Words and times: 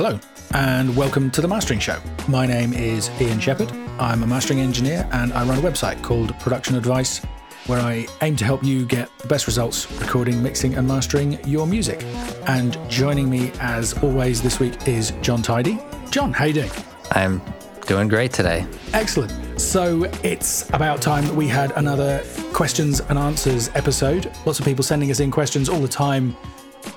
Hello, 0.00 0.16
and 0.54 0.94
welcome 0.96 1.28
to 1.32 1.40
the 1.40 1.48
Mastering 1.48 1.80
Show. 1.80 1.98
My 2.28 2.46
name 2.46 2.72
is 2.72 3.10
Ian 3.20 3.40
Shepherd. 3.40 3.72
I'm 3.98 4.22
a 4.22 4.28
mastering 4.28 4.60
engineer, 4.60 5.08
and 5.10 5.32
I 5.32 5.44
run 5.44 5.58
a 5.58 5.60
website 5.60 6.04
called 6.04 6.38
Production 6.38 6.76
Advice, 6.76 7.18
where 7.66 7.80
I 7.80 8.06
aim 8.22 8.36
to 8.36 8.44
help 8.44 8.62
you 8.62 8.86
get 8.86 9.10
the 9.18 9.26
best 9.26 9.48
results 9.48 9.90
recording, 10.00 10.40
mixing, 10.40 10.76
and 10.76 10.86
mastering 10.86 11.44
your 11.44 11.66
music. 11.66 12.04
And 12.46 12.78
joining 12.88 13.28
me, 13.28 13.50
as 13.58 13.92
always, 14.00 14.40
this 14.40 14.60
week 14.60 14.86
is 14.86 15.10
John 15.20 15.42
Tidey. 15.42 15.82
John, 16.12 16.32
how 16.32 16.44
you 16.44 16.52
doing? 16.52 16.70
I'm 17.10 17.42
doing 17.88 18.06
great 18.06 18.32
today. 18.32 18.68
Excellent. 18.92 19.60
So 19.60 20.04
it's 20.22 20.70
about 20.70 21.02
time 21.02 21.24
that 21.24 21.34
we 21.34 21.48
had 21.48 21.72
another 21.72 22.22
questions 22.52 23.00
and 23.00 23.18
answers 23.18 23.68
episode. 23.74 24.30
Lots 24.46 24.60
of 24.60 24.64
people 24.64 24.84
sending 24.84 25.10
us 25.10 25.18
in 25.18 25.32
questions 25.32 25.68
all 25.68 25.80
the 25.80 25.88
time, 25.88 26.36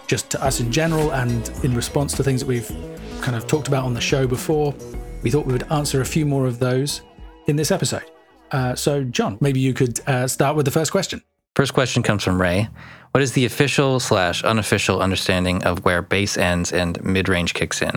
just 0.06 0.30
to 0.30 0.44
us 0.44 0.60
in 0.60 0.72
general, 0.72 1.14
and 1.14 1.50
in 1.64 1.74
response 1.74 2.14
to 2.14 2.24
things 2.24 2.42
that 2.42 2.48
we've 2.48 2.72
kind 3.22 3.38
of 3.38 3.48
talked 3.48 3.68
about 3.68 3.86
on 3.86 3.94
the 3.94 4.02
show 4.02 4.28
before. 4.28 4.74
We 5.22 5.32
thought 5.32 5.46
we 5.46 5.54
would 5.54 5.72
answer 5.72 6.02
a 6.02 6.06
few 6.06 6.26
more 6.26 6.48
of 6.48 6.60
those 6.60 7.02
in 7.48 7.56
this 7.56 7.72
episode. 7.72 8.04
Uh, 8.52 8.76
so, 8.76 9.04
John, 9.04 9.38
maybe 9.40 9.60
you 9.60 9.74
could 9.74 10.00
uh, 10.08 10.28
start 10.28 10.56
with 10.56 10.66
the 10.66 10.72
first 10.72 10.92
question. 10.92 11.22
First 11.56 11.74
question 11.74 12.04
comes 12.04 12.24
from 12.24 12.42
Ray. 12.42 12.68
What 13.12 13.22
is 13.22 13.34
the 13.34 13.46
official 13.46 14.00
slash 14.00 14.44
unofficial 14.44 15.02
understanding 15.02 15.64
of 15.64 15.84
where 15.84 16.02
bass 16.02 16.38
ends 16.38 16.72
and 16.72 17.02
mid 17.04 17.30
range 17.30 17.54
kicks 17.54 17.82
in? 17.82 17.92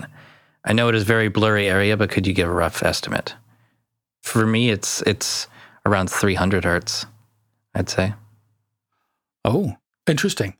I 0.65 0.73
know 0.73 0.89
it 0.89 0.95
is 0.95 1.03
a 1.03 1.05
very 1.05 1.29
blurry 1.29 1.69
area, 1.69 1.95
but 1.95 2.09
could 2.09 2.27
you 2.27 2.33
give 2.33 2.47
a 2.47 2.53
rough 2.53 2.83
estimate? 2.83 3.35
For 4.21 4.45
me, 4.45 4.71
it's 4.71 5.01
it's 5.03 5.47
around 5.85 6.09
300 6.09 6.65
hertz, 6.65 7.05
I'd 7.73 7.89
say. 7.89 8.13
Oh, 9.45 9.75
interesting. 10.07 10.57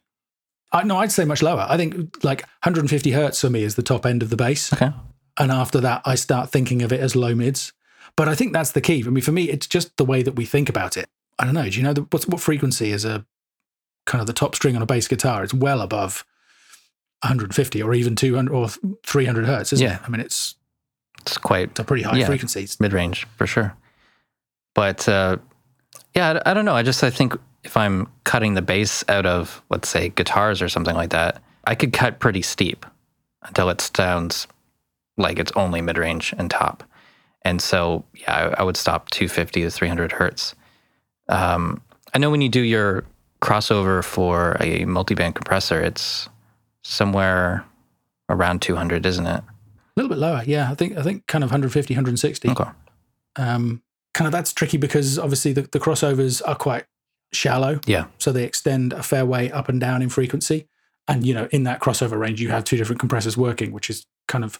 I, 0.75 0.83
no, 0.83 0.97
I'd 0.97 1.11
say 1.11 1.25
much 1.25 1.41
lower. 1.41 1.65
I 1.67 1.77
think 1.77 2.23
like 2.23 2.41
150 2.63 3.11
hertz 3.11 3.41
for 3.41 3.49
me 3.49 3.63
is 3.63 3.75
the 3.75 3.83
top 3.83 4.05
end 4.05 4.21
of 4.21 4.29
the 4.29 4.35
bass. 4.35 4.71
Okay. 4.73 4.91
And 5.39 5.51
after 5.51 5.79
that, 5.81 6.01
I 6.05 6.15
start 6.15 6.49
thinking 6.51 6.81
of 6.81 6.91
it 6.93 6.99
as 6.99 7.15
low 7.15 7.33
mids. 7.35 7.73
But 8.15 8.27
I 8.29 8.35
think 8.35 8.53
that's 8.53 8.71
the 8.71 8.81
key. 8.81 9.03
I 9.05 9.09
mean, 9.09 9.23
for 9.23 9.31
me, 9.31 9.49
it's 9.49 9.67
just 9.67 9.97
the 9.97 10.05
way 10.05 10.21
that 10.23 10.35
we 10.35 10.45
think 10.45 10.69
about 10.69 10.95
it. 10.97 11.07
I 11.39 11.45
don't 11.45 11.53
know. 11.53 11.69
Do 11.69 11.77
you 11.77 11.83
know 11.83 11.93
the, 11.93 12.01
what's, 12.11 12.27
what 12.27 12.39
frequency 12.39 12.91
is 12.91 13.03
a 13.03 13.25
kind 14.05 14.21
of 14.21 14.27
the 14.27 14.33
top 14.33 14.55
string 14.55 14.75
on 14.75 14.81
a 14.81 14.85
bass 14.85 15.07
guitar? 15.07 15.43
It's 15.43 15.53
well 15.53 15.81
above 15.81 16.23
150 17.23 17.81
or 17.81 17.93
even 17.93 18.15
200 18.15 18.53
or 18.53 18.69
300 19.05 19.45
hertz, 19.45 19.73
isn't 19.73 19.85
Yeah. 19.85 19.95
it? 19.95 20.01
I 20.05 20.09
mean, 20.09 20.21
it's, 20.21 20.55
It's 21.21 21.37
quite 21.37 21.71
it's 21.71 21.79
a 21.79 21.83
pretty 21.83 22.03
high 22.03 22.17
Yeah. 22.17 22.27
frequency. 22.27 22.67
mid 22.79 22.93
range 22.93 23.25
for 23.37 23.47
sure. 23.47 23.75
But 24.73 25.07
uh, 25.09 25.37
yeah, 26.15 26.39
I, 26.45 26.51
I 26.51 26.53
don't 26.53 26.65
know. 26.65 26.75
I 26.75 26.83
just 26.83 27.03
I 27.03 27.09
think 27.09 27.33
if 27.65 27.75
I'm 27.75 28.07
cutting 28.23 28.53
the 28.53 28.61
bass 28.61 29.03
out 29.09 29.25
of 29.25 29.61
let's 29.69 29.89
say 29.89 30.09
guitars 30.09 30.61
or 30.61 30.69
something 30.69 30.95
like 30.95 31.09
that, 31.09 31.41
I 31.65 31.75
could 31.75 31.91
cut 31.91 32.19
pretty 32.19 32.43
steep 32.43 32.85
until 33.41 33.69
it 33.69 33.81
sounds 33.81 34.47
like 35.17 35.39
it's 35.39 35.51
only 35.55 35.81
mid 35.81 35.97
range 35.97 36.33
and 36.37 36.49
top. 36.49 36.83
And 37.41 37.61
so 37.61 38.05
yeah, 38.15 38.53
I, 38.57 38.61
I 38.61 38.63
would 38.63 38.77
stop 38.77 39.09
250 39.09 39.63
to 39.63 39.71
300 39.71 40.11
hertz. 40.13 40.55
Um, 41.27 41.81
I 42.13 42.19
know 42.19 42.29
when 42.29 42.41
you 42.41 42.49
do 42.49 42.61
your 42.61 43.03
crossover 43.41 44.03
for 44.03 44.57
a 44.59 44.85
multi-band 44.85 45.35
compressor, 45.35 45.81
it's 45.81 46.29
somewhere 46.83 47.65
around 48.29 48.61
200, 48.61 49.05
isn't 49.05 49.25
it? 49.25 49.41
A 49.41 49.43
little 49.95 50.09
bit 50.09 50.19
lower. 50.19 50.43
Yeah. 50.45 50.69
I 50.71 50.75
think, 50.75 50.97
I 50.97 51.01
think 51.01 51.25
kind 51.27 51.43
of 51.43 51.49
150, 51.49 51.93
160. 51.93 52.49
Okay. 52.49 52.69
Um, 53.37 53.81
kind 54.13 54.27
of 54.27 54.31
that's 54.31 54.53
tricky 54.53 54.77
because 54.77 55.17
obviously 55.19 55.51
the, 55.51 55.63
the 55.63 55.79
crossovers 55.79 56.41
are 56.45 56.55
quite 56.55 56.85
shallow. 57.33 57.79
Yeah. 57.85 58.05
So 58.17 58.31
they 58.31 58.43
extend 58.43 58.93
a 58.93 59.03
fair 59.03 59.25
way 59.25 59.51
up 59.51 59.69
and 59.69 59.79
down 59.79 60.01
in 60.01 60.09
frequency. 60.09 60.67
And, 61.07 61.25
you 61.25 61.33
know, 61.33 61.47
in 61.51 61.63
that 61.63 61.81
crossover 61.81 62.17
range, 62.17 62.41
you 62.41 62.49
have 62.49 62.63
two 62.63 62.77
different 62.77 62.99
compressors 62.99 63.37
working, 63.37 63.71
which 63.71 63.89
is 63.89 64.05
kind 64.27 64.43
of, 64.43 64.59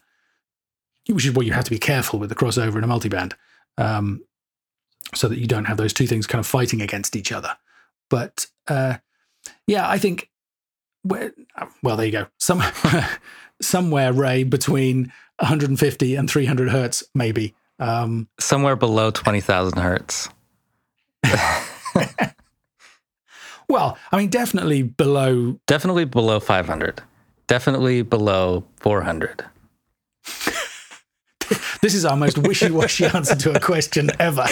which 1.10 1.26
is 1.26 1.34
what 1.34 1.46
you 1.46 1.54
have 1.54 1.64
to 1.64 1.72
be 1.72 1.80
careful 1.80 2.20
with 2.20 2.30
the 2.30 2.36
crossover 2.36 2.78
in 2.78 2.84
a 2.84 2.88
multiband, 2.88 3.34
um, 3.78 4.24
so 5.14 5.28
that 5.28 5.40
you 5.40 5.48
don't 5.48 5.66
have 5.66 5.78
those 5.78 5.94
two 5.94 6.08
things 6.08 6.28
kind 6.28 6.40
of 6.40 6.46
fighting 6.46 6.82
against 6.82 7.16
each 7.16 7.32
other. 7.32 7.58
But 8.10 8.48
uh, 8.68 8.98
yeah, 9.66 9.90
I 9.90 9.98
think, 9.98 10.30
well, 11.04 11.32
there 11.98 12.06
you 12.06 12.12
go. 12.12 12.28
Some, 12.40 12.64
somewhere, 13.62 14.14
Ray, 14.14 14.44
between 14.44 15.12
150 15.40 16.16
and 16.16 16.30
300 16.30 16.70
hertz, 16.70 17.04
maybe. 17.14 17.56
Um, 17.80 18.28
Somewhere 18.40 18.76
below 18.76 19.12
20,000 19.12 19.80
hertz. 19.80 20.30
well, 23.76 23.98
I 24.12 24.18
mean, 24.18 24.30
definitely 24.30 24.84
below 24.84 25.60
Definitely 25.68 26.06
below 26.06 26.40
500. 26.40 27.02
Definitely 27.48 28.02
below 28.04 28.64
400. 28.80 29.46
This 31.82 31.94
is 31.94 32.04
our 32.04 32.18
most 32.18 32.40
wishy-washy 32.40 33.06
answer 33.14 33.36
to 33.36 33.56
a 33.56 33.60
question 33.60 34.10
ever. 34.20 34.48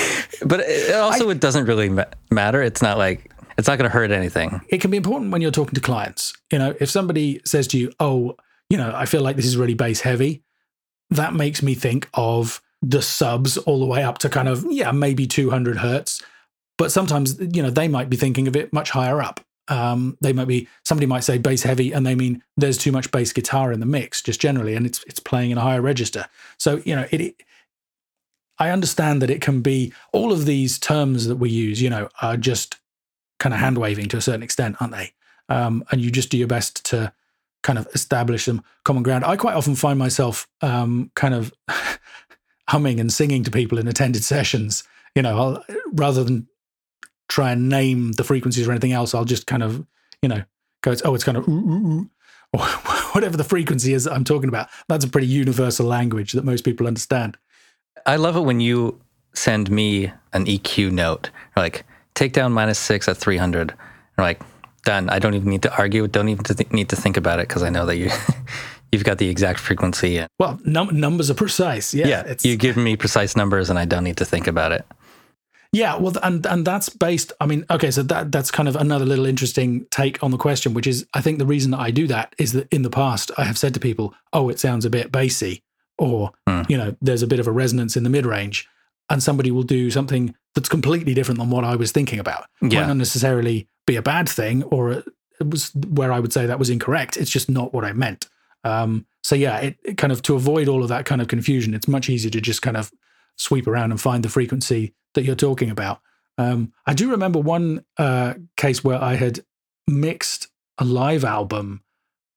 But 0.45 0.59
it 0.59 0.93
also, 0.93 1.31
it 1.31 1.39
doesn't 1.39 1.65
really 1.65 1.89
ma- 1.89 2.05
matter. 2.29 2.61
It's 2.61 2.83
not 2.83 2.99
like, 2.99 3.31
it's 3.57 3.67
not 3.67 3.79
going 3.79 3.89
to 3.89 3.93
hurt 3.93 4.11
anything. 4.11 4.61
It 4.69 4.81
can 4.81 4.91
be 4.91 4.97
important 4.97 5.31
when 5.31 5.41
you're 5.41 5.49
talking 5.49 5.73
to 5.73 5.81
clients. 5.81 6.33
You 6.51 6.59
know, 6.59 6.75
if 6.79 6.91
somebody 6.91 7.41
says 7.43 7.67
to 7.69 7.79
you, 7.79 7.91
"Oh, 7.99 8.35
you 8.69 8.77
know, 8.77 8.93
I 8.93 9.05
feel 9.07 9.21
like 9.21 9.35
this 9.35 9.47
is 9.47 9.57
really 9.57 9.73
bass 9.73 10.01
heavy," 10.01 10.43
that 11.09 11.33
makes 11.33 11.63
me 11.63 11.73
think 11.73 12.07
of 12.13 12.61
the 12.83 13.01
subs 13.01 13.57
all 13.57 13.79
the 13.79 13.87
way 13.87 14.03
up 14.03 14.19
to 14.19 14.29
kind 14.29 14.47
of 14.47 14.63
yeah, 14.69 14.91
maybe 14.91 15.25
200 15.25 15.77
hertz. 15.77 16.21
But 16.77 16.91
sometimes, 16.91 17.37
you 17.39 17.61
know, 17.61 17.69
they 17.69 17.87
might 17.87 18.09
be 18.09 18.17
thinking 18.17 18.47
of 18.47 18.55
it 18.55 18.73
much 18.73 18.89
higher 18.89 19.21
up. 19.21 19.39
Um, 19.69 20.17
they 20.21 20.33
might 20.33 20.47
be 20.47 20.67
somebody 20.83 21.05
might 21.05 21.23
say 21.23 21.37
bass 21.37 21.63
heavy, 21.63 21.93
and 21.93 22.05
they 22.05 22.15
mean 22.15 22.43
there's 22.57 22.77
too 22.77 22.91
much 22.91 23.11
bass 23.11 23.31
guitar 23.31 23.71
in 23.71 23.79
the 23.79 23.85
mix, 23.85 24.21
just 24.21 24.41
generally, 24.41 24.75
and 24.75 24.85
it's 24.85 25.03
it's 25.05 25.19
playing 25.19 25.51
in 25.51 25.57
a 25.57 25.61
higher 25.61 25.81
register. 25.81 26.25
So 26.57 26.81
you 26.83 26.95
know, 26.95 27.07
it, 27.11 27.21
it 27.21 27.43
I 28.57 28.69
understand 28.69 29.21
that 29.21 29.29
it 29.29 29.41
can 29.41 29.61
be 29.61 29.93
all 30.11 30.31
of 30.31 30.45
these 30.45 30.77
terms 30.79 31.27
that 31.27 31.37
we 31.37 31.49
use, 31.49 31.81
you 31.81 31.89
know, 31.89 32.09
are 32.21 32.37
just 32.37 32.77
kind 33.39 33.53
of 33.53 33.59
hand 33.59 33.77
waving 33.77 34.09
to 34.09 34.17
a 34.17 34.21
certain 34.21 34.43
extent, 34.43 34.77
aren't 34.79 34.93
they? 34.93 35.13
Um, 35.49 35.83
and 35.91 36.01
you 36.01 36.11
just 36.11 36.29
do 36.29 36.37
your 36.37 36.47
best 36.47 36.85
to 36.87 37.13
kind 37.63 37.79
of 37.79 37.87
establish 37.93 38.45
some 38.45 38.63
common 38.83 39.03
ground. 39.03 39.25
I 39.25 39.37
quite 39.37 39.55
often 39.55 39.75
find 39.75 39.97
myself 39.97 40.47
um, 40.61 41.11
kind 41.15 41.33
of 41.33 41.53
humming 42.69 42.99
and 42.99 43.11
singing 43.11 43.43
to 43.43 43.51
people 43.51 43.77
in 43.77 43.87
attended 43.87 44.23
sessions. 44.23 44.83
You 45.15 45.21
know, 45.21 45.37
I'll, 45.37 45.65
rather 45.93 46.23
than 46.23 46.47
try 47.33 47.51
and 47.51 47.67
name 47.67 48.11
the 48.11 48.23
frequencies 48.23 48.67
or 48.67 48.71
anything 48.71 48.91
else, 48.91 49.15
I'll 49.15 49.25
just 49.25 49.47
kind 49.47 49.63
of, 49.63 49.83
you 50.21 50.29
know, 50.29 50.43
go, 50.81 50.93
oh, 51.03 51.15
it's 51.15 51.23
kind 51.23 51.35
of 51.35 51.47
ooh, 51.47 51.51
ooh, 51.51 51.87
ooh, 51.87 52.09
or 52.53 52.59
whatever 53.13 53.35
the 53.35 53.43
frequency 53.43 53.91
is 53.93 54.03
that 54.03 54.13
I'm 54.13 54.23
talking 54.23 54.49
about. 54.49 54.69
That's 54.87 55.03
a 55.03 55.09
pretty 55.09 55.25
universal 55.25 55.87
language 55.87 56.33
that 56.33 56.45
most 56.45 56.63
people 56.63 56.85
understand. 56.85 57.35
I 58.05 58.17
love 58.17 58.35
it 58.35 58.41
when 58.41 58.59
you 58.59 59.01
send 59.33 59.71
me 59.71 60.11
an 60.33 60.45
EQ 60.45 60.91
note, 60.91 61.31
like, 61.55 61.85
take 62.13 62.33
down 62.33 62.51
minus 62.53 62.77
six 62.77 63.07
at 63.07 63.17
300. 63.17 63.71
And 63.71 63.79
like, 64.19 64.39
done. 64.83 65.09
I 65.09 65.17
don't 65.17 65.33
even 65.33 65.49
need 65.49 65.63
to 65.63 65.75
argue. 65.75 66.07
Don't 66.07 66.29
even 66.29 66.43
th- 66.43 66.71
need 66.71 66.89
to 66.89 66.95
think 66.95 67.17
about 67.17 67.39
it 67.39 67.47
because 67.47 67.63
I 67.63 67.69
know 67.69 67.87
that 67.87 67.95
you, 67.95 68.11
you've 68.91 69.05
got 69.05 69.17
the 69.17 69.29
exact 69.29 69.59
frequency. 69.59 70.19
And 70.19 70.29
Well, 70.37 70.59
num- 70.65 70.99
numbers 70.99 71.31
are 71.31 71.35
precise. 71.35 71.95
Yeah, 71.95 72.07
yeah, 72.07 72.35
you 72.43 72.57
give 72.57 72.77
me 72.77 72.95
precise 72.95 73.35
numbers 73.35 73.71
and 73.71 73.79
I 73.79 73.85
don't 73.85 74.03
need 74.03 74.17
to 74.17 74.25
think 74.25 74.45
about 74.45 74.71
it. 74.71 74.85
Yeah, 75.73 75.97
well, 75.97 76.13
and 76.21 76.45
and 76.45 76.63
that's 76.65 76.87
based. 76.89 77.33
I 77.41 77.47
mean, 77.47 77.65
okay, 77.69 77.89
so 77.91 78.03
that 78.03 78.31
that's 78.31 78.51
kind 78.51 78.69
of 78.69 78.75
another 78.75 79.05
little 79.05 79.25
interesting 79.25 79.85
take 79.89 80.21
on 80.23 80.29
the 80.31 80.37
question, 80.37 80.73
which 80.75 80.85
is, 80.87 81.05
I 81.15 81.21
think 81.21 81.39
the 81.39 81.47
reason 81.47 81.71
that 81.71 81.79
I 81.79 81.89
do 81.89 82.05
that 82.07 82.33
is 82.37 82.53
that 82.53 82.67
in 82.71 82.83
the 82.83 82.91
past 82.91 83.31
I 83.39 83.43
have 83.45 83.57
said 83.57 83.73
to 83.73 83.79
people, 83.79 84.13
"Oh, 84.31 84.49
it 84.49 84.59
sounds 84.59 84.85
a 84.85 84.89
bit 84.91 85.11
bassy," 85.11 85.63
or 85.97 86.31
Hmm. 86.47 86.61
you 86.69 86.77
know, 86.77 86.95
there's 87.01 87.23
a 87.23 87.27
bit 87.27 87.39
of 87.39 87.47
a 87.47 87.51
resonance 87.51 87.97
in 87.97 88.03
the 88.03 88.09
mid 88.11 88.25
range, 88.25 88.67
and 89.09 89.21
somebody 89.23 89.49
will 89.49 89.63
do 89.63 89.89
something 89.89 90.35
that's 90.53 90.69
completely 90.69 91.15
different 91.15 91.39
than 91.39 91.49
what 91.49 91.63
I 91.65 91.75
was 91.75 91.91
thinking 91.91 92.19
about. 92.19 92.45
Might 92.61 92.73
Yeah. 92.73 92.85
not 92.85 92.97
necessarily 92.97 93.67
be 93.87 93.95
a 93.95 94.03
bad 94.03 94.29
thing, 94.29 94.61
or 94.63 94.91
it 94.91 95.05
was 95.49 95.71
where 95.73 96.11
I 96.13 96.19
would 96.19 96.31
say 96.31 96.45
that 96.45 96.59
was 96.59 96.69
incorrect. 96.69 97.17
It's 97.17 97.31
just 97.31 97.49
not 97.49 97.73
what 97.73 97.83
I 97.83 97.93
meant. 97.93 98.27
Um, 98.63 99.07
so 99.23 99.33
yeah, 99.35 99.57
it, 99.57 99.77
it 99.83 99.97
kind 99.97 100.13
of 100.13 100.21
to 100.21 100.35
avoid 100.35 100.67
all 100.67 100.83
of 100.83 100.89
that 100.89 101.05
kind 101.05 101.19
of 101.19 101.27
confusion, 101.27 101.73
it's 101.73 101.87
much 101.87 102.09
easier 102.11 102.29
to 102.29 102.39
just 102.39 102.61
kind 102.61 102.77
of 102.77 102.91
sweep 103.37 103.65
around 103.67 103.89
and 103.89 103.99
find 103.99 104.23
the 104.23 104.29
frequency 104.29 104.93
that 105.13 105.23
you're 105.23 105.35
talking 105.35 105.69
about. 105.69 106.01
Um, 106.37 106.73
I 106.85 106.93
do 106.93 107.11
remember 107.11 107.39
one 107.39 107.85
uh, 107.97 108.33
case 108.57 108.83
where 108.83 109.01
I 109.01 109.15
had 109.15 109.43
mixed 109.87 110.47
a 110.77 110.85
live 110.85 111.23
album. 111.23 111.83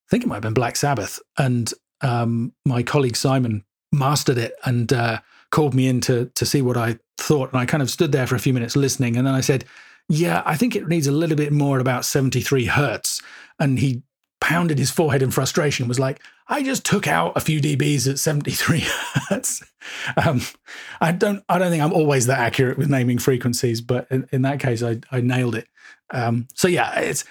I 0.07 0.09
think 0.11 0.23
it 0.23 0.27
might 0.27 0.35
have 0.35 0.43
been 0.43 0.53
Black 0.53 0.75
Sabbath, 0.75 1.19
and 1.37 1.71
um, 2.01 2.53
my 2.65 2.83
colleague 2.83 3.15
Simon 3.15 3.63
mastered 3.91 4.37
it 4.37 4.53
and 4.65 4.91
uh, 4.93 5.19
called 5.51 5.73
me 5.73 5.87
in 5.87 6.01
to 6.01 6.31
to 6.35 6.45
see 6.45 6.61
what 6.61 6.77
I 6.77 6.99
thought. 7.17 7.51
And 7.51 7.59
I 7.59 7.65
kind 7.65 7.81
of 7.83 7.89
stood 7.89 8.11
there 8.11 8.27
for 8.27 8.35
a 8.35 8.39
few 8.39 8.53
minutes 8.53 8.75
listening, 8.75 9.17
and 9.17 9.25
then 9.25 9.33
I 9.33 9.41
said, 9.41 9.65
"Yeah, 10.07 10.43
I 10.45 10.55
think 10.55 10.75
it 10.75 10.87
needs 10.87 11.07
a 11.07 11.11
little 11.11 11.37
bit 11.37 11.51
more 11.51 11.79
about 11.79 12.05
73 12.05 12.65
hertz." 12.65 13.21
And 13.59 13.79
he 13.79 14.03
pounded 14.39 14.77
his 14.77 14.91
forehead 14.91 15.23
in 15.23 15.31
frustration 15.31 15.87
was 15.87 15.99
like, 15.99 16.21
I 16.49 16.63
just 16.63 16.85
took 16.85 17.07
out 17.07 17.33
a 17.35 17.39
few 17.41 17.59
dBs 17.61 18.09
at 18.09 18.19
73 18.19 18.83
hertz. 19.29 19.63
Um, 20.25 20.41
I 21.01 21.11
don't 21.11 21.43
I 21.49 21.57
don't 21.59 21.71
think 21.71 21.83
I'm 21.83 21.93
always 21.93 22.27
that 22.27 22.39
accurate 22.39 22.77
with 22.77 22.89
naming 22.89 23.17
frequencies, 23.19 23.81
but 23.81 24.07
in, 24.09 24.27
in 24.31 24.41
that 24.43 24.59
case 24.59 24.81
I, 24.83 24.99
I 25.11 25.21
nailed 25.21 25.55
it. 25.55 25.67
Um, 26.13 26.47
so 26.55 26.67
yeah, 26.67 26.99
it's 26.99 27.25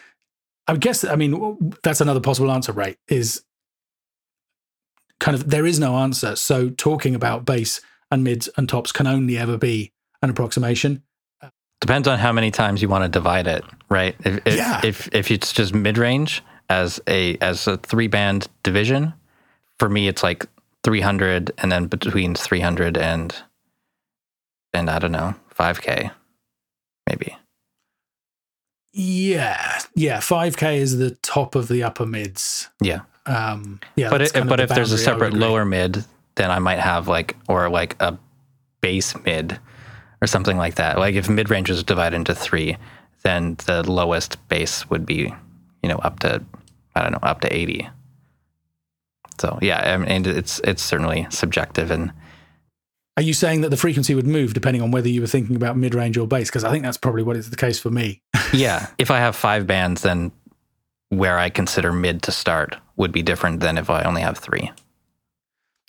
I 0.67 0.77
guess 0.77 1.05
I 1.05 1.17
mean 1.17 1.73
that's 1.83 2.01
another 2.01 2.21
possible 2.21 2.51
answer, 2.53 2.73
right? 2.73 2.99
Is 3.09 3.43
kind 5.21 5.35
of 5.35 5.49
there 5.49 5.67
is 5.67 5.79
no 5.79 5.97
answer. 5.97 6.37
So 6.37 6.69
talking 6.71 7.15
about 7.15 7.45
bass 7.45 7.81
and 8.11 8.23
mids 8.23 8.49
and 8.57 8.69
tops 8.69 8.93
can 8.93 9.07
only 9.07 9.39
ever 9.39 9.57
be 9.57 9.93
an 10.23 10.31
approximation. 10.31 11.03
Depends 11.81 12.09
on 12.09 12.19
how 12.19 12.33
many 12.33 12.51
times 12.51 12.81
you 12.83 12.89
want 12.89 13.05
to 13.05 13.09
divide 13.09 13.47
it, 13.47 13.65
right? 13.89 14.17
If 14.25 14.47
if, 14.47 14.57
Yeah. 14.57 14.81
if, 14.85 15.09
if 15.13 15.31
it's 15.31 15.53
just 15.53 15.75
mid 15.75 15.99
range 15.99 16.43
as 16.69 17.01
a 17.07 17.37
as 17.39 17.67
a 17.67 17.77
three 17.79 18.09
band 18.09 18.49
division, 18.63 19.15
for 19.79 19.89
me 19.89 20.09
it's 20.09 20.23
like 20.23 20.47
300 20.85 21.53
and 21.59 21.73
then 21.73 21.87
between 21.87 22.35
300 22.35 22.97
and 22.97 23.35
and 24.73 24.91
I 24.91 24.99
don't 24.99 25.13
know, 25.13 25.35
5k 25.55 26.11
maybe. 27.09 27.37
Yeah, 28.99 29.79
yeah. 29.95 30.21
Five 30.21 30.57
k 30.57 30.79
is 30.79 30.97
the 30.97 31.11
top 31.17 31.55
of 31.55 31.69
the 31.69 31.83
upper 31.83 32.07
mids. 32.07 32.71
Yeah. 32.81 33.01
Um, 33.27 33.79
yeah, 33.95 34.09
but 34.09 34.23
it, 34.23 34.33
but 34.33 34.57
the 34.57 34.63
if 34.63 34.69
there's 34.71 34.91
a 34.91 34.97
boundary 34.97 35.27
I 35.27 35.29
would 35.29 35.33
separate 35.33 35.33
lower 35.35 35.65
mid, 35.67 36.03
then 36.37 36.51
I 36.51 36.59
might 36.61 36.79
have 36.79 37.07
like 37.07 37.37
or 37.47 37.69
like 37.69 37.95
a 38.01 38.17
bass 38.81 39.15
mid 39.25 39.59
or 40.23 40.27
something 40.27 40.57
like 40.57 40.77
that. 40.77 40.99
Like 40.99 41.15
if 41.15 41.29
mid 41.29 41.51
range 41.51 41.69
was 41.69 41.83
divided 41.83 42.17
into 42.17 42.35
three, 42.35 42.79
then 43.23 43.57
the 43.67 43.83
lowest 43.83 44.39
bass 44.49 44.89
would 44.89 45.05
be, 45.05 45.35
you 45.83 45.89
know, 45.91 45.97
up 45.97 46.21
to 46.21 46.43
I 46.97 47.03
don't 47.03 47.13
know, 47.13 47.19
up 47.23 47.41
to 47.43 47.55
eighty. 47.55 47.89
So 49.39 49.59
yeah, 49.61 49.95
I 49.95 49.97
mean, 49.99 50.27
it's 50.27 50.61
it's 50.65 50.83
certainly 50.83 51.27
subjective 51.31 51.91
and 51.91 52.11
Are 53.19 53.23
you 53.23 53.35
saying 53.35 53.61
that 53.61 53.69
the 53.69 53.77
frequency 53.77 54.15
would 54.15 54.27
move 54.27 54.55
depending 54.55 54.83
on 54.83 54.91
whether 54.91 55.09
you 55.09 55.21
were 55.21 55.27
thinking 55.27 55.57
about 55.57 55.77
mid 55.77 55.95
range 55.95 56.17
or 56.17 56.27
bass? 56.27 56.49
Because 56.49 56.65
I 56.65 56.71
think 56.71 56.85
that's 56.85 56.97
probably 56.97 57.23
what 57.23 57.37
is 57.37 57.51
the 57.51 57.57
case 57.57 57.79
for 57.79 57.91
me. 57.91 58.23
yeah, 58.53 58.89
if 58.99 59.11
I 59.11 59.19
have 59.19 59.37
five 59.37 59.67
bands, 59.67 60.03
then 60.03 60.33
where 61.11 61.39
I 61.39 61.51
consider 61.51 61.93
mid 61.93 62.23
to 62.23 62.33
start 62.33 62.77
would 62.97 63.13
be 63.13 63.23
different 63.23 63.61
than 63.61 63.79
if 63.79 63.91
I 63.91 64.03
only 64.03 64.23
have 64.23 64.39
three. 64.39 64.73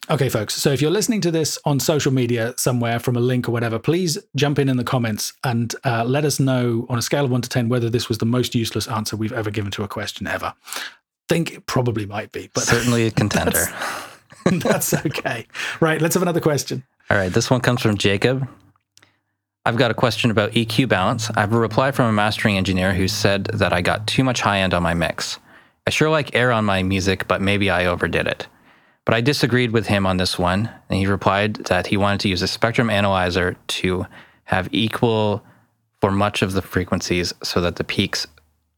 Okay, 0.09 0.29
folks. 0.29 0.55
So 0.55 0.71
if 0.71 0.81
you're 0.81 0.91
listening 0.91 1.19
to 1.21 1.31
this 1.31 1.59
on 1.65 1.81
social 1.81 2.13
media 2.13 2.53
somewhere 2.55 2.97
from 2.97 3.17
a 3.17 3.19
link 3.19 3.49
or 3.49 3.51
whatever, 3.51 3.77
please 3.77 4.17
jump 4.37 4.57
in 4.57 4.69
in 4.69 4.77
the 4.77 4.85
comments 4.85 5.33
and 5.43 5.75
uh, 5.83 6.05
let 6.05 6.23
us 6.23 6.39
know 6.39 6.85
on 6.87 6.97
a 6.97 7.01
scale 7.01 7.25
of 7.25 7.31
one 7.31 7.41
to 7.41 7.49
10 7.49 7.67
whether 7.67 7.89
this 7.89 8.07
was 8.07 8.19
the 8.19 8.25
most 8.25 8.55
useless 8.55 8.87
answer 8.87 9.17
we've 9.17 9.33
ever 9.33 9.51
given 9.51 9.69
to 9.71 9.83
a 9.83 9.87
question 9.87 10.25
ever. 10.25 10.53
think 11.27 11.51
it 11.51 11.65
probably 11.65 12.05
might 12.05 12.31
be, 12.31 12.49
but 12.53 12.63
Certainly 12.63 13.07
a 13.07 13.11
contender. 13.11 13.65
that's 14.45 14.93
okay. 14.93 15.45
Right. 15.81 16.01
Let's 16.01 16.15
have 16.15 16.23
another 16.23 16.39
question. 16.39 16.85
All 17.09 17.17
right, 17.17 17.31
this 17.31 17.49
one 17.49 17.59
comes 17.59 17.81
from 17.81 17.97
Jacob. 17.97 18.47
I've 19.65 19.75
got 19.75 19.91
a 19.91 19.93
question 19.93 20.31
about 20.31 20.51
EQ 20.51 20.87
balance. 20.87 21.29
I 21.31 21.41
have 21.41 21.51
a 21.51 21.59
reply 21.59 21.91
from 21.91 22.05
a 22.05 22.13
mastering 22.13 22.55
engineer 22.55 22.93
who 22.93 23.09
said 23.09 23.45
that 23.53 23.73
I 23.73 23.81
got 23.81 24.07
too 24.07 24.23
much 24.23 24.39
high 24.39 24.59
end 24.59 24.73
on 24.73 24.83
my 24.83 24.93
mix. 24.93 25.37
I 25.85 25.89
sure 25.89 26.09
like 26.09 26.33
air 26.33 26.53
on 26.53 26.63
my 26.63 26.83
music, 26.83 27.27
but 27.27 27.41
maybe 27.41 27.69
I 27.69 27.85
overdid 27.85 28.27
it. 28.27 28.47
But 29.07 29.13
I 29.13 29.21
disagreed 29.21 29.71
with 29.71 29.87
him 29.87 30.05
on 30.05 30.17
this 30.17 30.37
one, 30.37 30.69
and 30.89 30.99
he 30.99 31.07
replied 31.07 31.53
that 31.67 31.87
he 31.87 31.95
wanted 31.95 32.19
to 32.19 32.27
use 32.27 32.41
a 32.41 32.47
spectrum 32.47 32.89
analyzer 32.89 33.55
to 33.67 34.05
have 34.43 34.67
equal 34.73 35.45
for 36.01 36.11
much 36.11 36.41
of 36.41 36.51
the 36.51 36.61
frequencies 36.61 37.33
so 37.41 37.61
that 37.61 37.77
the 37.77 37.85
peaks 37.85 38.27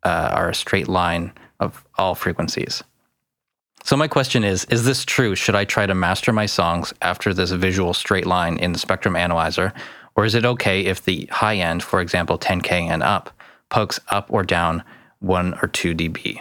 uh, 0.04 0.30
are 0.32 0.50
a 0.50 0.54
straight 0.54 0.88
line 0.88 1.34
of 1.60 1.84
all 1.98 2.14
frequencies. 2.14 2.84
So 3.84 3.98
my 3.98 4.08
question 4.08 4.44
is, 4.44 4.66
is 4.66 4.86
this 4.86 5.04
true? 5.04 5.34
Should 5.34 5.56
I 5.56 5.66
try 5.66 5.88
to 5.88 5.96
master 5.96 6.32
my 6.32 6.46
songs 6.46 6.94
after 7.02 7.34
this 7.34 7.50
visual 7.50 7.96
straight 7.96 8.28
line 8.28 8.58
in 8.58 8.72
the 8.72 8.78
spectrum 8.78 9.16
analyzer? 9.16 9.74
Or 10.16 10.26
is 10.26 10.36
it 10.36 10.46
okay 10.46 10.86
if 10.86 11.04
the 11.04 11.28
high 11.32 11.56
end, 11.56 11.82
for 11.82 12.02
example, 12.02 12.38
10K 12.38 12.84
and 12.84 13.02
up, 13.02 13.32
pokes 13.70 14.00
up 14.10 14.32
or 14.32 14.44
down 14.44 14.84
one 15.22 15.58
or 15.64 15.68
two 15.68 15.96
dB? 15.96 16.40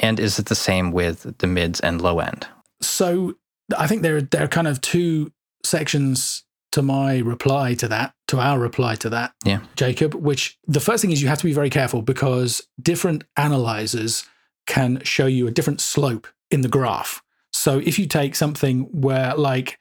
And 0.00 0.18
is 0.18 0.40
it 0.40 0.46
the 0.46 0.56
same 0.56 0.90
with 0.90 1.38
the 1.38 1.46
mids 1.46 1.78
and 1.78 2.02
low 2.02 2.18
end? 2.18 2.48
So 2.80 3.34
I 3.76 3.86
think 3.86 4.02
there, 4.02 4.20
there 4.20 4.44
are 4.44 4.48
kind 4.48 4.68
of 4.68 4.80
two 4.80 5.32
sections 5.64 6.44
to 6.72 6.82
my 6.82 7.18
reply 7.18 7.74
to 7.74 7.88
that, 7.88 8.14
to 8.28 8.38
our 8.38 8.58
reply 8.58 8.96
to 8.96 9.08
that, 9.08 9.32
Yeah. 9.44 9.60
Jacob, 9.76 10.14
which 10.14 10.58
the 10.66 10.80
first 10.80 11.00
thing 11.00 11.10
is 11.10 11.22
you 11.22 11.28
have 11.28 11.38
to 11.38 11.44
be 11.44 11.52
very 11.52 11.70
careful 11.70 12.02
because 12.02 12.62
different 12.80 13.24
analyzers 13.36 14.24
can 14.66 15.00
show 15.02 15.26
you 15.26 15.46
a 15.46 15.50
different 15.50 15.80
slope 15.80 16.26
in 16.50 16.60
the 16.60 16.68
graph. 16.68 17.22
So 17.52 17.78
if 17.78 17.98
you 17.98 18.06
take 18.06 18.34
something 18.34 18.82
where, 18.92 19.34
like, 19.34 19.78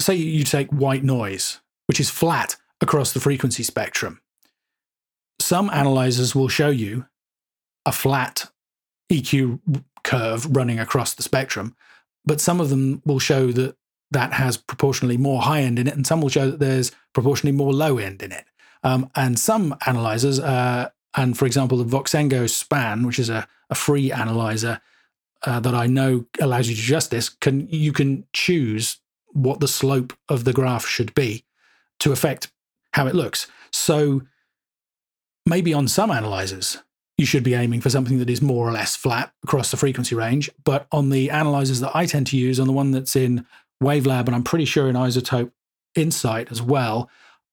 say 0.00 0.14
you 0.14 0.44
take 0.44 0.68
white 0.68 1.02
noise, 1.02 1.60
which 1.86 1.98
is 1.98 2.08
flat 2.10 2.56
across 2.80 3.12
the 3.12 3.20
frequency 3.20 3.64
spectrum, 3.64 4.20
some 5.40 5.70
analyzers 5.70 6.34
will 6.34 6.48
show 6.48 6.70
you 6.70 7.06
a 7.84 7.90
flat 7.92 8.50
EQ 9.10 9.60
curve 10.04 10.54
running 10.54 10.78
across 10.78 11.14
the 11.14 11.22
spectrum, 11.22 11.74
but 12.28 12.40
some 12.40 12.60
of 12.60 12.68
them 12.68 13.02
will 13.04 13.18
show 13.18 13.50
that 13.52 13.74
that 14.10 14.32
has 14.34 14.56
proportionally 14.56 15.16
more 15.16 15.42
high 15.42 15.62
end 15.62 15.78
in 15.78 15.88
it, 15.88 15.94
and 15.94 16.06
some 16.06 16.20
will 16.20 16.28
show 16.28 16.50
that 16.50 16.60
there's 16.60 16.92
proportionally 17.12 17.56
more 17.56 17.72
low 17.72 17.98
end 17.98 18.22
in 18.22 18.32
it. 18.32 18.44
Um, 18.82 19.10
and 19.14 19.38
some 19.38 19.76
analyzers, 19.86 20.38
uh, 20.38 20.90
and 21.16 21.36
for 21.36 21.46
example, 21.46 21.78
the 21.78 21.96
Voxengo 21.96 22.48
Span, 22.48 23.06
which 23.06 23.18
is 23.18 23.28
a, 23.28 23.48
a 23.70 23.74
free 23.74 24.12
analyzer 24.12 24.80
uh, 25.44 25.60
that 25.60 25.74
I 25.74 25.86
know 25.86 26.26
allows 26.40 26.68
you 26.68 26.76
to 26.76 26.80
adjust 26.80 27.10
this, 27.10 27.28
can 27.28 27.68
you 27.68 27.92
can 27.92 28.26
choose 28.32 28.98
what 29.32 29.60
the 29.60 29.68
slope 29.68 30.12
of 30.28 30.44
the 30.44 30.52
graph 30.52 30.86
should 30.86 31.14
be 31.14 31.44
to 32.00 32.12
affect 32.12 32.50
how 32.92 33.06
it 33.06 33.14
looks. 33.14 33.46
So 33.72 34.22
maybe 35.44 35.74
on 35.74 35.88
some 35.88 36.10
analyzers, 36.10 36.78
you 37.18 37.26
should 37.26 37.42
be 37.42 37.54
aiming 37.54 37.80
for 37.80 37.90
something 37.90 38.18
that 38.20 38.30
is 38.30 38.40
more 38.40 38.66
or 38.66 38.72
less 38.72 38.96
flat 38.96 39.32
across 39.42 39.70
the 39.70 39.76
frequency 39.76 40.14
range. 40.14 40.48
But 40.64 40.86
on 40.92 41.10
the 41.10 41.30
analyzers 41.30 41.80
that 41.80 41.94
I 41.94 42.06
tend 42.06 42.28
to 42.28 42.38
use, 42.38 42.58
on 42.58 42.68
the 42.68 42.72
one 42.72 42.92
that's 42.92 43.16
in 43.16 43.44
Wavelab, 43.82 44.26
and 44.26 44.34
I'm 44.34 44.44
pretty 44.44 44.64
sure 44.64 44.88
in 44.88 44.96
iZotope 44.96 45.50
Insight 45.94 46.52
as 46.52 46.62
well, 46.62 47.10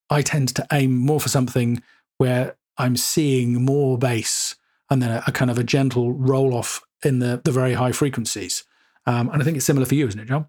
I 0.08 0.22
tend 0.22 0.54
to 0.54 0.66
aim 0.72 0.96
more 0.96 1.18
for 1.18 1.28
something 1.28 1.82
where 2.18 2.56
I'm 2.78 2.96
seeing 2.96 3.64
more 3.64 3.98
bass 3.98 4.54
and 4.88 5.02
then 5.02 5.10
a, 5.10 5.24
a 5.26 5.32
kind 5.32 5.50
of 5.50 5.58
a 5.58 5.64
gentle 5.64 6.12
roll 6.12 6.54
off 6.54 6.84
in 7.04 7.18
the, 7.18 7.40
the 7.44 7.50
very 7.50 7.72
high 7.72 7.92
frequencies. 7.92 8.62
Um, 9.06 9.30
and 9.30 9.42
I 9.42 9.44
think 9.44 9.56
it's 9.56 9.66
similar 9.66 9.86
for 9.86 9.94
you, 9.94 10.06
isn't 10.06 10.20
it, 10.20 10.28
John? 10.28 10.46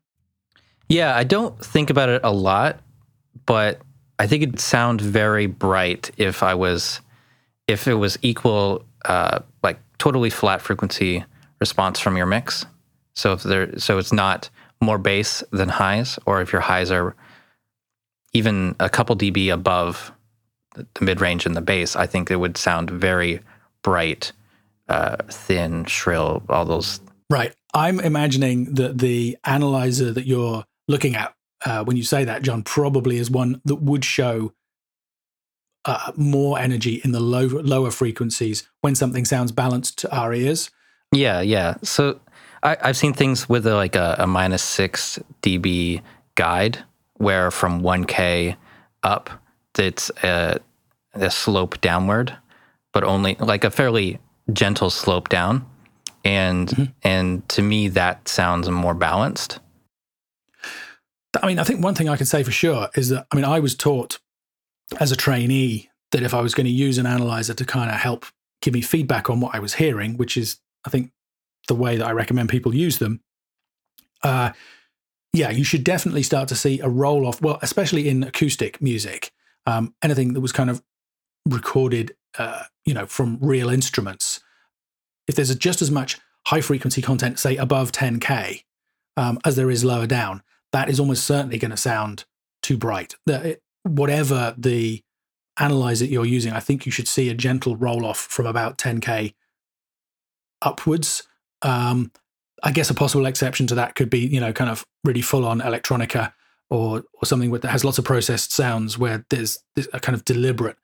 Yeah, 0.90 1.16
I 1.16 1.24
don't 1.24 1.58
think 1.64 1.90
about 1.90 2.10
it 2.10 2.22
a 2.24 2.32
lot, 2.32 2.80
but 3.46 3.82
I 4.20 4.28
think 4.28 4.44
it'd 4.44 4.60
sound 4.60 5.02
very 5.02 5.48
bright 5.48 6.12
if 6.18 6.44
I 6.44 6.54
was, 6.54 7.02
if 7.68 7.88
it 7.88 7.96
was 7.96 8.18
equal, 8.22 8.86
uh, 9.08 9.40
like 9.64 9.80
totally 9.98 10.30
flat 10.30 10.62
frequency 10.62 11.24
response 11.60 12.00
from 12.00 12.18
your 12.18 12.26
mix. 12.26 12.66
So 13.16 13.34
if 13.34 13.44
there, 13.44 13.78
so 13.80 13.98
it's 13.98 14.14
not 14.14 14.50
more 14.82 14.98
bass 14.98 15.44
than 15.52 15.70
highs, 15.70 16.20
or 16.26 16.42
if 16.42 16.52
your 16.52 16.62
highs 16.62 16.92
are 16.92 17.16
even 18.34 18.76
a 18.80 18.90
couple 18.90 19.16
dB 19.16 19.52
above 19.52 20.12
the 20.76 20.86
mid 21.02 21.22
range 21.22 21.46
and 21.46 21.56
the 21.56 21.62
bass, 21.62 21.96
I 21.96 22.06
think 22.06 22.30
it 22.30 22.36
would 22.36 22.58
sound 22.58 22.92
very 22.92 23.40
bright, 23.82 24.32
uh, 24.88 25.18
thin, 25.30 25.86
shrill, 25.86 26.44
all 26.50 26.66
those. 26.66 27.00
Right. 27.30 27.54
I'm 27.74 28.00
imagining 28.00 28.76
that 28.76 29.00
the 29.00 29.38
analyzer 29.44 30.12
that 30.12 30.28
you're 30.28 30.64
looking 30.88 31.16
at 31.16 31.34
uh, 31.66 31.84
when 31.84 31.98
you 31.98 32.04
say 32.04 32.24
that, 32.24 32.44
John, 32.44 32.64
probably 32.64 33.18
is 33.18 33.32
one 33.32 33.62
that 33.66 33.78
would 33.78 34.06
show 34.06 34.54
uh, 35.88 36.12
more 36.16 36.60
energy 36.60 37.02
in 37.04 37.14
the 37.14 37.20
low, 37.20 37.46
lower 37.46 37.90
frequencies 37.90 38.68
when 38.82 38.94
something 38.94 39.26
sounds 39.26 39.52
balanced 39.52 39.98
to 40.00 40.16
our 40.16 40.34
ears. 40.34 40.70
Yeah, 41.14 41.40
yeah. 41.40 41.76
So 41.82 42.20
I, 42.62 42.78
I've 42.82 42.98
seen 42.98 43.14
things 43.14 43.48
with 43.48 43.66
a, 43.66 43.74
like 43.74 43.96
a, 43.96 44.18
a 44.20 44.28
minus 44.28 44.62
six 44.62 45.18
dB 45.42 46.02
guide 46.36 46.84
where 47.14 47.50
from 47.50 47.82
1K 47.82 48.58
up, 49.04 49.30
it's 49.80 50.12
a, 50.24 50.60
a 51.14 51.32
slope 51.32 51.80
downward, 51.82 52.36
but 52.92 53.04
only 53.04 53.36
like 53.40 53.64
a 53.64 53.72
fairly 53.72 54.20
gentle 54.52 54.90
slope 54.90 55.30
down. 55.30 55.66
And 56.26 56.68
mm-hmm. 56.68 56.84
and 57.04 57.48
to 57.50 57.62
me, 57.62 57.88
that 57.90 58.28
sounds 58.28 58.70
more 58.70 58.94
balanced. 58.94 59.60
I 61.42 61.48
mean, 61.48 61.60
I 61.60 61.64
think 61.64 61.82
one 61.82 61.96
thing 61.96 62.10
I 62.10 62.18
can 62.18 62.26
say 62.26 62.44
for 62.44 62.52
sure 62.52 62.90
is 62.96 63.10
that, 63.10 63.28
I 63.32 63.36
mean, 63.36 63.46
I 63.46 63.60
was 63.60 63.76
taught 63.76 64.20
as 65.00 65.12
a 65.12 65.16
trainee 65.16 65.90
that 66.12 66.24
if 66.24 66.34
I 66.34 66.42
was 66.42 66.54
going 66.54 66.66
to 66.66 66.72
use 66.72 66.98
an 66.98 67.06
analyzer 67.06 67.54
to 67.54 67.66
kind 67.66 67.90
of 67.90 67.98
help 67.98 68.26
give 68.62 68.74
me 68.74 68.82
feedback 68.82 69.30
on 69.30 69.40
what 69.40 69.54
I 69.54 69.60
was 69.60 69.76
hearing, 69.76 70.18
which 70.18 70.38
is, 70.38 70.60
I 70.86 70.90
think, 70.90 71.12
the 71.68 71.76
way 71.76 71.98
that 71.98 72.08
I 72.08 72.12
recommend 72.12 72.50
people 72.50 72.74
use 72.74 72.98
them, 72.98 73.22
uh, 74.24 74.52
yeah, 75.34 75.52
you 75.52 75.64
should 75.64 75.84
definitely 75.84 76.24
start 76.24 76.48
to 76.50 76.56
see 76.56 76.80
a 76.80 76.88
roll 76.88 77.28
off. 77.28 77.42
Well, 77.42 77.60
especially 77.62 78.08
in 78.08 78.24
acoustic 78.24 78.82
music, 78.82 79.32
um, 79.66 79.94
anything 80.02 80.34
that 80.34 80.42
was 80.42 80.52
kind 80.52 80.70
of 80.70 80.82
recorded, 81.48 82.16
uh, 82.38 82.64
you 82.86 82.94
know, 82.94 83.06
from 83.06 83.38
real 83.42 83.70
instruments. 83.70 84.40
If 85.28 85.36
there's 85.36 85.54
just 85.56 85.82
as 85.82 85.92
much 85.92 86.18
high 86.48 86.62
frequency 86.62 87.02
content, 87.02 87.40
say 87.40 87.58
above 87.58 87.92
10k, 87.92 88.64
um, 89.18 89.40
as 89.46 89.56
there 89.56 89.70
is 89.70 89.84
lower 89.84 90.08
down, 90.08 90.42
that 90.72 90.90
is 90.90 91.00
almost 91.00 91.26
certainly 91.26 91.58
going 91.58 91.72
to 91.72 91.78
sound 91.78 92.26
too 92.62 92.78
bright. 92.78 93.16
Whatever 93.88 94.54
the 94.58 95.04
analyzer 95.60 96.06
you're 96.06 96.26
using, 96.26 96.54
I 96.54 96.60
think 96.60 96.86
you 96.86 96.92
should 96.92 97.08
see 97.08 97.30
a 97.30 97.34
gentle 97.34 97.76
roll 97.76 98.06
off 98.06 98.20
from 98.20 98.46
about 98.46 98.78
10k 98.78 99.34
upwards. 100.62 101.24
Um, 101.62 102.12
I 102.64 102.72
guess 102.72 102.90
a 102.90 102.94
possible 102.94 103.26
exception 103.26 103.68
to 103.68 103.76
that 103.76 103.96
could 103.96 104.10
be, 104.10 104.20
you 104.20 104.40
know, 104.40 104.54
kind 104.54 104.70
of 104.70 104.86
really 105.04 105.22
full 105.22 105.46
on 105.46 105.62
electronica 105.62 106.34
or 106.70 107.04
or 107.14 107.26
something 107.26 107.50
with, 107.50 107.62
that 107.62 107.70
has 107.70 107.86
lots 107.86 107.98
of 107.98 108.06
processed 108.06 108.52
sounds 108.52 108.98
where 108.98 109.26
there's, 109.30 109.60
there's 109.76 109.88
a 109.94 110.00
kind 110.00 110.16
of 110.16 110.26
deliberate, 110.26 110.78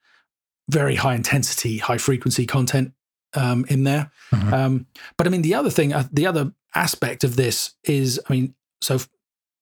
very 0.70 0.96
high 0.96 1.14
intensity, 1.14 1.78
high 1.78 1.98
frequency 1.98 2.46
content 2.46 2.92
um, 3.34 3.64
in 3.68 3.84
there. 3.84 4.10
Mm-hmm. 4.32 4.54
Um, 4.54 4.86
but 5.16 5.26
I 5.26 5.30
mean, 5.30 5.42
the 5.42 5.54
other 5.54 5.70
thing, 5.70 5.92
uh, 5.92 6.08
the 6.12 6.26
other 6.26 6.52
aspect 6.74 7.24
of 7.24 7.36
this 7.36 7.74
is, 7.84 8.20
I 8.28 8.32
mean, 8.32 8.54
so 8.80 9.00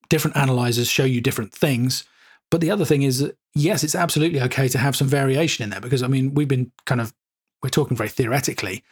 different 0.09 0.37
analyzers 0.37 0.89
show 0.89 1.05
you 1.05 1.21
different 1.21 1.53
things. 1.53 2.05
But 2.53 2.61
the 2.61 2.71
other 2.71 2.85
thing 2.85 3.01
is, 3.01 3.33
yes, 3.55 3.83
it's 3.83 3.95
absolutely 3.95 4.39
okay 4.43 4.69
to 4.69 4.77
have 4.77 4.95
some 4.95 5.09
variation 5.09 5.65
in 5.65 5.71
there 5.71 5.81
because 5.81 6.03
I 6.03 6.07
mean, 6.07 6.35
we've 6.35 6.47
been 6.47 6.71
kind 6.85 7.01
of 7.01 7.15
we're 7.63 7.71
talking 7.71 7.97
very 7.97 8.11
theoretically, 8.11 8.85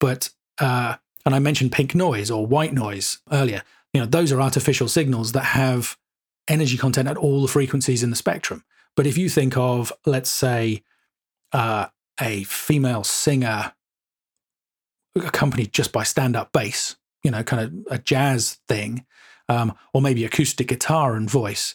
but 0.00 0.30
uh, 0.58 0.96
and 1.26 1.34
I 1.34 1.38
mentioned 1.38 1.70
pink 1.70 1.94
noise 1.94 2.30
or 2.30 2.46
white 2.46 2.72
noise 2.72 3.18
earlier. 3.30 3.62
You 3.92 4.00
know, 4.00 4.06
those 4.06 4.32
are 4.32 4.40
artificial 4.40 4.88
signals 4.88 5.32
that 5.32 5.44
have 5.44 5.98
energy 6.48 6.78
content 6.78 7.06
at 7.06 7.18
all 7.18 7.42
the 7.42 7.48
frequencies 7.48 8.02
in 8.02 8.08
the 8.08 8.16
spectrum. 8.16 8.64
But 8.96 9.06
if 9.06 9.18
you 9.18 9.28
think 9.28 9.54
of, 9.54 9.92
let's 10.06 10.30
say, 10.30 10.82
uh, 11.52 11.88
a 12.18 12.44
female 12.44 13.04
singer 13.04 13.74
accompanied 15.14 15.74
just 15.74 15.92
by 15.92 16.04
stand-up 16.04 16.52
bass, 16.52 16.96
you 17.22 17.30
know, 17.30 17.42
kind 17.42 17.62
of 17.62 17.92
a 17.92 17.98
jazz 17.98 18.60
thing, 18.66 19.04
um, 19.50 19.74
or 19.92 20.00
maybe 20.00 20.24
acoustic 20.24 20.68
guitar 20.68 21.16
and 21.16 21.28
voice. 21.28 21.74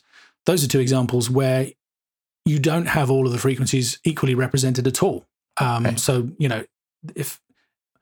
Those 0.50 0.64
are 0.64 0.68
two 0.68 0.80
examples 0.80 1.30
where 1.30 1.68
you 2.44 2.58
don't 2.58 2.88
have 2.88 3.12
all 3.12 3.28
of 3.28 3.32
the 3.32 3.38
frequencies 3.38 4.00
equally 4.04 4.34
represented 4.34 4.88
at 4.88 5.04
all. 5.04 5.28
Um, 5.58 5.86
okay. 5.86 5.96
So, 5.98 6.32
you 6.40 6.50
know, 6.50 6.66
if 7.16 7.40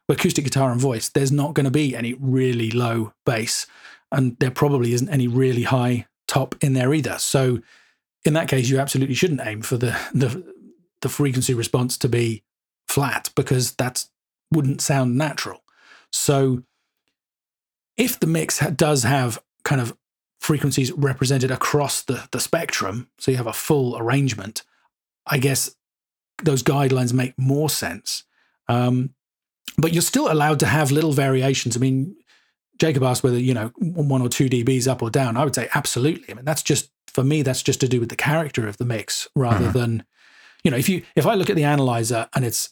acoustic 0.08 0.46
guitar 0.46 0.72
and 0.72 0.80
voice, 0.80 1.10
there's 1.10 1.30
not 1.30 1.56
going 1.56 1.66
to 1.66 1.72
be 1.72 1.94
any 1.94 2.14
really 2.14 2.72
low 2.72 3.12
bass, 3.26 3.68
and 4.14 4.40
there 4.40 4.50
probably 4.50 4.94
isn't 4.94 5.10
any 5.10 5.28
really 5.28 5.64
high 5.64 6.06
top 6.26 6.56
in 6.62 6.72
there 6.72 6.94
either. 6.94 7.18
So, 7.18 7.60
in 8.24 8.32
that 8.36 8.48
case, 8.48 8.70
you 8.70 8.80
absolutely 8.80 9.16
shouldn't 9.16 9.42
aim 9.44 9.62
for 9.62 9.76
the 9.76 10.00
the, 10.14 10.42
the 11.02 11.10
frequency 11.10 11.54
response 11.54 11.98
to 11.98 12.08
be 12.08 12.44
flat 12.88 13.30
because 13.36 13.74
that 13.74 14.06
wouldn't 14.54 14.80
sound 14.80 15.18
natural. 15.18 15.64
So, 16.14 16.64
if 17.98 18.18
the 18.18 18.28
mix 18.28 18.66
does 18.68 19.04
have 19.04 19.38
kind 19.66 19.82
of 19.82 19.98
frequencies 20.48 20.94
represented 20.94 21.52
across 21.52 22.04
the, 22.04 22.26
the 22.32 22.40
spectrum, 22.40 23.10
so 23.20 23.32
you 23.32 23.38
have 23.38 23.48
a 23.48 23.54
full 23.54 23.98
arrangement, 23.98 24.64
I 25.26 25.40
guess 25.40 25.76
those 26.42 26.64
guidelines 26.64 27.12
make 27.12 27.34
more 27.38 27.70
sense. 27.70 28.24
Um, 28.70 29.14
but 29.78 29.92
you're 29.92 30.02
still 30.02 30.32
allowed 30.32 30.62
to 30.62 30.66
have 30.66 30.90
little 30.90 31.12
variations. 31.12 31.76
I 31.76 31.82
mean, 31.82 32.16
Jacob 32.80 33.04
asked 33.04 33.26
whether, 33.26 33.38
you 33.38 33.54
know, 33.54 33.74
one 33.76 34.22
or 34.22 34.30
two 34.30 34.48
dBs 34.48 34.88
up 34.88 35.02
or 35.02 35.10
down. 35.10 35.36
I 35.36 35.44
would 35.44 35.54
say 35.54 35.68
absolutely. 35.76 36.32
I 36.32 36.36
mean, 36.36 36.46
that's 36.46 36.64
just, 36.64 36.92
for 37.08 37.26
me, 37.26 37.42
that's 37.42 37.62
just 37.62 37.82
to 37.82 37.90
do 37.90 38.00
with 38.00 38.10
the 38.10 38.16
character 38.16 38.70
of 38.70 38.78
the 38.78 38.86
mix 38.86 39.28
rather 39.36 39.66
mm-hmm. 39.66 39.78
than, 39.78 40.06
you 40.64 40.72
know, 40.72 40.78
if 40.78 40.88
you, 40.88 41.04
if 41.18 41.28
I 41.28 41.34
look 41.34 41.50
at 41.50 41.58
the 41.58 41.66
analyzer 41.66 42.30
and 42.34 42.46
it's, 42.46 42.70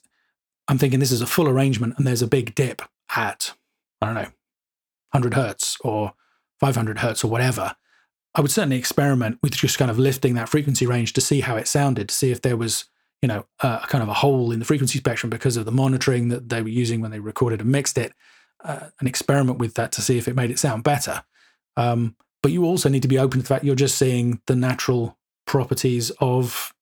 I'm 0.70 0.77
thinking 0.77 1.01
this 1.01 1.12
is 1.12 1.22
a 1.22 1.27
full 1.27 1.50
arrangement 1.50 1.96
and 1.98 2.08
there's 2.08 2.22
a 2.22 2.27
big 2.27 2.55
dip 2.55 2.82
at, 3.13 3.53
I 4.01 4.05
don't 4.05 4.15
know, 4.15 4.32
100 5.12 5.34
hertz 5.34 5.77
or 5.82 6.13
500 6.59 7.00
hertz 7.00 7.24
or 7.24 7.29
whatever, 7.29 7.75
I 8.33 8.41
would 8.41 8.51
certainly 8.51 8.77
experiment 8.77 9.39
with 9.41 9.55
just 9.55 9.77
kind 9.77 9.89
of 9.89 9.97
lifting 9.97 10.35
that 10.35 10.50
frequency 10.50 10.85
range 10.85 11.13
to 11.13 11.21
see 11.21 11.41
how 11.41 11.55
it 11.55 11.67
sounded, 11.67 12.09
to 12.09 12.15
see 12.15 12.31
if 12.31 12.41
there 12.41 12.57
was, 12.57 12.85
you 13.21 13.27
know, 13.27 13.45
a, 13.62 13.81
kind 13.88 14.03
of 14.03 14.09
a 14.09 14.13
hole 14.13 14.51
in 14.51 14.59
the 14.59 14.65
frequency 14.65 15.00
spectrum 15.00 15.29
because 15.29 15.55
of 15.57 15.65
the 15.65 15.71
monitoring 15.71 16.27
that 16.29 16.50
they 16.50 16.62
were 16.62 16.67
using 16.67 17.01
when 17.01 17.12
they 17.12 17.19
recorded 17.19 17.62
and 17.62 17.71
mixed 17.71 17.97
it, 17.97 18.13
uh, 18.63 18.88
and 19.00 19.07
experiment 19.07 19.57
with 19.57 19.75
that 19.75 19.91
to 19.93 20.01
see 20.01 20.17
if 20.17 20.27
it 20.27 20.35
made 20.35 20.51
it 20.51 20.59
sound 20.59 20.83
better. 20.83 21.24
Um, 21.77 22.15
but 22.43 22.51
you 22.51 22.65
also 22.65 22.89
need 22.89 23.01
to 23.01 23.07
be 23.07 23.17
open 23.17 23.39
to 23.39 23.43
the 23.43 23.47
fact 23.47 23.63
you're 23.63 23.75
just 23.75 23.97
seeing 23.97 24.41
the 24.47 24.55
natural 24.55 25.17
properties 25.45 26.12
of 26.19 26.74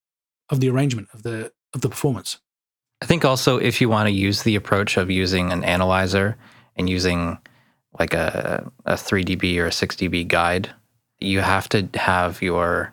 of 0.50 0.60
the 0.60 0.70
arrangement 0.70 1.08
of 1.14 1.24
the 1.24 1.52
of 1.74 1.82
the 1.82 1.90
performance. 1.90 2.40
I 3.02 3.06
think 3.06 3.26
also 3.26 3.58
if 3.58 3.80
you 3.80 3.90
want 3.90 4.08
to 4.08 4.12
use 4.12 4.44
the 4.44 4.56
approach 4.56 4.98
of 4.98 5.12
using 5.12 5.52
an 5.52 5.64
analyzer 5.64 6.38
and 6.76 6.90
using 6.90 7.38
like 8.00 8.14
a, 8.14 8.70
a 8.86 8.98
3 8.98 9.24
dB 9.24 9.58
or 9.58 9.68
a 9.68 9.72
6 9.72 9.96
dB 9.96 10.28
guide, 10.28 10.70
you 11.20 11.40
have 11.40 11.70
to 11.70 11.88
have 11.96 12.42
your 12.42 12.92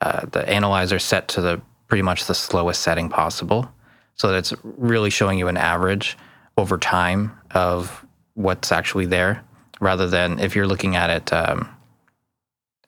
uh, 0.00 0.26
the 0.26 0.48
analyzer 0.48 0.98
set 0.98 1.28
to 1.28 1.40
the 1.40 1.60
pretty 1.88 2.02
much 2.02 2.26
the 2.26 2.34
slowest 2.34 2.82
setting 2.82 3.08
possible, 3.08 3.70
so 4.16 4.28
that 4.28 4.36
it's 4.36 4.52
really 4.62 5.10
showing 5.10 5.38
you 5.38 5.48
an 5.48 5.56
average 5.56 6.16
over 6.56 6.78
time 6.78 7.32
of 7.52 8.04
what's 8.34 8.70
actually 8.72 9.06
there, 9.06 9.42
rather 9.80 10.06
than 10.06 10.38
if 10.38 10.54
you're 10.54 10.66
looking 10.66 10.96
at 10.96 11.10
it 11.10 11.32
um, 11.32 11.68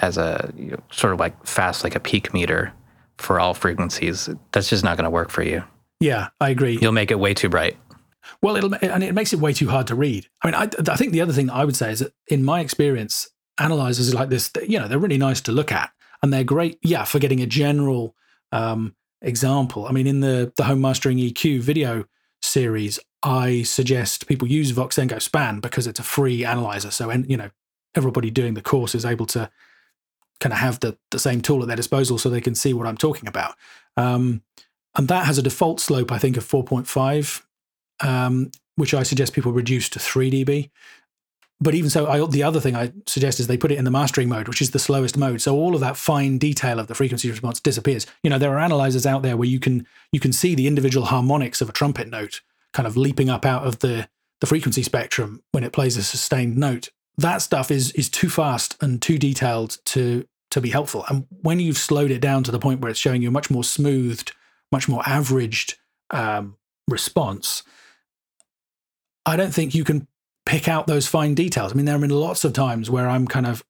as 0.01 0.19
a 0.19 0.53
you 0.57 0.73
know, 0.73 0.83
sort 0.91 1.13
of 1.13 1.21
like 1.21 1.47
fast, 1.47 1.85
like 1.85 1.95
a 1.95 2.01
peak 2.01 2.35
meter 2.35 2.73
for 3.19 3.41
all 3.41 3.55
frequencies. 3.55 4.29
That's 4.53 4.69
just 4.69 4.85
not 4.85 4.97
going 4.97 5.05
to 5.05 5.11
work 5.11 5.31
for 5.31 5.43
you. 5.43 5.65
Yeah, 6.01 6.29
I 6.41 6.51
agree. 6.51 6.79
You'll 6.81 6.93
make 6.93 7.11
it 7.11 7.19
way 7.19 7.33
too 7.33 7.49
bright. 7.49 7.77
Well, 8.43 8.57
it'll 8.57 8.75
and 8.75 9.03
it 9.03 9.15
makes 9.15 9.33
it 9.33 9.41
way 9.41 9.53
too 9.53 9.69
hard 9.69 9.87
to 9.89 9.95
read. 9.95 10.29
I 10.43 10.47
mean, 10.47 10.55
I, 10.55 10.69
I 10.93 10.97
think 10.97 11.13
the 11.13 11.21
other 11.21 11.33
thing 11.33 11.51
I 11.51 11.65
would 11.65 11.77
say 11.77 11.93
is 11.93 12.01
that 12.01 12.13
in 12.29 12.45
my 12.45 12.61
experience, 12.61 13.29
analyzers 13.59 14.13
like 14.15 14.29
this, 14.29 14.51
you 14.67 14.79
know, 14.79 14.89
they're 14.89 14.99
really 14.99 15.19
nice 15.19 15.41
to 15.43 15.53
look 15.53 15.73
at 15.73 15.91
and 16.23 16.33
they're 16.33 16.45
great. 16.45 16.79
Yeah, 16.83 17.05
for 17.05 17.19
getting 17.19 17.41
a 17.41 17.47
general 17.47 18.15
um, 18.53 18.95
example. 19.23 19.87
I 19.87 19.93
mean, 19.93 20.07
in 20.07 20.21
the 20.21 20.53
the 20.57 20.65
home 20.65 20.81
mastering 20.81 21.19
EQ 21.19 21.61
video 21.61 22.05
series, 22.43 22.99
I 23.23 23.63
suggest 23.63 24.27
people 24.29 24.49
use 24.49 24.73
Voxengo 24.73 25.21
Span 25.21 25.61
because 25.61 25.87
it's 25.87 26.01
a 26.01 26.05
free 26.05 26.45
analyzer. 26.45 26.91
So, 26.91 27.11
and 27.11 27.29
you 27.31 27.37
know, 27.37 27.51
everybody 27.95 28.31
doing 28.31 28.55
the 28.55 28.63
course 28.63 28.95
is 28.95 29.05
able 29.05 29.27
to 29.27 29.51
kind 30.41 30.53
of 30.53 30.59
have 30.59 30.81
the 30.81 30.99
the 31.11 31.19
same 31.19 31.41
tool 31.41 31.63
at 31.63 31.69
their 31.69 31.77
disposal, 31.77 32.19
so 32.19 32.29
they 32.29 32.41
can 32.41 32.55
see 32.55 32.75
what 32.75 32.87
I'm 32.87 32.97
talking 32.97 33.29
about. 33.29 33.55
Um, 33.97 34.43
and 34.97 35.09
that 35.09 35.27
has 35.27 35.39
a 35.39 35.43
default 35.43 35.81
slope, 35.81 36.11
I 36.11 36.19
think, 36.19 36.37
of 36.37 36.45
4.5 36.45 37.43
um, 38.01 38.51
which 38.77 38.95
I 38.95 39.03
suggest 39.03 39.33
people 39.33 39.53
reduce 39.53 39.89
to 39.91 39.99
3 39.99 40.31
dB. 40.31 40.71
But 41.59 41.75
even 41.75 41.89
so, 41.89 42.07
I, 42.07 42.25
the 42.27 42.43
other 42.43 42.61
thing 42.61 42.77
I 42.77 42.93
suggest 43.07 43.41
is 43.41 43.47
they 43.47 43.57
put 43.57 43.73
it 43.73 43.79
in 43.79 43.85
the 43.85 43.91
mastering 43.91 44.29
mode, 44.29 44.47
which 44.47 44.61
is 44.61 44.73
the 44.73 44.79
slowest 44.79 45.17
mode. 45.17 45.41
So 45.41 45.57
all 45.57 45.75
of 45.75 45.81
that 45.81 45.97
fine 45.97 46.37
detail 46.37 46.79
of 46.79 46.87
the 46.87 46.95
frequency 46.95 47.31
response 47.31 47.61
disappears. 47.61 48.07
You 48.23 48.29
know, 48.29 48.39
there 48.39 48.53
are 48.53 48.59
analyzers 48.59 49.07
out 49.07 49.23
there 49.23 49.39
where 49.39 49.49
you 49.49 49.59
can 49.59 49.87
you 50.13 50.21
can 50.21 50.35
see 50.35 50.55
the 50.55 50.67
individual 50.67 51.07
harmonics 51.07 51.63
of 51.63 51.71
a 51.71 51.73
trumpet 51.73 52.09
note 52.09 52.43
kind 52.75 52.87
of 52.87 52.97
leaping 52.97 53.31
up 53.31 53.47
out 53.47 53.67
of 53.67 53.79
the 53.79 54.07
the 54.41 54.47
frequency 54.47 54.83
spectrum 54.83 55.43
when 55.53 55.65
it 55.65 55.73
plays 55.73 55.97
a 55.97 56.03
sustained 56.03 56.59
note. 56.59 56.91
That 57.17 57.39
stuff 57.41 57.71
is 57.71 57.91
is 57.93 58.11
too 58.11 58.29
fast 58.29 58.77
and 58.83 59.01
too 59.01 59.19
detailed 59.19 59.79
to 59.87 60.27
to 60.51 60.61
be 60.61 60.69
helpful. 60.69 61.07
And 61.09 61.27
when 61.41 61.59
you've 61.59 61.79
slowed 61.79 62.11
it 62.11 62.21
down 62.21 62.45
to 62.45 62.51
the 62.51 62.59
point 62.59 62.81
where 62.81 62.91
it's 62.91 63.01
showing 63.01 63.23
you 63.23 63.29
a 63.29 63.33
much 63.33 63.51
more 63.51 63.65
smoothed, 63.65 64.33
much 64.71 64.89
more 64.89 65.03
averaged 65.07 65.77
um, 66.11 66.57
response, 66.87 67.63
I 69.27 69.37
don't 69.37 69.53
think 69.53 69.75
you 69.75 69.85
can 69.85 70.07
pick 70.47 70.69
out 70.69 70.87
those 70.87 71.09
fine 71.09 71.35
details. 71.35 71.73
I 71.73 71.75
mean, 71.75 71.85
there 71.85 71.95
have 71.95 72.01
been 72.01 72.11
lots 72.11 72.45
of 72.45 72.53
times 72.53 72.89
where 72.89 73.09
I'm 73.09 73.27
kind 73.27 73.47
of 73.47 73.65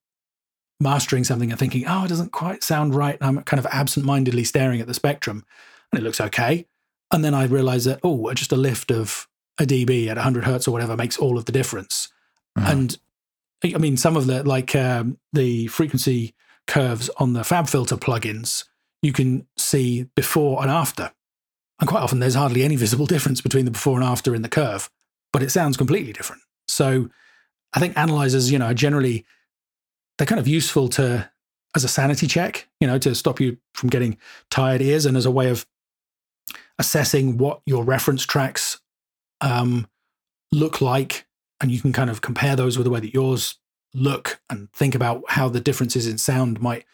mastering 0.79 1.23
something 1.23 1.49
and 1.49 1.59
thinking, 1.59 1.85
oh, 1.87 2.05
it 2.05 2.09
doesn't 2.09 2.31
quite 2.31 2.63
sound 2.63 2.93
right. 2.93 3.17
And 3.19 3.39
I'm 3.39 3.43
kind 3.43 3.59
of 3.59 3.65
absent 3.71 4.05
mindedly 4.05 4.43
staring 4.43 4.79
at 4.79 4.87
the 4.87 4.93
spectrum 4.93 5.43
and 5.91 5.99
it 5.99 6.03
looks 6.03 6.21
okay. 6.21 6.67
And 7.11 7.25
then 7.25 7.33
I 7.33 7.45
realize 7.45 7.85
that, 7.85 7.99
oh, 8.03 8.31
just 8.33 8.51
a 8.51 8.57
lift 8.57 8.91
of 8.91 9.27
a 9.57 9.63
dB 9.63 10.07
at 10.07 10.17
100 10.17 10.43
hertz 10.43 10.67
or 10.67 10.71
whatever 10.71 10.95
makes 10.95 11.17
all 11.17 11.37
of 11.37 11.45
the 11.45 11.51
difference. 11.51 12.09
Mm-hmm. 12.57 12.71
And 12.71 12.97
I 13.63 13.79
mean, 13.79 13.97
some 13.97 14.15
of 14.15 14.27
the, 14.27 14.43
like 14.43 14.75
um, 14.75 15.17
the 15.33 15.67
frequency 15.67 16.35
curves 16.67 17.09
on 17.17 17.33
the 17.33 17.41
FabFilter 17.41 17.97
plugins, 17.97 18.65
you 19.01 19.13
can 19.13 19.47
see 19.57 20.03
before 20.15 20.61
and 20.61 20.69
after. 20.69 21.11
And 21.79 21.89
quite 21.89 22.03
often 22.03 22.19
there's 22.19 22.35
hardly 22.35 22.63
any 22.63 22.75
visible 22.75 23.05
difference 23.07 23.41
between 23.41 23.65
the 23.65 23.71
before 23.71 23.95
and 23.95 24.03
after 24.03 24.35
in 24.35 24.43
the 24.43 24.49
curve 24.49 24.91
but 25.33 25.43
it 25.43 25.51
sounds 25.51 25.77
completely 25.77 26.13
different. 26.13 26.41
So 26.67 27.09
I 27.73 27.79
think 27.79 27.97
analyzers, 27.97 28.51
you 28.51 28.59
know, 28.59 28.67
are 28.67 28.73
generally 28.73 29.25
they're 30.17 30.27
kind 30.27 30.39
of 30.39 30.47
useful 30.47 30.87
to 30.89 31.29
as 31.75 31.83
a 31.83 31.87
sanity 31.87 32.27
check, 32.27 32.67
you 32.79 32.87
know, 32.87 32.97
to 32.97 33.13
stop 33.13 33.39
you 33.39 33.57
from 33.73 33.89
getting 33.89 34.17
tired 34.49 34.81
ears 34.81 35.05
and 35.05 35.15
as 35.15 35.25
a 35.25 35.31
way 35.31 35.49
of 35.49 35.65
assessing 36.79 37.37
what 37.37 37.61
your 37.65 37.83
reference 37.83 38.25
tracks 38.25 38.79
um, 39.41 39.87
look 40.51 40.81
like. 40.81 41.25
And 41.61 41.71
you 41.71 41.81
can 41.81 41.93
kind 41.93 42.09
of 42.09 42.21
compare 42.21 42.55
those 42.55 42.77
with 42.77 42.85
the 42.85 42.91
way 42.91 42.99
that 42.99 43.13
yours 43.13 43.59
look 43.93 44.39
and 44.49 44.71
think 44.73 44.95
about 44.95 45.23
how 45.29 45.49
the 45.49 45.59
differences 45.59 46.07
in 46.07 46.17
sound 46.17 46.61
might 46.61 46.85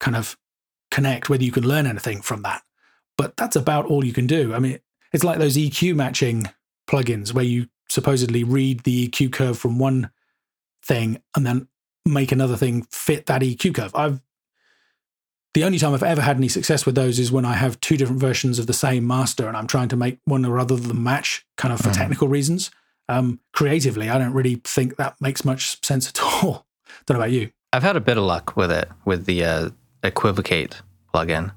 kind 0.00 0.16
of 0.16 0.36
connect, 0.90 1.28
whether 1.28 1.42
you 1.42 1.52
can 1.52 1.66
learn 1.66 1.86
anything 1.86 2.22
from 2.22 2.42
that. 2.42 2.62
But 3.16 3.36
that's 3.36 3.56
about 3.56 3.86
all 3.86 4.04
you 4.04 4.12
can 4.12 4.26
do. 4.26 4.54
I 4.54 4.58
mean, 4.58 4.78
it's 5.12 5.24
like 5.24 5.38
those 5.38 5.56
EQ 5.56 5.94
matching 5.94 6.46
plugins 6.88 7.32
where 7.32 7.44
you 7.44 7.68
supposedly 7.88 8.44
read 8.44 8.80
the 8.80 9.08
EQ 9.08 9.32
curve 9.32 9.58
from 9.58 9.78
one 9.78 10.10
thing 10.82 11.20
and 11.36 11.46
then 11.46 11.68
make 12.04 12.32
another 12.32 12.56
thing 12.56 12.86
fit 12.90 13.26
that 13.26 13.42
EQ 13.42 13.74
curve. 13.74 13.94
I've 13.94 14.20
the 15.54 15.62
only 15.62 15.78
time 15.78 15.94
I've 15.94 16.02
ever 16.02 16.20
had 16.20 16.36
any 16.36 16.48
success 16.48 16.84
with 16.84 16.96
those 16.96 17.20
is 17.20 17.30
when 17.30 17.44
I 17.44 17.54
have 17.54 17.80
two 17.80 17.96
different 17.96 18.20
versions 18.20 18.58
of 18.58 18.66
the 18.66 18.72
same 18.72 19.06
master 19.06 19.46
and 19.46 19.56
I'm 19.56 19.68
trying 19.68 19.88
to 19.90 19.96
make 19.96 20.18
one 20.24 20.44
or 20.44 20.58
other 20.58 20.74
of 20.74 20.88
them 20.88 21.04
match 21.04 21.46
kind 21.56 21.72
of 21.72 21.80
for 21.80 21.90
mm. 21.90 21.96
technical 21.96 22.26
reasons. 22.26 22.72
Um, 23.08 23.38
creatively, 23.52 24.10
I 24.10 24.18
don't 24.18 24.32
really 24.32 24.56
think 24.64 24.96
that 24.96 25.14
makes 25.20 25.44
much 25.44 25.84
sense 25.84 26.08
at 26.08 26.20
all. 26.22 26.66
don't 27.06 27.16
know 27.16 27.20
about 27.20 27.30
you. 27.30 27.50
I've 27.72 27.84
had 27.84 27.96
a 27.96 28.00
bit 28.00 28.18
of 28.18 28.24
luck 28.24 28.56
with 28.56 28.72
it 28.72 28.88
with 29.04 29.26
the 29.26 29.44
uh, 29.44 29.70
Equivocate 30.02 30.82
plugin. 31.14 31.52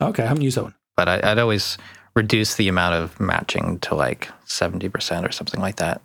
Okay, 0.00 0.22
I 0.22 0.26
haven't 0.26 0.42
used 0.42 0.56
that 0.56 0.64
one. 0.64 0.74
But 0.96 1.08
I, 1.08 1.20
I'd 1.22 1.38
always 1.38 1.78
reduce 2.16 2.54
the 2.54 2.66
amount 2.66 2.94
of 2.94 3.20
matching 3.20 3.78
to 3.80 3.94
like 3.94 4.30
70% 4.46 5.28
or 5.28 5.30
something 5.30 5.60
like 5.60 5.76
that. 5.76 6.00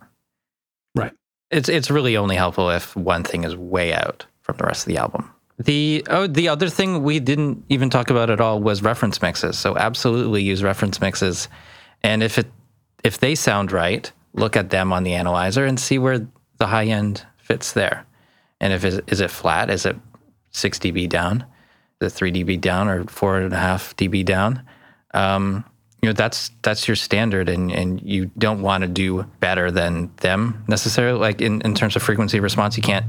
Right. 0.94 1.12
It's 1.50 1.68
it's 1.68 1.90
really 1.90 2.16
only 2.16 2.36
helpful 2.36 2.70
if 2.70 2.94
one 2.94 3.24
thing 3.24 3.44
is 3.44 3.56
way 3.56 3.92
out 3.92 4.26
from 4.42 4.58
the 4.58 4.64
rest 4.64 4.86
of 4.86 4.92
the 4.92 4.98
album. 4.98 5.30
The 5.58 6.04
oh 6.08 6.26
the 6.26 6.48
other 6.48 6.68
thing 6.68 7.02
we 7.02 7.18
didn't 7.18 7.64
even 7.68 7.90
talk 7.90 8.10
about 8.10 8.30
at 8.30 8.40
all 8.40 8.60
was 8.60 8.82
reference 8.82 9.20
mixes. 9.20 9.58
So 9.58 9.76
absolutely 9.76 10.42
use 10.42 10.62
reference 10.62 11.00
mixes. 11.00 11.48
And 12.02 12.22
if 12.22 12.38
it 12.38 12.46
if 13.04 13.18
they 13.18 13.34
sound 13.34 13.72
right, 13.72 14.10
look 14.34 14.56
at 14.56 14.70
them 14.70 14.92
on 14.92 15.02
the 15.02 15.14
analyzer 15.14 15.64
and 15.64 15.80
see 15.80 15.98
where 15.98 16.26
the 16.58 16.66
high 16.66 16.86
end 16.86 17.24
fits 17.38 17.72
there. 17.72 18.06
And 18.60 18.72
if 18.72 18.84
it, 18.84 19.04
is 19.08 19.20
it 19.20 19.30
flat? 19.30 19.70
Is 19.70 19.86
it 19.86 19.96
six 20.50 20.78
dB 20.78 21.08
down? 21.08 21.44
The 21.98 22.10
three 22.10 22.32
dB 22.32 22.60
down 22.60 22.88
or 22.88 23.04
four 23.04 23.38
and 23.38 23.52
a 23.52 23.58
half 23.58 23.96
dB 23.96 24.24
down? 24.24 24.62
Um, 25.14 25.64
you 26.02 26.08
know 26.08 26.12
that's 26.12 26.50
that's 26.62 26.88
your 26.88 26.96
standard 26.96 27.48
and 27.48 27.70
and 27.70 28.02
you 28.02 28.26
don't 28.36 28.60
want 28.60 28.82
to 28.82 28.88
do 28.88 29.22
better 29.38 29.70
than 29.70 30.10
them 30.16 30.64
necessarily. 30.68 31.18
Like 31.18 31.40
in, 31.40 31.60
in 31.62 31.74
terms 31.74 31.94
of 31.94 32.02
frequency 32.02 32.40
response 32.40 32.76
you 32.76 32.82
can't 32.82 33.06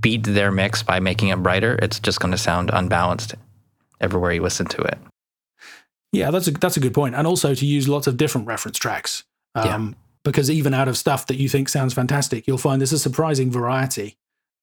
beat 0.00 0.24
their 0.24 0.50
mix 0.50 0.82
by 0.82 1.00
making 1.00 1.28
it 1.28 1.42
brighter. 1.42 1.78
It's 1.82 2.00
just 2.00 2.18
going 2.18 2.32
to 2.32 2.38
sound 2.38 2.70
unbalanced 2.72 3.34
everywhere 4.00 4.32
you 4.32 4.42
listen 4.42 4.66
to 4.66 4.80
it. 4.80 4.98
Yeah 6.12 6.30
that's 6.30 6.48
a 6.48 6.52
that's 6.52 6.78
a 6.78 6.80
good 6.80 6.94
point. 6.94 7.14
And 7.14 7.26
also 7.26 7.54
to 7.54 7.66
use 7.66 7.88
lots 7.88 8.06
of 8.06 8.16
different 8.16 8.46
reference 8.46 8.78
tracks 8.78 9.24
um, 9.54 9.66
yeah. 9.66 9.94
because 10.24 10.50
even 10.50 10.72
out 10.72 10.88
of 10.88 10.96
stuff 10.96 11.26
that 11.26 11.36
you 11.36 11.48
think 11.48 11.68
sounds 11.68 11.92
fantastic 11.92 12.46
you'll 12.46 12.58
find 12.58 12.80
there's 12.80 12.92
a 12.92 12.98
surprising 12.98 13.50
variety. 13.50 14.16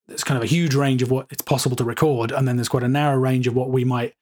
There's 0.07 0.23
kind 0.23 0.37
of 0.37 0.43
a 0.43 0.47
huge 0.47 0.73
range 0.73 1.03
of 1.03 1.11
what 1.11 1.27
it's 1.29 1.43
possible 1.43 1.75
to 1.75 1.83
record 1.83 2.31
and 2.31 2.47
then 2.47 2.55
there's 2.57 2.69
quite 2.69 2.83
a 2.83 2.89
narrow 2.89 3.17
range 3.17 3.45
of 3.45 3.55
what 3.55 3.69
we 3.69 3.83
might 3.83 4.15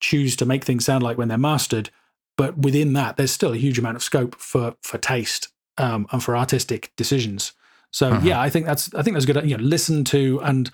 choose 0.00 0.34
to 0.36 0.46
make 0.46 0.64
things 0.64 0.86
sound 0.86 1.04
like 1.04 1.18
when 1.18 1.28
they're 1.28 1.36
mastered 1.36 1.90
but 2.36 2.58
within 2.58 2.92
that, 2.94 3.16
there's 3.16 3.32
still 3.32 3.52
a 3.52 3.56
huge 3.56 3.78
amount 3.78 3.96
of 3.96 4.02
scope 4.02 4.34
for 4.36 4.74
for 4.82 4.98
taste 4.98 5.48
um, 5.78 6.06
and 6.12 6.22
for 6.22 6.36
artistic 6.36 6.92
decisions. 6.96 7.52
So 7.90 8.10
uh-huh. 8.10 8.20
yeah, 8.26 8.40
I 8.40 8.50
think 8.50 8.66
that's 8.66 8.92
I 8.94 9.02
think 9.02 9.14
that's 9.14 9.26
good. 9.26 9.36
You 9.48 9.56
know, 9.56 9.62
listen 9.62 10.04
to 10.04 10.40
and 10.42 10.70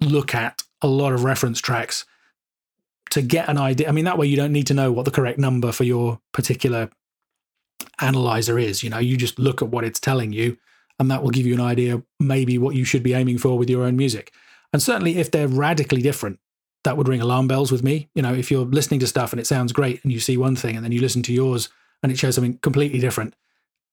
look 0.00 0.34
at 0.34 0.62
a 0.80 0.86
lot 0.86 1.12
of 1.12 1.24
reference 1.24 1.60
tracks 1.60 2.04
to 3.10 3.22
get 3.22 3.48
an 3.48 3.58
idea. 3.58 3.88
I 3.88 3.92
mean, 3.92 4.04
that 4.04 4.18
way 4.18 4.26
you 4.26 4.36
don't 4.36 4.52
need 4.52 4.66
to 4.68 4.74
know 4.74 4.90
what 4.92 5.04
the 5.04 5.10
correct 5.10 5.38
number 5.38 5.72
for 5.72 5.84
your 5.84 6.20
particular 6.32 6.90
analyzer 8.00 8.58
is. 8.58 8.82
You 8.82 8.90
know, 8.90 8.98
you 8.98 9.16
just 9.16 9.38
look 9.38 9.60
at 9.60 9.68
what 9.68 9.84
it's 9.84 10.00
telling 10.00 10.32
you, 10.32 10.56
and 10.98 11.10
that 11.10 11.22
will 11.22 11.30
give 11.30 11.46
you 11.46 11.54
an 11.54 11.60
idea 11.60 12.02
maybe 12.20 12.58
what 12.58 12.74
you 12.74 12.84
should 12.84 13.02
be 13.02 13.14
aiming 13.14 13.38
for 13.38 13.58
with 13.58 13.68
your 13.68 13.84
own 13.84 13.96
music. 13.96 14.32
And 14.72 14.82
certainly, 14.82 15.18
if 15.18 15.30
they're 15.30 15.48
radically 15.48 16.00
different, 16.00 16.38
that 16.84 16.96
would 16.96 17.08
ring 17.08 17.20
alarm 17.20 17.48
bells 17.48 17.70
with 17.70 17.82
me. 17.82 18.08
You 18.14 18.22
know, 18.22 18.34
if 18.34 18.50
you're 18.50 18.64
listening 18.64 19.00
to 19.00 19.06
stuff 19.06 19.32
and 19.32 19.40
it 19.40 19.46
sounds 19.46 19.72
great 19.72 20.02
and 20.02 20.12
you 20.12 20.20
see 20.20 20.36
one 20.36 20.56
thing 20.56 20.76
and 20.76 20.84
then 20.84 20.92
you 20.92 21.00
listen 21.00 21.22
to 21.24 21.32
yours 21.32 21.68
and 22.02 22.10
it 22.10 22.18
shows 22.18 22.34
something 22.34 22.58
completely 22.58 22.98
different 22.98 23.34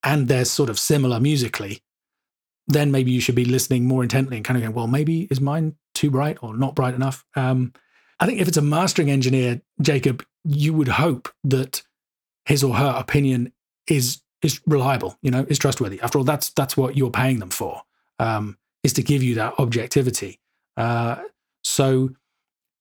and 0.03 0.27
they're 0.27 0.45
sort 0.45 0.69
of 0.69 0.79
similar 0.79 1.19
musically, 1.19 1.81
then 2.67 2.91
maybe 2.91 3.11
you 3.11 3.21
should 3.21 3.35
be 3.35 3.45
listening 3.45 3.85
more 3.85 4.03
intently 4.03 4.37
and 4.37 4.45
kind 4.45 4.57
of 4.57 4.63
going, 4.63 4.75
well, 4.75 4.87
maybe 4.87 5.27
is 5.31 5.41
mine 5.41 5.75
too 5.93 6.11
bright 6.11 6.37
or 6.41 6.55
not 6.55 6.75
bright 6.75 6.93
enough? 6.93 7.25
Um, 7.35 7.73
I 8.19 8.25
think 8.25 8.39
if 8.39 8.47
it's 8.47 8.57
a 8.57 8.61
mastering 8.61 9.09
engineer, 9.09 9.61
Jacob, 9.81 10.25
you 10.43 10.73
would 10.73 10.87
hope 10.87 11.29
that 11.43 11.81
his 12.45 12.63
or 12.63 12.75
her 12.75 12.93
opinion 12.97 13.53
is 13.87 14.21
is 14.41 14.61
reliable, 14.65 15.17
you 15.21 15.31
know, 15.31 15.45
is 15.49 15.59
trustworthy. 15.59 15.99
After 16.01 16.17
all, 16.17 16.23
that's 16.23 16.49
that's 16.51 16.77
what 16.77 16.95
you're 16.95 17.11
paying 17.11 17.39
them 17.39 17.49
for, 17.49 17.81
um, 18.19 18.57
is 18.83 18.93
to 18.93 19.03
give 19.03 19.21
you 19.21 19.35
that 19.35 19.59
objectivity. 19.59 20.39
Uh, 20.77 21.17
so 21.63 22.11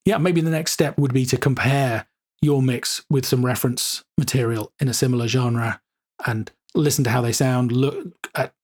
yeah, 0.05 0.19
maybe 0.19 0.41
the 0.41 0.51
next 0.51 0.73
step 0.73 0.99
would 0.99 1.13
be 1.13 1.25
to 1.27 1.37
compare 1.37 2.07
your 2.41 2.63
mix 2.63 3.05
with 3.11 3.27
some 3.27 3.45
reference 3.45 4.05
material 4.17 4.73
in 4.81 4.89
a 4.89 4.95
similar 4.95 5.27
genre 5.29 5.81
and 6.27 6.51
listen 6.75 7.05
to 7.05 7.11
how 7.11 7.21
they 7.21 7.33
sound, 7.33 7.73
look 7.73 8.29
at 8.35 8.55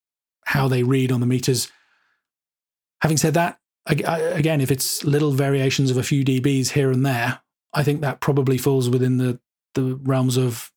how 0.46 0.68
they 0.68 0.82
read 0.82 1.10
on 1.10 1.20
the 1.20 1.26
meters. 1.26 1.70
Having 3.02 3.16
said 3.16 3.34
that, 3.34 3.58
again, 3.86 4.60
if 4.60 4.70
it's 4.70 5.04
little 5.04 5.32
variations 5.32 5.90
of 5.90 5.96
a 5.96 6.02
few 6.02 6.24
dBs 6.24 6.70
here 6.70 6.90
and 6.90 7.04
there, 7.04 7.40
I 7.72 7.82
think 7.82 8.00
that 8.00 8.20
probably 8.20 8.58
falls 8.58 8.88
within 8.88 9.18
the 9.18 9.40
the 9.74 9.96
realms 10.04 10.36
of, 10.36 10.70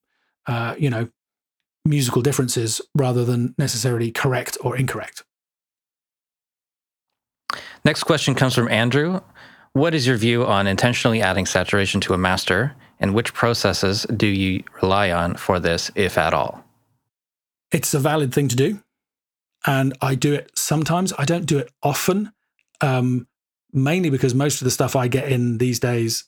uh, 0.47 0.73
you 0.79 0.89
know, 0.89 1.07
musical 1.85 2.23
differences 2.23 2.81
rather 2.95 3.23
than 3.23 3.53
necessarily 3.59 4.11
correct 4.11 4.57
or 4.61 4.75
incorrect. 4.75 5.23
Next 7.85 8.03
question 8.03 8.33
comes 8.33 8.55
from 8.55 8.69
Andrew. 8.69 9.21
What 9.77 9.93
is 9.93 10.07
your 10.07 10.17
view 10.17 10.43
on 10.43 10.65
intentionally 10.65 11.21
adding 11.21 11.45
saturation 11.45 12.01
to 12.01 12.15
a 12.15 12.17
master, 12.17 12.75
and 12.99 13.13
which 13.13 13.31
processes 13.35 14.07
do 14.17 14.25
you 14.25 14.63
rely 14.81 15.11
on 15.11 15.35
for 15.35 15.59
this, 15.59 15.91
if 15.93 16.17
at 16.17 16.33
all? 16.33 16.63
It's 17.71 17.93
a 17.93 17.99
valid 17.99 18.33
thing 18.33 18.47
to 18.47 18.55
do, 18.55 18.81
and 19.67 19.95
I 20.01 20.15
do 20.15 20.33
it 20.33 20.49
sometimes. 20.55 21.13
I 21.19 21.25
don't 21.25 21.45
do 21.45 21.59
it 21.59 21.71
often, 21.83 22.33
um, 22.81 23.27
mainly 23.71 24.09
because 24.09 24.33
most 24.33 24.61
of 24.61 24.65
the 24.65 24.71
stuff 24.71 24.95
I 24.95 25.07
get 25.07 25.31
in 25.31 25.59
these 25.59 25.79
days 25.79 26.23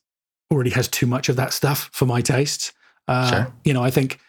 already 0.52 0.70
has 0.70 0.88
too 0.88 1.08
much 1.08 1.28
of 1.28 1.36
that 1.38 1.52
stuff 1.52 1.90
for 1.92 2.06
my 2.06 2.22
tastes. 2.22 2.72
Uh, 3.08 3.32
sure. 3.32 3.54
You 3.66 3.74
know, 3.74 3.84
I 3.84 3.90
think, 3.90 4.20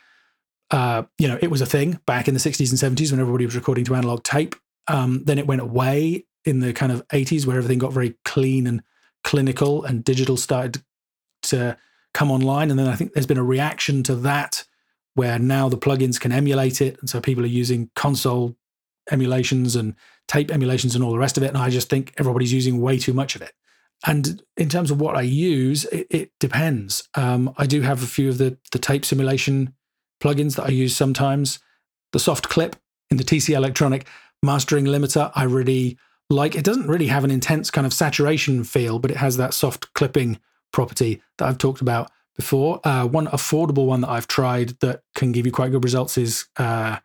uh, 0.70 1.02
you 1.18 1.28
know, 1.28 1.38
it 1.42 1.50
was 1.50 1.60
a 1.60 1.66
thing 1.66 2.00
back 2.06 2.26
in 2.26 2.32
the 2.32 2.40
60s 2.40 2.70
and 2.70 2.96
70s 2.96 3.10
when 3.10 3.20
everybody 3.20 3.44
was 3.44 3.54
recording 3.54 3.84
to 3.84 3.94
analog 3.94 4.22
tape. 4.22 4.54
Um, 4.88 5.24
then 5.24 5.38
it 5.38 5.46
went 5.46 5.60
away 5.60 6.24
in 6.46 6.60
the 6.60 6.72
kind 6.72 6.90
of 6.90 7.06
80s 7.08 7.44
where 7.44 7.58
everything 7.58 7.78
got 7.78 7.92
very 7.92 8.14
clean 8.24 8.66
and 8.66 8.82
clinical 9.24 9.84
and 9.84 10.04
digital 10.04 10.36
started 10.36 10.82
to 11.42 11.76
come 12.14 12.30
online. 12.30 12.70
And 12.70 12.78
then 12.78 12.88
I 12.88 12.96
think 12.96 13.12
there's 13.12 13.26
been 13.26 13.38
a 13.38 13.44
reaction 13.44 14.02
to 14.04 14.14
that 14.16 14.64
where 15.14 15.38
now 15.38 15.68
the 15.68 15.78
plugins 15.78 16.20
can 16.20 16.32
emulate 16.32 16.80
it. 16.80 16.98
And 17.00 17.08
so 17.08 17.20
people 17.20 17.44
are 17.44 17.48
using 17.48 17.90
console 17.94 18.56
emulations 19.10 19.76
and 19.76 19.94
tape 20.28 20.50
emulations 20.50 20.94
and 20.94 21.02
all 21.02 21.10
the 21.10 21.18
rest 21.18 21.36
of 21.36 21.42
it. 21.42 21.48
And 21.48 21.58
I 21.58 21.70
just 21.70 21.88
think 21.88 22.14
everybody's 22.16 22.52
using 22.52 22.80
way 22.80 22.98
too 22.98 23.12
much 23.12 23.34
of 23.34 23.42
it. 23.42 23.52
And 24.06 24.42
in 24.56 24.68
terms 24.68 24.90
of 24.90 25.00
what 25.00 25.16
I 25.16 25.22
use, 25.22 25.84
it, 25.86 26.06
it 26.10 26.30
depends. 26.40 27.08
Um, 27.14 27.52
I 27.58 27.66
do 27.66 27.82
have 27.82 28.02
a 28.02 28.06
few 28.06 28.30
of 28.30 28.38
the, 28.38 28.56
the 28.72 28.78
tape 28.78 29.04
simulation 29.04 29.74
plugins 30.22 30.56
that 30.56 30.66
I 30.66 30.70
use 30.70 30.96
sometimes. 30.96 31.58
The 32.12 32.18
soft 32.18 32.48
clip 32.48 32.76
in 33.10 33.18
the 33.18 33.24
TC 33.24 33.54
Electronic 33.54 34.06
mastering 34.42 34.86
limiter, 34.86 35.30
I 35.34 35.44
really 35.44 35.98
like 36.30 36.54
it 36.54 36.64
doesn't 36.64 36.86
really 36.86 37.08
have 37.08 37.24
an 37.24 37.30
intense 37.30 37.70
kind 37.70 37.86
of 37.86 37.92
saturation 37.92 38.64
feel, 38.64 38.98
but 38.98 39.10
it 39.10 39.16
has 39.16 39.36
that 39.36 39.52
soft 39.52 39.92
clipping 39.94 40.38
property 40.72 41.20
that 41.36 41.48
I've 41.48 41.58
talked 41.58 41.80
about 41.80 42.10
before. 42.36 42.80
Uh, 42.84 43.04
one 43.06 43.26
affordable 43.26 43.86
one 43.86 44.00
that 44.02 44.10
I've 44.10 44.28
tried 44.28 44.80
that 44.80 45.02
can 45.14 45.32
give 45.32 45.44
you 45.44 45.52
quite 45.52 45.72
good 45.72 45.84
results 45.84 46.16
is 46.16 46.46
uh, 46.56 46.98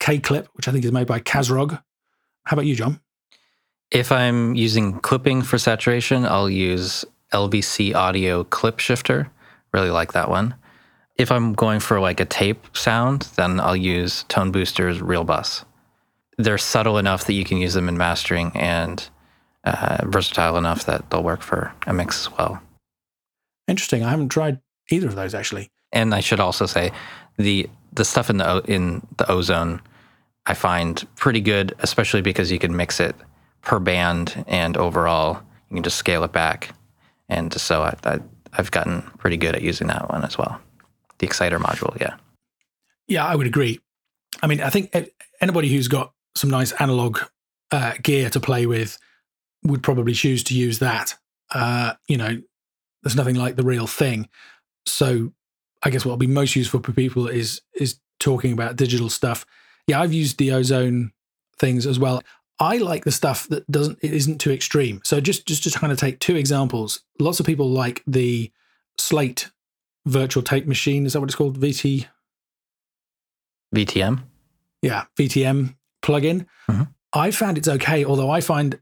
KClip, 0.00 0.46
which 0.54 0.68
I 0.68 0.72
think 0.72 0.84
is 0.84 0.92
made 0.92 1.08
by 1.08 1.18
Kazrog. 1.18 1.72
How 2.44 2.54
about 2.54 2.66
you, 2.66 2.76
John? 2.76 3.00
If 3.90 4.12
I'm 4.12 4.54
using 4.54 5.00
clipping 5.00 5.42
for 5.42 5.58
saturation, 5.58 6.24
I'll 6.24 6.48
use 6.48 7.04
LVC 7.32 7.94
Audio 7.94 8.44
ClipShifter. 8.44 9.28
Really 9.72 9.90
like 9.90 10.12
that 10.12 10.30
one. 10.30 10.54
If 11.16 11.32
I'm 11.32 11.52
going 11.52 11.80
for 11.80 11.98
like 11.98 12.20
a 12.20 12.24
tape 12.24 12.76
sound, 12.76 13.22
then 13.36 13.58
I'll 13.58 13.76
use 13.76 14.24
ToneBooster's 14.28 15.00
ReelBus 15.00 15.64
they're 16.38 16.58
subtle 16.58 16.98
enough 16.98 17.26
that 17.26 17.34
you 17.34 17.44
can 17.44 17.58
use 17.58 17.74
them 17.74 17.88
in 17.88 17.98
mastering 17.98 18.52
and 18.54 19.08
uh, 19.64 19.98
versatile 20.04 20.56
enough 20.56 20.86
that 20.86 21.10
they'll 21.10 21.22
work 21.22 21.42
for 21.42 21.72
a 21.86 21.92
mix 21.92 22.26
as 22.26 22.32
well. 22.32 22.62
Interesting. 23.66 24.04
I 24.04 24.10
haven't 24.10 24.30
tried 24.30 24.60
either 24.90 25.08
of 25.08 25.16
those 25.16 25.34
actually. 25.34 25.70
And 25.92 26.14
I 26.14 26.20
should 26.20 26.40
also 26.40 26.66
say 26.66 26.92
the 27.36 27.68
the 27.92 28.04
stuff 28.04 28.30
in 28.30 28.38
the 28.38 28.62
in 28.66 29.06
the 29.16 29.30
ozone 29.30 29.82
I 30.46 30.54
find 30.54 31.06
pretty 31.16 31.40
good, 31.40 31.74
especially 31.80 32.22
because 32.22 32.50
you 32.50 32.58
can 32.58 32.74
mix 32.74 33.00
it 33.00 33.14
per 33.60 33.78
band 33.78 34.44
and 34.46 34.76
overall 34.76 35.42
you 35.68 35.76
can 35.76 35.82
just 35.82 35.98
scale 35.98 36.24
it 36.24 36.32
back. 36.32 36.74
And 37.28 37.52
so 37.52 37.82
I, 37.82 37.94
I 38.04 38.18
I've 38.54 38.70
gotten 38.70 39.02
pretty 39.18 39.36
good 39.36 39.54
at 39.54 39.62
using 39.62 39.88
that 39.88 40.08
one 40.08 40.24
as 40.24 40.38
well. 40.38 40.58
The 41.18 41.26
exciter 41.26 41.58
module, 41.58 41.98
yeah. 42.00 42.14
Yeah, 43.08 43.26
I 43.26 43.34
would 43.34 43.46
agree. 43.46 43.80
I 44.42 44.46
mean, 44.46 44.60
I 44.60 44.70
think 44.70 44.94
anybody 45.40 45.68
who's 45.68 45.88
got 45.88 46.12
some 46.38 46.50
nice 46.50 46.72
analog 46.72 47.20
uh, 47.70 47.94
gear 48.02 48.30
to 48.30 48.40
play 48.40 48.66
with 48.66 48.98
would 49.64 49.82
probably 49.82 50.12
choose 50.12 50.44
to 50.44 50.54
use 50.54 50.78
that. 50.78 51.14
Uh, 51.50 51.94
you 52.06 52.16
know, 52.16 52.40
there's 53.02 53.16
nothing 53.16 53.36
like 53.36 53.56
the 53.56 53.62
real 53.62 53.86
thing. 53.86 54.28
So 54.86 55.32
I 55.82 55.90
guess 55.90 56.04
what 56.04 56.12
will 56.12 56.18
be 56.18 56.26
most 56.26 56.56
useful 56.56 56.82
for 56.82 56.92
people 56.92 57.28
is 57.28 57.60
is 57.74 57.98
talking 58.18 58.52
about 58.52 58.76
digital 58.76 59.08
stuff. 59.08 59.46
Yeah, 59.86 60.00
I've 60.00 60.12
used 60.12 60.38
the 60.38 60.52
ozone 60.52 61.12
things 61.58 61.86
as 61.86 61.98
well. 61.98 62.22
I 62.60 62.78
like 62.78 63.04
the 63.04 63.12
stuff 63.12 63.46
that 63.48 63.70
doesn't 63.70 63.98
it 64.02 64.12
isn't 64.12 64.38
too 64.38 64.50
extreme. 64.50 65.00
So 65.04 65.20
just 65.20 65.46
just 65.46 65.62
to 65.64 65.78
kind 65.78 65.92
of 65.92 65.98
take 65.98 66.18
two 66.18 66.36
examples. 66.36 67.02
Lots 67.18 67.40
of 67.40 67.46
people 67.46 67.70
like 67.70 68.02
the 68.06 68.50
Slate 68.98 69.50
virtual 70.06 70.42
tape 70.42 70.66
machine. 70.66 71.06
Is 71.06 71.12
that 71.12 71.20
what 71.20 71.28
it's 71.28 71.36
called? 71.36 71.60
VT 71.60 72.06
VTM. 73.74 74.22
Yeah, 74.82 75.04
VTM 75.16 75.74
plugin. 76.08 76.46
Mhm. 76.70 76.88
I 77.12 77.30
found 77.30 77.58
it's 77.58 77.68
okay, 77.68 78.04
although 78.04 78.30
I 78.30 78.40
find 78.40 78.78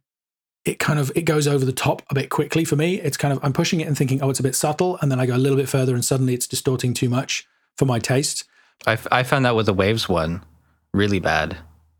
it 0.65 0.79
kind 0.81 0.99
of 0.99 1.13
it 1.15 1.23
goes 1.23 1.47
over 1.47 1.65
the 1.65 1.73
top 1.73 2.03
a 2.11 2.15
bit 2.15 2.29
quickly 2.29 2.65
for 2.65 2.75
me. 2.77 3.01
It's 3.01 3.17
kind 3.17 3.33
of 3.33 3.39
I'm 3.45 3.53
pushing 3.53 3.81
it 3.81 3.87
and 3.87 3.97
thinking, 3.97 4.21
oh, 4.23 4.31
it's 4.31 4.41
a 4.41 4.43
bit 4.43 4.55
subtle, 4.55 4.99
and 5.01 5.11
then 5.13 5.21
I 5.21 5.27
go 5.27 5.37
a 5.37 5.39
little 5.45 5.59
bit 5.59 5.69
further, 5.69 5.95
and 5.95 6.05
suddenly 6.05 6.35
it's 6.35 6.47
distorting 6.47 6.93
too 6.95 7.09
much 7.09 7.47
for 7.77 7.85
my 7.85 7.99
taste. 7.99 8.45
I, 8.87 8.93
f- 8.95 9.07
I 9.11 9.23
found 9.23 9.45
that 9.45 9.55
with 9.57 9.67
the 9.67 9.75
Waves 9.75 10.09
one 10.09 10.45
really 10.93 11.19
bad. 11.21 11.57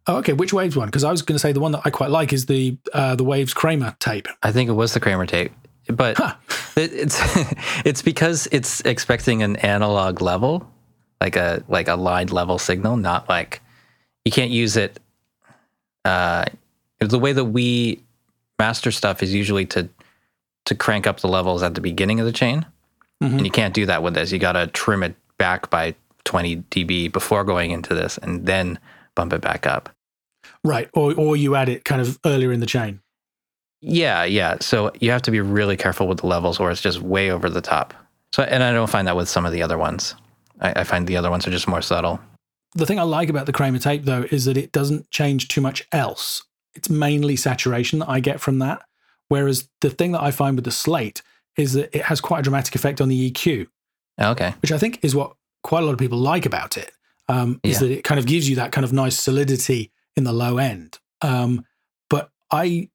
Oh, 0.09 0.17
okay. 0.19 0.33
Which 0.35 0.53
Waves 0.53 0.77
one? 0.77 0.87
Because 0.89 1.05
I 1.05 1.11
was 1.11 1.23
going 1.23 1.35
to 1.37 1.39
say 1.41 1.53
the 1.53 1.61
one 1.61 1.73
that 1.73 1.83
I 1.85 1.91
quite 1.91 2.11
like 2.11 2.33
is 2.33 2.47
the 2.47 2.77
uh, 2.93 3.15
the 3.17 3.25
Waves 3.25 3.55
Kramer 3.55 3.97
tape. 4.01 4.27
I 4.43 4.53
think 4.53 4.69
it 4.69 4.75
was 4.75 4.95
the 4.95 5.01
Kramer 5.01 5.27
tape, 5.27 5.53
but 5.89 6.17
Huh. 6.17 6.35
it, 6.77 6.93
it's 6.93 7.19
it's 7.85 8.03
because 8.03 8.49
it's 8.53 8.81
expecting 8.83 9.43
an 9.43 9.57
analog 9.57 10.21
level, 10.21 10.69
like 11.21 11.37
a 11.37 11.63
like 11.69 11.87
a 11.89 11.95
line 11.97 12.29
level 12.29 12.59
signal, 12.59 12.97
not 12.97 13.29
like 13.29 13.63
you 14.25 14.33
can't 14.33 14.51
use 14.51 14.77
it. 14.77 14.99
Uh, 16.07 16.45
the 17.01 17.19
way 17.19 17.33
that 17.33 17.45
we 17.47 18.01
master 18.59 18.91
stuff 18.91 19.23
is 19.23 19.35
usually 19.35 19.67
to 19.67 19.89
to 20.65 20.75
crank 20.75 21.07
up 21.07 21.21
the 21.21 21.29
levels 21.29 21.63
at 21.63 21.75
the 21.75 21.81
beginning 21.81 22.19
of 22.21 22.27
the 22.27 22.33
chain, 22.33 22.67
Mhm. 23.23 23.37
and 23.39 23.45
you 23.47 23.51
can't 23.53 23.73
do 23.75 23.87
that 23.87 24.03
with 24.03 24.15
this. 24.15 24.33
You 24.33 24.39
got 24.39 24.53
to 24.53 24.67
trim 24.67 25.03
it 25.03 25.15
back 25.39 25.71
by 25.71 25.95
20 26.25 26.57
dB 26.71 27.09
before 27.13 27.45
going 27.45 27.71
into 27.71 27.95
this, 27.95 28.19
and 28.19 28.47
then 28.47 28.79
bump 29.15 29.33
it 29.33 29.41
back 29.41 29.67
up. 29.67 29.89
Right. 30.65 30.89
Or 30.93 31.15
or 31.15 31.37
you 31.37 31.55
add 31.55 31.69
it 31.69 31.85
kind 31.85 32.01
of 32.01 32.19
earlier 32.25 32.53
in 32.53 32.61
the 32.61 32.67
chain. 32.67 33.01
Yeah, 33.81 34.25
yeah. 34.25 34.57
So 34.61 34.91
you 35.01 35.11
have 35.13 35.23
to 35.23 35.31
be 35.31 35.41
really 35.41 35.77
careful 35.77 36.09
with 36.09 36.19
the 36.19 36.27
levels, 36.27 36.59
or 36.59 36.71
it's 36.71 36.81
just 36.81 37.01
way 37.01 37.31
over 37.31 37.49
the 37.51 37.61
top. 37.61 37.95
So, 38.33 38.43
and 38.43 38.63
I 38.65 38.73
don't 38.73 38.91
find 38.91 39.07
that 39.07 39.17
with 39.17 39.29
some 39.29 39.47
of 39.47 39.53
the 39.53 39.63
other 39.63 39.79
ones. 39.79 40.15
I, 40.61 40.81
I 40.81 40.85
find 40.85 41.07
the 41.07 41.17
other 41.17 41.31
ones 41.31 41.47
are 41.47 41.51
just 41.51 41.69
more 41.69 41.83
subtle. 41.83 42.19
The 42.77 42.87
thing 42.87 42.99
I 42.99 43.03
like 43.03 43.29
about 43.29 43.47
the 43.47 43.53
Kramer 43.53 43.79
tape 43.79 44.05
though 44.05 44.27
is 44.31 44.45
that 44.45 44.57
it 44.57 44.73
doesn't 44.73 45.11
change 45.11 45.49
too 45.49 45.61
much 45.61 45.87
else. 45.93 46.45
It's 46.75 46.91
mainly 46.91 47.37
saturation 47.37 47.99
that 48.01 48.09
I 48.09 48.21
get 48.21 48.41
from 48.41 48.59
that. 48.59 48.83
Whereas 49.29 49.69
the 49.81 49.91
thing 49.91 50.13
that 50.13 50.23
I 50.23 50.31
find 50.31 50.57
with 50.57 50.65
the 50.67 50.71
slate 50.71 51.23
is 51.57 51.73
that 51.73 51.95
it 51.97 52.03
has 52.05 52.21
quite 52.21 52.41
a 52.41 52.43
dramatic 52.43 52.75
effect 52.75 53.01
on 53.01 53.09
the 53.09 53.31
EQ, 53.31 53.67
Okay. 54.21 54.55
which 54.61 54.71
I 54.73 54.79
think 54.79 55.01
is 55.03 55.15
what 55.15 55.33
quite 55.63 55.83
a 55.83 55.87
lot 55.87 55.93
of 55.93 55.99
people 55.99 56.19
like 56.19 56.47
about 56.47 56.77
it. 56.77 56.93
Um, 57.29 57.59
is 57.65 57.81
Yeah. 57.81 57.89
that 57.89 57.95
it 57.99 58.05
kind 58.05 58.21
of 58.21 58.27
gives 58.27 58.49
you 58.49 58.57
that 58.57 58.71
kind 58.73 58.85
of 58.85 58.93
nice 58.93 59.19
solidity 59.19 59.91
in 60.17 60.25
the 60.25 60.33
low 60.33 60.59
end. 60.59 60.99
Um, 61.23 61.65
but 62.09 62.31
I, 62.53 62.89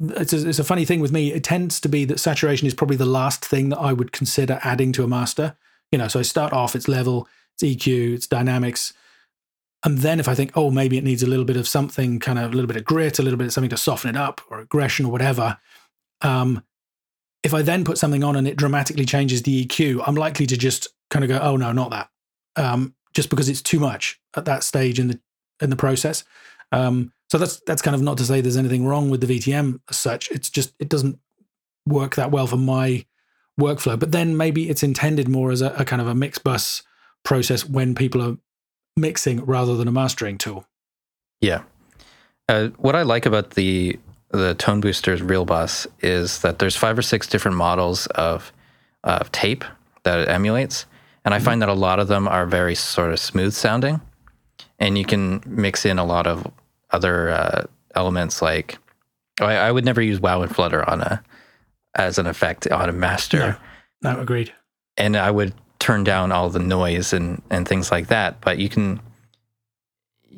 it's 0.00 0.32
a, 0.32 0.48
it's 0.48 0.58
a 0.58 0.64
funny 0.64 0.84
thing 0.84 1.00
with 1.00 1.12
me. 1.12 1.32
It 1.32 1.44
tends 1.44 1.80
to 1.80 1.88
be 1.88 2.04
that 2.06 2.18
saturation 2.20 2.66
is 2.66 2.74
probably 2.74 2.96
the 2.96 3.06
last 3.06 3.44
thing 3.44 3.68
that 3.70 3.78
I 3.78 3.92
would 3.94 4.12
consider 4.12 4.60
adding 4.64 4.92
to 4.92 5.04
a 5.04 5.08
master. 5.08 5.56
You 5.92 5.98
know, 5.98 6.08
so 6.08 6.18
I 6.18 6.22
start 6.22 6.52
off 6.52 6.74
its 6.76 6.88
level, 6.88 7.26
its 7.54 7.62
EQ, 7.62 8.14
its 8.14 8.26
dynamics, 8.26 8.92
and 9.82 9.98
then 9.98 10.20
if 10.20 10.28
I 10.28 10.34
think, 10.34 10.52
oh, 10.54 10.70
maybe 10.70 10.98
it 10.98 11.04
needs 11.04 11.22
a 11.22 11.26
little 11.26 11.44
bit 11.44 11.56
of 11.56 11.66
something, 11.66 12.18
kind 12.18 12.38
of 12.38 12.52
a 12.52 12.54
little 12.54 12.66
bit 12.66 12.76
of 12.76 12.84
grit, 12.84 13.18
a 13.18 13.22
little 13.22 13.38
bit 13.38 13.46
of 13.46 13.52
something 13.52 13.70
to 13.70 13.76
soften 13.76 14.10
it 14.10 14.16
up, 14.16 14.40
or 14.50 14.60
aggression, 14.60 15.06
or 15.06 15.12
whatever. 15.12 15.58
Um, 16.20 16.62
if 17.42 17.54
I 17.54 17.62
then 17.62 17.84
put 17.84 17.96
something 17.96 18.22
on 18.22 18.36
and 18.36 18.46
it 18.46 18.56
dramatically 18.56 19.06
changes 19.06 19.42
the 19.42 19.64
EQ, 19.64 20.04
I'm 20.06 20.14
likely 20.14 20.46
to 20.46 20.56
just 20.56 20.88
kind 21.08 21.24
of 21.24 21.28
go, 21.28 21.38
oh 21.38 21.56
no, 21.56 21.72
not 21.72 21.90
that, 21.90 22.10
um, 22.56 22.94
just 23.14 23.30
because 23.30 23.48
it's 23.48 23.62
too 23.62 23.80
much 23.80 24.20
at 24.36 24.44
that 24.44 24.62
stage 24.62 24.98
in 24.98 25.08
the 25.08 25.20
in 25.62 25.70
the 25.70 25.76
process. 25.76 26.24
Um, 26.72 27.12
so 27.30 27.38
that's 27.38 27.60
that's 27.60 27.82
kind 27.82 27.94
of 27.94 28.02
not 28.02 28.18
to 28.18 28.24
say 28.24 28.40
there's 28.40 28.58
anything 28.58 28.86
wrong 28.86 29.08
with 29.08 29.26
the 29.26 29.38
VTM 29.38 29.80
as 29.88 29.96
such. 29.96 30.30
It's 30.30 30.50
just 30.50 30.74
it 30.78 30.90
doesn't 30.90 31.18
work 31.86 32.16
that 32.16 32.30
well 32.30 32.46
for 32.46 32.56
my 32.58 33.06
workflow. 33.58 33.98
But 33.98 34.12
then 34.12 34.36
maybe 34.36 34.68
it's 34.68 34.82
intended 34.82 35.28
more 35.28 35.50
as 35.50 35.62
a, 35.62 35.70
a 35.70 35.84
kind 35.84 36.02
of 36.02 36.08
a 36.08 36.14
mix 36.14 36.38
bus 36.38 36.82
process 37.24 37.68
when 37.68 37.94
people 37.94 38.22
are 38.22 38.36
mixing 38.96 39.44
rather 39.44 39.76
than 39.76 39.88
a 39.88 39.92
mastering 39.92 40.38
tool. 40.38 40.66
Yeah. 41.40 41.62
Uh, 42.48 42.68
what 42.78 42.94
I 42.96 43.02
like 43.02 43.26
about 43.26 43.50
the 43.50 43.98
the 44.32 44.54
ToneBoosters 44.54 45.18
ReelBus 45.20 45.88
is 46.00 46.40
that 46.42 46.60
there's 46.60 46.76
five 46.76 46.96
or 46.96 47.02
six 47.02 47.26
different 47.26 47.56
models 47.56 48.06
of 48.08 48.52
of 49.04 49.30
tape 49.32 49.64
that 50.04 50.20
it 50.20 50.28
emulates, 50.28 50.86
and 51.24 51.34
I 51.34 51.38
find 51.40 51.60
that 51.62 51.68
a 51.68 51.74
lot 51.74 51.98
of 51.98 52.08
them 52.08 52.28
are 52.28 52.46
very 52.46 52.74
sort 52.74 53.12
of 53.12 53.18
smooth 53.18 53.52
sounding, 53.54 54.00
and 54.78 54.96
you 54.98 55.04
can 55.04 55.42
mix 55.46 55.84
in 55.84 55.98
a 55.98 56.04
lot 56.04 56.26
of 56.26 56.46
other 56.90 57.30
uh, 57.30 57.64
elements 57.94 58.40
like 58.42 58.78
I, 59.40 59.54
I 59.56 59.72
would 59.72 59.84
never 59.84 60.02
use 60.02 60.20
Wow 60.20 60.42
and 60.42 60.54
Flutter 60.54 60.88
on 60.88 61.00
a 61.00 61.22
as 61.96 62.18
an 62.18 62.26
effect 62.26 62.66
on 62.68 62.88
a 62.88 62.92
master 62.92 63.58
No, 64.02 64.12
no, 64.14 64.20
agreed. 64.20 64.52
and 64.96 65.16
I 65.16 65.30
would 65.30 65.54
turn 65.80 66.04
down 66.04 66.30
all 66.30 66.48
the 66.48 66.60
noise 66.60 67.12
and 67.12 67.42
and 67.50 67.66
things 67.66 67.90
like 67.90 68.06
that. 68.06 68.40
But 68.40 68.58
you 68.58 68.68
can 68.68 69.00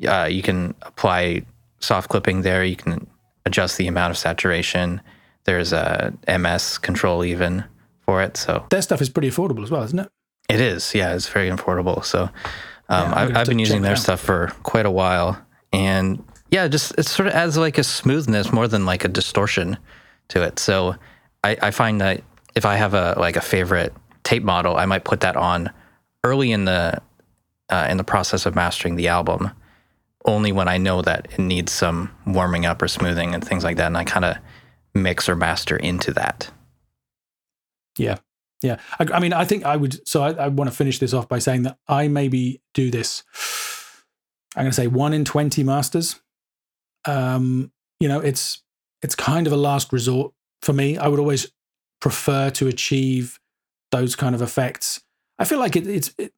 uh, 0.07 0.25
you 0.31 0.41
can 0.41 0.73
apply 0.81 1.43
soft 1.79 2.09
clipping 2.09 2.41
there. 2.41 2.63
You 2.63 2.75
can 2.75 3.05
adjust 3.45 3.77
the 3.77 3.87
amount 3.87 4.11
of 4.11 4.17
saturation. 4.17 5.01
There's 5.43 5.73
a 5.73 6.13
MS 6.27 6.77
control 6.79 7.23
even 7.23 7.63
for 8.05 8.23
it. 8.23 8.37
So 8.37 8.65
Their 8.69 8.81
stuff 8.81 9.01
is 9.01 9.09
pretty 9.09 9.29
affordable 9.29 9.63
as 9.63 9.69
well, 9.69 9.83
isn't 9.83 9.99
it? 9.99 10.09
it 10.49 10.59
is, 10.59 10.93
yeah, 10.93 11.15
it's 11.15 11.29
very 11.29 11.49
affordable. 11.49 12.03
So 12.03 12.23
um, 12.23 12.31
Yeah, 12.89 13.13
I've, 13.15 13.35
I've 13.37 13.47
been 13.47 13.59
using 13.59 13.81
their 13.81 13.95
stuff 13.95 14.19
for 14.19 14.47
quite 14.63 14.85
a 14.85 14.91
while, 14.91 15.37
and 15.71 16.23
yeah, 16.51 16.67
just 16.67 16.93
it 16.97 17.05
sort 17.05 17.27
of 17.27 17.33
adds 17.33 17.57
like 17.57 17.77
a 17.77 17.83
smoothness 17.83 18.51
more 18.51 18.67
than 18.67 18.85
like 18.85 19.05
a 19.05 19.07
distortion 19.07 19.77
to 20.29 20.43
it. 20.43 20.59
So 20.59 20.95
I, 21.43 21.57
I 21.61 21.71
find 21.71 22.01
that 22.01 22.23
if 22.55 22.65
I 22.65 22.75
have 22.75 22.93
a 22.93 23.15
like 23.17 23.35
a 23.35 23.41
favorite 23.41 23.93
tape 24.23 24.43
model, 24.43 24.77
I 24.77 24.85
might 24.85 25.03
put 25.03 25.21
that 25.21 25.35
on 25.35 25.71
early 26.23 26.51
in 26.51 26.65
the 26.65 27.01
uh, 27.69 27.87
in 27.89 27.97
the 27.97 28.03
process 28.03 28.45
of 28.45 28.55
mastering 28.55 28.95
the 28.95 29.07
album, 29.07 29.51
only 30.25 30.51
when 30.51 30.67
I 30.67 30.77
know 30.77 31.01
that 31.01 31.27
it 31.31 31.39
needs 31.39 31.71
some 31.71 32.11
warming 32.25 32.65
up 32.65 32.81
or 32.81 32.87
smoothing 32.87 33.33
and 33.33 33.43
things 33.43 33.63
like 33.63 33.77
that, 33.77 33.87
and 33.87 33.97
I 33.97 34.03
kind 34.03 34.25
of 34.25 34.37
mix 34.93 35.27
or 35.27 35.35
master 35.35 35.75
into 35.75 36.13
that. 36.13 36.51
Yeah. 37.97 38.17
Yeah. 38.61 38.77
I, 38.99 39.07
I 39.13 39.19
mean, 39.19 39.33
I 39.33 39.45
think 39.45 39.65
I 39.65 39.75
would. 39.75 40.07
So 40.07 40.23
I, 40.23 40.31
I 40.33 40.47
want 40.47 40.69
to 40.69 40.75
finish 40.75 40.99
this 40.99 41.13
off 41.13 41.27
by 41.27 41.39
saying 41.39 41.63
that 41.63 41.77
I 41.87 42.07
maybe 42.07 42.61
do 42.73 42.91
this. 42.91 43.23
I'm 44.55 44.63
going 44.63 44.71
to 44.71 44.75
say 44.75 44.87
one 44.87 45.13
in 45.13 45.25
20 45.25 45.63
masters. 45.63 46.19
Um, 47.05 47.71
you 47.99 48.07
know, 48.07 48.19
it's 48.19 48.63
it's 49.01 49.15
kind 49.15 49.47
of 49.47 49.53
a 49.53 49.57
last 49.57 49.91
resort 49.91 50.33
for 50.61 50.73
me. 50.73 50.97
I 50.97 51.07
would 51.07 51.19
always 51.19 51.51
prefer 51.99 52.49
to 52.51 52.67
achieve 52.67 53.39
those 53.93 54.15
kind 54.15 54.35
of 54.35 54.41
effects. 54.41 55.01
I 55.39 55.45
feel 55.45 55.59
like 55.59 55.75
it, 55.75 55.87
it's 55.87 56.13
it, 56.17 56.33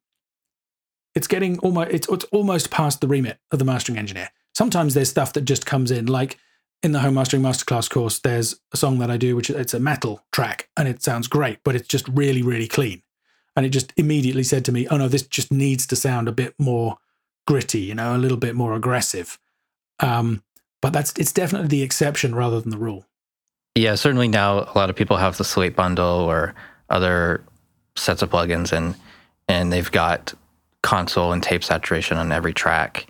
it's 1.16 1.28
getting 1.28 1.58
almost 1.60 1.92
it's, 1.92 2.08
it's 2.10 2.26
almost 2.26 2.70
past 2.70 3.02
the 3.02 3.08
remit 3.08 3.40
of 3.52 3.60
the 3.60 3.66
mastering 3.66 3.98
engineer. 3.98 4.30
Sometimes 4.54 4.94
there's 4.94 5.10
stuff 5.10 5.34
that 5.34 5.46
just 5.46 5.66
comes 5.66 5.90
in, 5.90 6.06
like 6.06 6.38
in 6.84 6.92
the 6.92 7.00
home 7.00 7.16
mastering 7.16 7.42
masterclass 7.42 7.90
course. 7.90 8.20
There's 8.20 8.60
a 8.74 8.78
song 8.78 9.00
that 9.00 9.10
I 9.10 9.18
do, 9.18 9.36
which 9.36 9.50
it's 9.50 9.74
a 9.74 9.80
metal 9.80 10.24
track, 10.32 10.70
and 10.78 10.88
it 10.88 11.02
sounds 11.02 11.28
great, 11.28 11.60
but 11.64 11.76
it's 11.76 11.88
just 11.88 12.08
really 12.10 12.44
really 12.44 12.68
clean. 12.68 13.02
And 13.56 13.66
it 13.66 13.70
just 13.70 13.94
immediately 13.96 14.44
said 14.44 14.66
to 14.66 14.72
me, 14.74 14.88
"Oh 14.90 14.98
no, 14.98 15.08
this 15.08 15.24
just 15.24 15.52
needs 15.52 15.88
to 15.88 15.96
sound 15.96 16.28
a 16.28 16.34
bit 16.34 16.54
more 16.60 16.98
gritty, 17.48 17.82
you 17.82 17.96
know, 17.96 18.16
a 18.16 18.20
little 18.20 18.38
bit 18.38 18.54
more 18.54 18.74
aggressive." 18.74 19.40
Um, 20.02 20.44
but 20.82 20.92
that's 20.92 21.14
it's 21.18 21.32
definitely 21.32 21.70
the 21.70 21.84
exception 21.84 22.36
rather 22.36 22.60
than 22.60 22.70
the 22.70 22.78
rule. 22.78 23.06
Yeah, 23.76 23.96
certainly 23.96 24.28
now 24.28 24.60
a 24.60 24.76
lot 24.76 24.90
of 24.90 24.96
people 24.96 25.18
have 25.18 25.38
the 25.38 25.44
Slate 25.44 25.76
bundle 25.76 26.20
or 26.20 26.54
other 26.90 27.44
sets 27.96 28.22
of 28.22 28.30
plugins 28.30 28.72
and 28.72 28.96
and 29.48 29.72
they've 29.72 29.92
got 29.92 30.34
console 30.82 31.32
and 31.32 31.42
tape 31.44 31.64
saturation 31.64 32.18
on 32.18 32.32
every 32.32 32.54
track. 32.54 33.06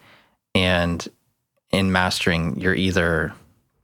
And 0.54 1.06
in 1.72 1.92
mastering, 1.92 2.60
you're 2.60 2.76
either 2.76 3.34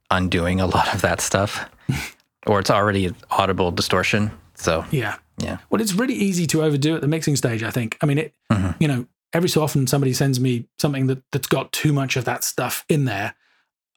undoing 0.10 0.60
a 0.60 0.66
lot 0.68 0.94
of 0.94 1.02
that 1.02 1.22
stuff 1.22 1.70
or 2.48 2.60
it's 2.60 2.70
already 2.70 3.14
audible 3.30 3.72
distortion. 3.72 4.32
So 4.56 4.86
Yeah. 4.92 5.16
Yeah. 5.38 5.58
Well, 5.70 5.82
it's 5.82 5.94
really 5.94 6.14
easy 6.14 6.46
to 6.48 6.62
overdo 6.64 6.96
at 6.96 7.02
the 7.02 7.08
mixing 7.08 7.36
stage, 7.36 7.64
I 7.64 7.72
think. 7.72 7.98
I 8.02 8.06
mean, 8.06 8.18
it, 8.18 8.34
Mhm. 8.52 8.76
you 8.80 8.88
know, 8.88 9.08
every 9.34 9.50
so 9.50 9.64
often 9.64 9.88
somebody 9.88 10.14
sends 10.14 10.40
me 10.40 10.68
something 10.78 11.08
that, 11.08 11.24
that's 11.32 11.48
got 11.48 11.72
too 11.72 11.94
much 11.94 12.16
of 12.18 12.26
that 12.26 12.44
stuff 12.44 12.86
in 12.90 13.06
there. 13.06 13.34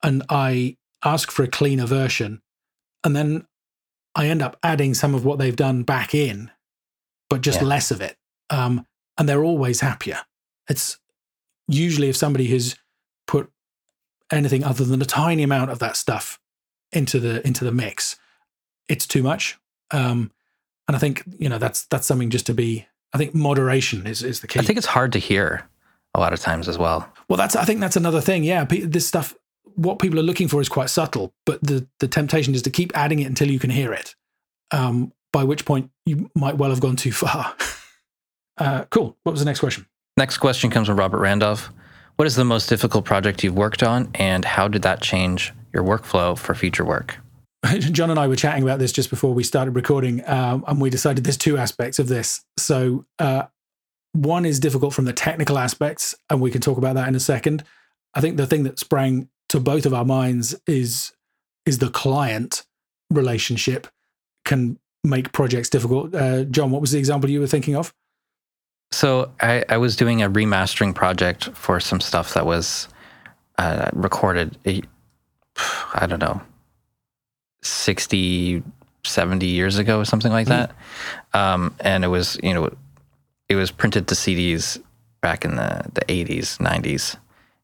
And 0.03 0.23
I 0.29 0.77
ask 1.05 1.31
for 1.31 1.43
a 1.43 1.49
cleaner 1.49 1.87
version. 1.87 2.41
And 3.03 3.15
then 3.17 3.47
I 4.15 4.27
end 4.29 4.43
up 4.43 4.59
adding 4.63 4.95
some 4.95 5.15
of 5.15 5.25
what 5.25 5.39
they've 5.39 5.57
done 5.57 5.83
back 5.83 6.15
in, 6.15 6.51
but 7.29 7.41
just 7.41 7.61
Yeah. 7.61 7.67
less 7.67 7.91
of 7.91 8.01
it. 8.01 8.17
Um, 8.51 8.87
and 9.19 9.29
they're 9.29 9.45
always 9.45 9.81
happier. 9.81 10.21
It's 10.69 10.99
usually 11.69 12.09
if 12.09 12.17
somebody 12.17 12.47
has 12.49 12.77
put 13.27 13.51
anything 14.31 14.65
other 14.65 14.85
than 14.85 15.01
a 15.03 15.07
tiny 15.07 15.43
amount 15.43 15.71
of 15.71 15.79
that 15.81 15.97
stuff 15.97 16.39
into 16.93 17.19
the 17.21 17.45
into 17.47 17.65
the 17.65 17.73
mix, 17.73 18.17
it's 18.89 19.07
too 19.07 19.23
much. 19.23 19.59
Um, 19.91 20.31
and 20.89 20.97
I 20.97 20.99
think 20.99 21.23
you 21.39 21.49
know 21.49 21.59
that's 21.59 21.87
that's 21.87 22.07
something 22.07 22.31
just 22.31 22.47
to 22.47 22.55
be. 22.55 22.87
I 23.13 23.19
think 23.19 23.35
moderation 23.35 24.07
is 24.07 24.23
is 24.23 24.41
the 24.41 24.47
key. 24.49 24.61
I 24.61 24.63
think 24.63 24.77
it's 24.79 24.87
hard 24.89 25.13
to 25.13 25.19
hear 25.19 25.69
a 26.15 26.21
lot 26.21 26.33
of 26.33 26.41
times 26.41 26.69
as 26.69 26.79
well. 26.79 27.09
well, 27.29 27.37
that's 27.37 27.57
I 27.57 27.65
think 27.65 27.81
that's 27.81 27.97
another 27.97 28.21
thing. 28.21 28.45
Yeah, 28.45 28.65
this 28.65 29.07
stuff. 29.07 29.35
What 29.75 29.99
people 29.99 30.19
are 30.19 30.25
looking 30.25 30.49
for 30.49 30.61
is 30.61 30.69
quite 30.69 30.91
subtle, 30.91 31.35
but 31.47 31.61
the 31.63 31.87
the 32.01 32.09
temptation 32.09 32.55
is 32.55 32.63
to 32.63 32.71
keep 32.71 32.97
adding 32.97 33.19
it 33.21 33.27
until 33.27 33.51
you 33.51 33.59
can 33.59 33.71
hear 33.71 33.93
it. 33.93 34.15
Um, 34.71 35.13
by 35.33 35.45
which 35.45 35.65
point 35.65 35.91
you 36.07 36.31
might 36.37 36.57
well 36.57 36.71
have 36.71 36.81
gone 36.81 36.97
too 36.97 37.13
far. 37.13 37.57
uh, 38.59 38.85
cool. 38.91 39.17
What 39.25 39.33
was 39.33 39.41
the 39.41 39.47
next 39.47 39.61
question? 39.61 39.87
Next 40.17 40.39
question 40.39 40.71
comes 40.71 40.87
from 40.87 40.97
Robert 40.97 41.19
Randolph. 41.19 41.71
what 42.17 42.27
is 42.27 42.37
the 42.37 42.45
most 42.45 42.69
difficult 42.69 43.05
project 43.05 43.43
you've 43.43 43.57
worked 43.57 43.83
on, 43.83 44.11
and 44.15 44.45
how 44.45 44.69
did 44.69 44.83
that 44.83 45.03
change 45.03 45.53
your 45.73 45.83
workflow 45.83 46.39
for 46.39 46.55
future 46.55 46.85
work? 46.85 47.19
John 47.79 48.11
and 48.11 48.19
I 48.19 48.29
were 48.29 48.37
chatting 48.37 48.63
about 48.63 48.79
this 48.79 48.93
just 48.93 49.11
before 49.11 49.35
we 49.35 49.43
started 49.43 49.73
recording, 49.73 50.27
um, 50.29 50.65
and 50.69 50.81
we 50.81 50.89
decided 50.89 51.25
there's 51.25 51.37
two 51.37 51.59
aspects 51.59 51.99
of 51.99 52.09
this. 52.09 52.45
So, 52.57 53.07
uh, 53.19 53.45
one 54.13 54.45
is 54.45 54.61
difficult 54.61 54.95
from 54.95 55.07
the 55.07 55.13
technical 55.13 55.59
aspects, 55.59 56.15
and 56.31 56.41
we 56.41 56.53
can 56.53 56.61
talk 56.61 56.79
about 56.79 56.95
that 56.95 57.09
in 57.09 57.17
a 57.17 57.21
second. 57.21 57.65
I 58.15 58.21
think 58.21 58.37
the 58.37 58.47
thing 58.47 58.63
that 58.63 58.79
sprang 58.79 59.29
to 59.49 59.61
both 59.61 59.87
of 59.87 59.95
our 59.95 60.05
minds 60.05 60.55
is 60.67 61.13
is 61.67 61.79
the 61.79 61.91
client 61.91 62.65
relationship 63.11 63.87
can 64.45 64.79
make 65.03 65.33
projects 65.33 65.69
difficult. 65.69 66.15
Uh, 66.15 66.45
John, 66.45 66.71
what 66.71 66.81
was 66.81 66.91
the 66.93 66.99
example 66.99 67.31
you 67.31 67.41
were 67.41 67.47
thinking 67.47 67.77
of? 67.77 67.95
So 68.93 69.33
I, 69.41 69.65
I 69.69 69.77
was 69.77 69.97
doing 69.97 70.23
a 70.23 70.31
remastering 70.31 70.95
project 70.95 71.51
for 71.55 71.81
some 71.81 72.01
stuff 72.01 72.35
that 72.35 72.47
was 72.47 72.89
uh, 73.59 73.91
recorded, 73.93 74.57
I 75.95 76.07
don't 76.07 76.21
know, 76.21 76.41
60, 77.63 78.63
70 79.05 79.47
years 79.47 79.79
ago 79.79 79.99
or 79.99 80.05
something 80.05 80.33
like 80.33 80.47
hmm. 80.47 80.53
that. 80.53 80.73
Mm. 81.35 81.39
Um, 81.39 81.75
and 81.81 82.05
it 82.05 82.09
was, 82.09 82.39
you 82.43 82.55
know, 82.55 82.75
it 83.49 83.57
was 83.57 83.71
printed 83.71 84.09
to 84.09 84.15
CDs 84.15 84.81
back 85.21 85.45
in 85.45 85.57
the, 85.57 85.83
the 85.93 86.03
80s, 86.03 86.59
90s. 86.59 87.17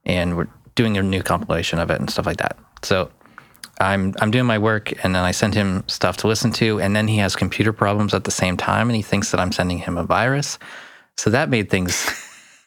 And 0.04 0.36
we're 0.36 0.48
doing 0.74 0.96
a 0.96 1.02
new 1.02 1.22
compilation 1.22 1.78
of 1.78 1.90
it 1.90 2.00
and 2.00 2.10
stuff 2.10 2.26
like 2.26 2.38
that. 2.38 2.58
So 2.82 3.10
I'm 3.80 4.14
I'm 4.20 4.30
doing 4.30 4.46
my 4.46 4.58
work 4.58 4.92
and 5.04 5.14
then 5.14 5.24
I 5.24 5.30
send 5.30 5.54
him 5.54 5.84
stuff 5.88 6.16
to 6.18 6.28
listen 6.28 6.52
to 6.52 6.80
and 6.80 6.94
then 6.94 7.08
he 7.08 7.16
has 7.18 7.34
computer 7.34 7.72
problems 7.72 8.14
at 8.14 8.24
the 8.24 8.30
same 8.30 8.56
time 8.56 8.88
and 8.88 8.96
he 8.96 9.02
thinks 9.02 9.30
that 9.30 9.40
I'm 9.40 9.52
sending 9.52 9.78
him 9.78 9.96
a 9.96 10.04
virus. 10.04 10.58
So 11.16 11.30
that 11.30 11.48
made 11.48 11.70
things 11.70 12.08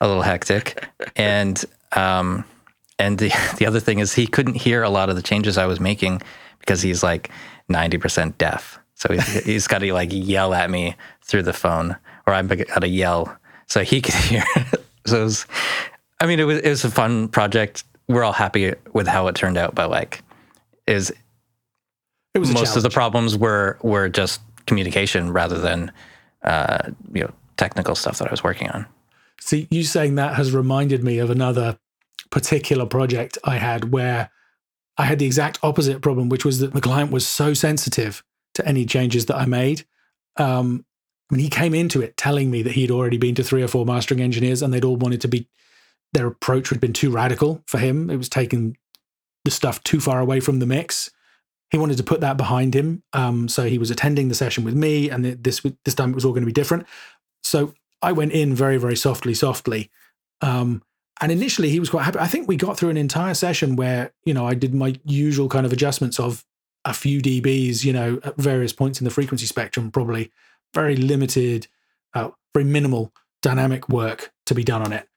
a 0.02 0.08
little 0.08 0.24
hectic. 0.24 0.88
And 1.16 1.64
um, 1.92 2.44
and 2.98 3.20
the 3.20 3.32
the 3.58 3.66
other 3.66 3.80
thing 3.80 4.00
is 4.00 4.14
he 4.14 4.26
couldn't 4.28 4.56
hear 4.56 4.84
a 4.84 4.90
lot 4.90 5.10
of 5.10 5.16
the 5.16 5.22
changes 5.22 5.58
I 5.58 5.66
was 5.66 5.80
making 5.80 6.22
because 6.60 6.82
he's 6.82 7.04
like 7.04 7.30
90% 7.70 8.38
deaf. 8.38 8.80
So 8.96 9.14
he's, 9.14 9.44
he's 9.46 9.68
got 9.68 9.80
to 9.80 9.94
like 9.94 10.10
yell 10.12 10.54
at 10.54 10.70
me 10.70 10.96
through 11.24 11.44
the 11.44 11.54
phone 11.54 11.96
or 12.26 12.34
I've 12.34 12.48
got 12.48 12.82
to 12.82 12.88
yell 12.88 13.38
so 13.68 13.84
he 13.84 14.02
could 14.02 14.16
hear. 14.16 14.44
so 15.06 15.22
it 15.22 15.24
was, 15.24 15.46
I 16.20 16.26
mean, 16.26 16.40
it 16.40 16.44
was, 16.44 16.60
it 16.60 16.70
was 16.70 16.86
a 16.86 16.92
fun 16.92 17.28
project. 17.28 17.84
We're 18.14 18.24
all 18.24 18.34
happy 18.34 18.74
with 18.94 19.08
how 19.08 19.28
it 19.28 19.36
turned 19.36 19.58
out, 19.58 19.76
but 19.76 19.90
like 19.90 20.22
is 20.88 21.14
it 22.34 22.40
was 22.40 22.54
most 22.54 22.76
of 22.76 22.84
the 22.84 22.90
problems 22.90 23.38
were, 23.38 23.78
were 23.84 24.10
just 24.10 24.42
communication 24.66 25.32
rather 25.32 25.60
than, 25.60 25.92
uh, 26.44 26.90
you 27.14 27.22
know, 27.22 27.32
technical 27.58 27.96
stuff 27.96 28.18
that 28.18 28.28
I 28.28 28.32
was 28.32 28.44
working 28.44 28.70
on. 28.70 28.88
See, 29.40 29.68
you 29.70 29.84
saying 29.84 30.16
that 30.16 30.36
has 30.36 30.52
reminded 30.52 31.04
me 31.04 31.20
of 31.20 31.30
another 31.30 31.78
particular 32.32 32.86
project 32.86 33.38
I 33.44 33.58
had 33.58 33.92
where 33.92 34.32
I 34.98 35.06
had 35.06 35.20
the 35.20 35.26
exact 35.26 35.60
opposite 35.62 36.02
problem, 36.02 36.30
which 36.30 36.46
was 36.46 36.60
that 36.60 36.74
the 36.74 36.82
client 36.82 37.12
was 37.12 37.28
so 37.28 37.54
sensitive 37.54 38.24
to 38.56 38.68
any 38.68 38.86
changes 38.86 39.28
that 39.28 39.36
I 39.36 39.46
made. 39.46 39.86
Um, 40.38 40.86
I 41.32 41.36
mean, 41.36 41.44
he 41.44 41.50
came 41.50 41.74
into 41.74 42.02
it 42.02 42.18
telling 42.18 42.50
me 42.50 42.64
that 42.64 42.74
he'd 42.74 42.92
already 42.92 43.18
been 43.18 43.36
to 43.36 43.44
three 43.44 43.62
or 43.62 43.68
four 43.68 43.86
mastering 43.86 44.22
engineers 44.22 44.62
and 44.62 44.74
they'd 44.74 44.84
all 44.84 44.96
wanted 44.96 45.22
to 45.22 45.28
be, 45.28 45.48
their 46.14 46.28
approach 46.28 46.70
had 46.70 46.80
been 46.80 46.94
too 46.94 47.12
radical 47.12 47.64
for 47.68 47.80
him. 47.80 48.10
It 48.10 48.18
was 48.18 48.30
taking 48.30 48.78
the 49.46 49.52
stuff 49.52 49.84
too 49.84 50.00
far 50.00 50.20
away 50.20 50.40
from 50.40 50.60
the 50.60 50.66
mix. 50.66 51.12
He 51.72 51.78
wanted 51.78 51.98
to 51.98 52.04
put 52.04 52.22
that 52.22 52.38
behind 52.38 52.76
him. 52.76 53.04
Um, 53.14 53.48
so 53.48 53.64
he 53.64 53.78
was 53.78 53.92
attending 53.92 54.30
the 54.30 54.36
session 54.36 54.64
with 54.64 54.76
me, 54.76 55.10
and 55.10 55.26
this 55.26 55.62
this 55.86 55.96
time 55.96 56.12
it 56.12 56.16
was 56.16 56.24
all 56.24 56.32
going 56.32 56.44
to 56.44 56.48
be 56.48 56.54
different. 56.54 56.86
So 57.44 57.74
I 58.02 58.12
went 58.12 58.32
in 58.32 58.54
very, 58.54 58.78
very 58.78 58.96
softly, 58.96 59.34
softly. 59.34 59.90
Um, 60.42 60.84
and 61.22 61.32
initially 61.32 61.70
he 61.70 61.80
was 61.80 61.90
quite 61.90 62.04
happy. 62.04 62.20
I 62.20 62.28
think 62.28 62.48
we 62.48 62.58
got 62.58 62.78
through 62.78 62.90
an 62.90 62.98
entire 62.98 63.34
session 63.34 63.76
where, 63.76 64.14
you 64.26 64.34
know, 64.34 64.46
I 64.46 64.56
did 64.56 64.74
my 64.74 64.96
usual 65.06 65.48
kind 65.48 65.66
of 65.66 65.72
adjustments 65.72 66.20
of 66.20 66.46
a 66.86 66.94
few 66.94 67.22
dBs, 67.22 67.86
you 67.86 67.94
know, 67.94 68.20
at 68.24 68.36
various 68.36 68.74
points 68.74 69.00
in 69.00 69.06
the 69.06 69.12
frequency 69.12 69.46
spectrum, 69.46 69.90
probably 69.90 70.32
very 70.74 70.96
limited, 70.96 71.68
uh, 72.14 72.32
very 72.54 72.66
minimal 72.66 73.14
dynamic 73.42 73.88
work 73.88 74.34
to 74.48 74.56
be 74.56 74.64
done 74.64 74.82
on 74.82 74.92
it. 74.92 75.08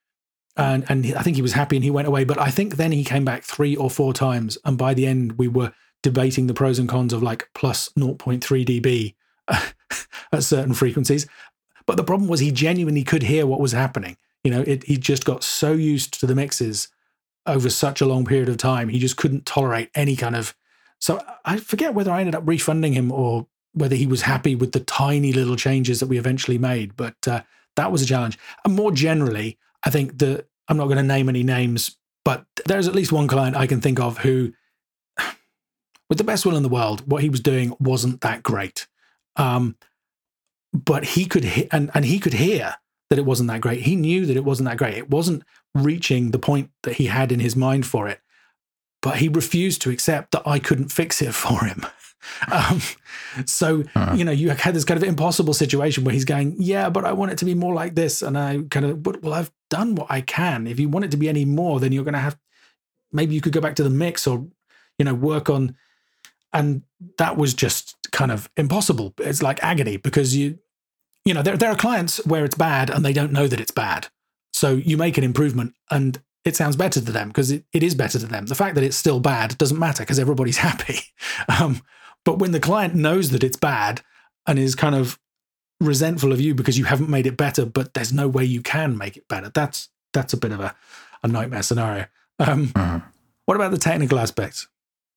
And, 0.57 0.85
and 0.89 1.05
I 1.15 1.21
think 1.21 1.35
he 1.35 1.41
was 1.41 1.53
happy 1.53 1.77
and 1.77 1.83
he 1.83 1.91
went 1.91 2.07
away. 2.07 2.23
But 2.23 2.39
I 2.39 2.49
think 2.49 2.75
then 2.75 2.91
he 2.91 3.03
came 3.03 3.23
back 3.23 3.43
three 3.43 3.75
or 3.75 3.89
four 3.89 4.11
times. 4.11 4.57
And 4.65 4.77
by 4.77 4.93
the 4.93 5.05
end, 5.05 5.37
we 5.37 5.47
were 5.47 5.71
debating 6.01 6.47
the 6.47 6.53
pros 6.53 6.79
and 6.79 6.89
cons 6.89 7.13
of 7.13 7.21
like 7.21 7.49
plus 7.53 7.89
0.3 7.89 8.41
dB 8.65 9.15
at 10.31 10.43
certain 10.43 10.73
frequencies. 10.73 11.27
But 11.85 11.97
the 11.97 12.03
problem 12.03 12.27
was 12.27 12.39
he 12.39 12.51
genuinely 12.51 13.03
could 13.03 13.23
hear 13.23 13.45
what 13.45 13.59
was 13.59 13.71
happening. 13.71 14.17
You 14.43 14.51
know, 14.51 14.61
it, 14.61 14.83
he 14.83 14.97
just 14.97 15.25
got 15.25 15.43
so 15.43 15.73
used 15.73 16.19
to 16.19 16.25
the 16.25 16.35
mixes 16.35 16.89
over 17.45 17.69
such 17.69 18.01
a 18.01 18.05
long 18.05 18.25
period 18.25 18.49
of 18.49 18.57
time. 18.57 18.89
He 18.89 18.99
just 18.99 19.17
couldn't 19.17 19.45
tolerate 19.45 19.89
any 19.95 20.15
kind 20.15 20.35
of. 20.35 20.55
So 20.99 21.23
I 21.45 21.57
forget 21.57 21.93
whether 21.93 22.11
I 22.11 22.19
ended 22.19 22.35
up 22.35 22.43
refunding 22.45 22.93
him 22.93 23.11
or 23.11 23.47
whether 23.73 23.95
he 23.95 24.07
was 24.07 24.23
happy 24.23 24.55
with 24.55 24.71
the 24.71 24.79
tiny 24.79 25.31
little 25.31 25.55
changes 25.55 25.99
that 25.99 26.07
we 26.07 26.17
eventually 26.17 26.57
made. 26.57 26.95
But 26.97 27.27
uh, 27.27 27.41
that 27.75 27.91
was 27.91 28.01
a 28.01 28.05
challenge. 28.05 28.37
And 28.65 28.75
more 28.75 28.91
generally, 28.91 29.57
I 29.83 29.89
think 29.89 30.17
that 30.19 30.47
I'm 30.67 30.77
not 30.77 30.85
going 30.85 30.97
to 30.97 31.03
name 31.03 31.29
any 31.29 31.43
names, 31.43 31.97
but 32.25 32.45
there's 32.65 32.87
at 32.87 32.95
least 32.95 33.11
one 33.11 33.27
client 33.27 33.55
I 33.55 33.67
can 33.67 33.81
think 33.81 33.99
of 33.99 34.19
who, 34.19 34.53
with 36.09 36.17
the 36.17 36.23
best 36.23 36.45
will 36.45 36.57
in 36.57 36.63
the 36.63 36.69
world, 36.69 37.09
what 37.09 37.21
he 37.21 37.29
was 37.29 37.39
doing 37.39 37.73
wasn't 37.79 38.21
that 38.21 38.43
great. 38.43 38.87
Um, 39.35 39.75
but 40.73 41.03
he 41.03 41.25
could 41.25 41.43
he- 41.43 41.71
and 41.71 41.89
and 41.93 42.05
he 42.05 42.19
could 42.19 42.33
hear 42.33 42.75
that 43.09 43.19
it 43.19 43.25
wasn't 43.25 43.49
that 43.49 43.61
great. 43.61 43.81
He 43.81 43.95
knew 43.95 44.25
that 44.25 44.35
it 44.35 44.43
wasn't 44.43 44.67
that 44.67 44.77
great. 44.77 44.95
It 44.95 45.09
wasn't 45.09 45.43
reaching 45.73 46.31
the 46.31 46.39
point 46.39 46.71
that 46.83 46.95
he 46.95 47.05
had 47.05 47.31
in 47.31 47.39
his 47.39 47.55
mind 47.55 47.85
for 47.85 48.07
it. 48.07 48.19
But 49.01 49.17
he 49.17 49.29
refused 49.29 49.81
to 49.83 49.89
accept 49.91 50.31
that 50.31 50.45
I 50.45 50.59
couldn't 50.59 50.91
fix 50.91 51.21
it 51.21 51.33
for 51.33 51.65
him. 51.65 51.85
um, 52.51 52.81
so 53.45 53.83
uh-huh. 53.95 54.15
you 54.15 54.25
know, 54.25 54.31
you 54.31 54.49
had 54.49 54.73
this 54.73 54.83
kind 54.83 55.01
of 55.01 55.07
impossible 55.07 55.53
situation 55.53 56.03
where 56.03 56.13
he's 56.13 56.25
going, 56.25 56.55
"Yeah, 56.59 56.89
but 56.89 57.05
I 57.05 57.13
want 57.13 57.31
it 57.31 57.37
to 57.39 57.45
be 57.45 57.53
more 57.53 57.73
like 57.73 57.95
this," 57.95 58.21
and 58.21 58.37
I 58.37 58.59
kind 58.69 58.85
of, 58.85 59.03
"But 59.03 59.21
well, 59.21 59.33
I've 59.33 59.51
done 59.69 59.95
what 59.95 60.07
I 60.09 60.21
can. 60.21 60.67
If 60.67 60.79
you 60.79 60.89
want 60.89 61.05
it 61.05 61.11
to 61.11 61.17
be 61.17 61.29
any 61.29 61.45
more, 61.45 61.79
then 61.79 61.91
you're 61.91 62.03
going 62.03 62.13
to 62.13 62.19
have 62.19 62.37
maybe 63.11 63.33
you 63.35 63.41
could 63.41 63.53
go 63.53 63.61
back 63.61 63.75
to 63.75 63.83
the 63.83 63.89
mix 63.89 64.27
or 64.27 64.47
you 64.97 65.05
know 65.05 65.13
work 65.13 65.49
on." 65.49 65.75
And 66.53 66.83
that 67.17 67.37
was 67.37 67.53
just 67.53 67.95
kind 68.11 68.31
of 68.31 68.49
impossible. 68.57 69.13
It's 69.19 69.43
like 69.43 69.61
agony 69.63 69.97
because 69.97 70.35
you, 70.35 70.57
you 71.25 71.33
know, 71.33 71.41
there, 71.41 71.57
there 71.57 71.69
are 71.69 71.75
clients 71.75 72.25
where 72.25 72.45
it's 72.45 72.55
bad 72.55 72.89
and 72.89 73.03
they 73.03 73.13
don't 73.13 73.33
know 73.33 73.47
that 73.47 73.59
it's 73.59 73.71
bad. 73.71 74.07
So 74.53 74.71
you 74.71 74.97
make 74.97 75.17
an 75.17 75.23
improvement 75.23 75.75
and 75.91 76.19
it 76.45 76.55
sounds 76.55 76.75
better 76.75 77.01
to 77.01 77.11
them 77.11 77.27
because 77.27 77.51
it, 77.51 77.65
it 77.73 77.83
is 77.83 77.93
better 77.93 78.17
to 78.17 78.25
them. 78.25 78.45
The 78.45 78.55
fact 78.55 78.75
that 78.75 78.83
it's 78.83 78.95
still 78.95 79.19
bad 79.19 79.57
doesn't 79.57 79.77
matter 79.77 80.03
because 80.03 80.19
everybody's 80.19 80.57
happy. 80.69 80.99
Um, 81.59 81.81
but 82.25 82.39
when 82.39 82.51
the 82.51 82.59
client 82.59 82.95
knows 82.95 83.31
that 83.31 83.43
it's 83.43 83.57
bad 83.57 84.01
and 84.47 84.57
is 84.57 84.75
kind 84.75 84.95
of 84.95 85.19
resentful 85.79 86.31
of 86.31 86.41
you 86.41 86.55
because 86.55 86.77
you 86.77 86.85
haven't 86.85 87.09
made 87.09 87.27
it 87.27 87.37
better, 87.37 87.65
but 87.65 87.93
there's 87.93 88.13
no 88.13 88.27
way 88.27 88.43
you 88.43 88.61
can 88.61 88.97
make 88.97 89.17
it 89.17 89.27
better, 89.27 89.49
that's 89.53 89.89
that's 90.13 90.33
a 90.33 90.37
bit 90.37 90.51
of 90.51 90.59
a, 90.59 90.75
a 91.23 91.27
nightmare 91.27 91.61
scenario. 91.63 92.05
Um, 92.39 92.67
mm-hmm. 92.67 93.07
What 93.45 93.55
about 93.55 93.71
the 93.71 93.77
technical 93.77 94.19
aspects? 94.19 94.67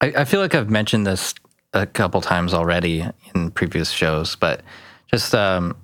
I, 0.00 0.12
I 0.18 0.24
feel 0.24 0.40
like 0.40 0.54
I've 0.54 0.70
mentioned 0.70 1.06
this 1.06 1.34
a 1.72 1.86
couple 1.86 2.20
times 2.20 2.52
already 2.52 3.04
in 3.34 3.50
previous 3.52 3.90
shows, 3.90 4.36
but 4.36 4.62
just 5.06 5.34
um, 5.34 5.76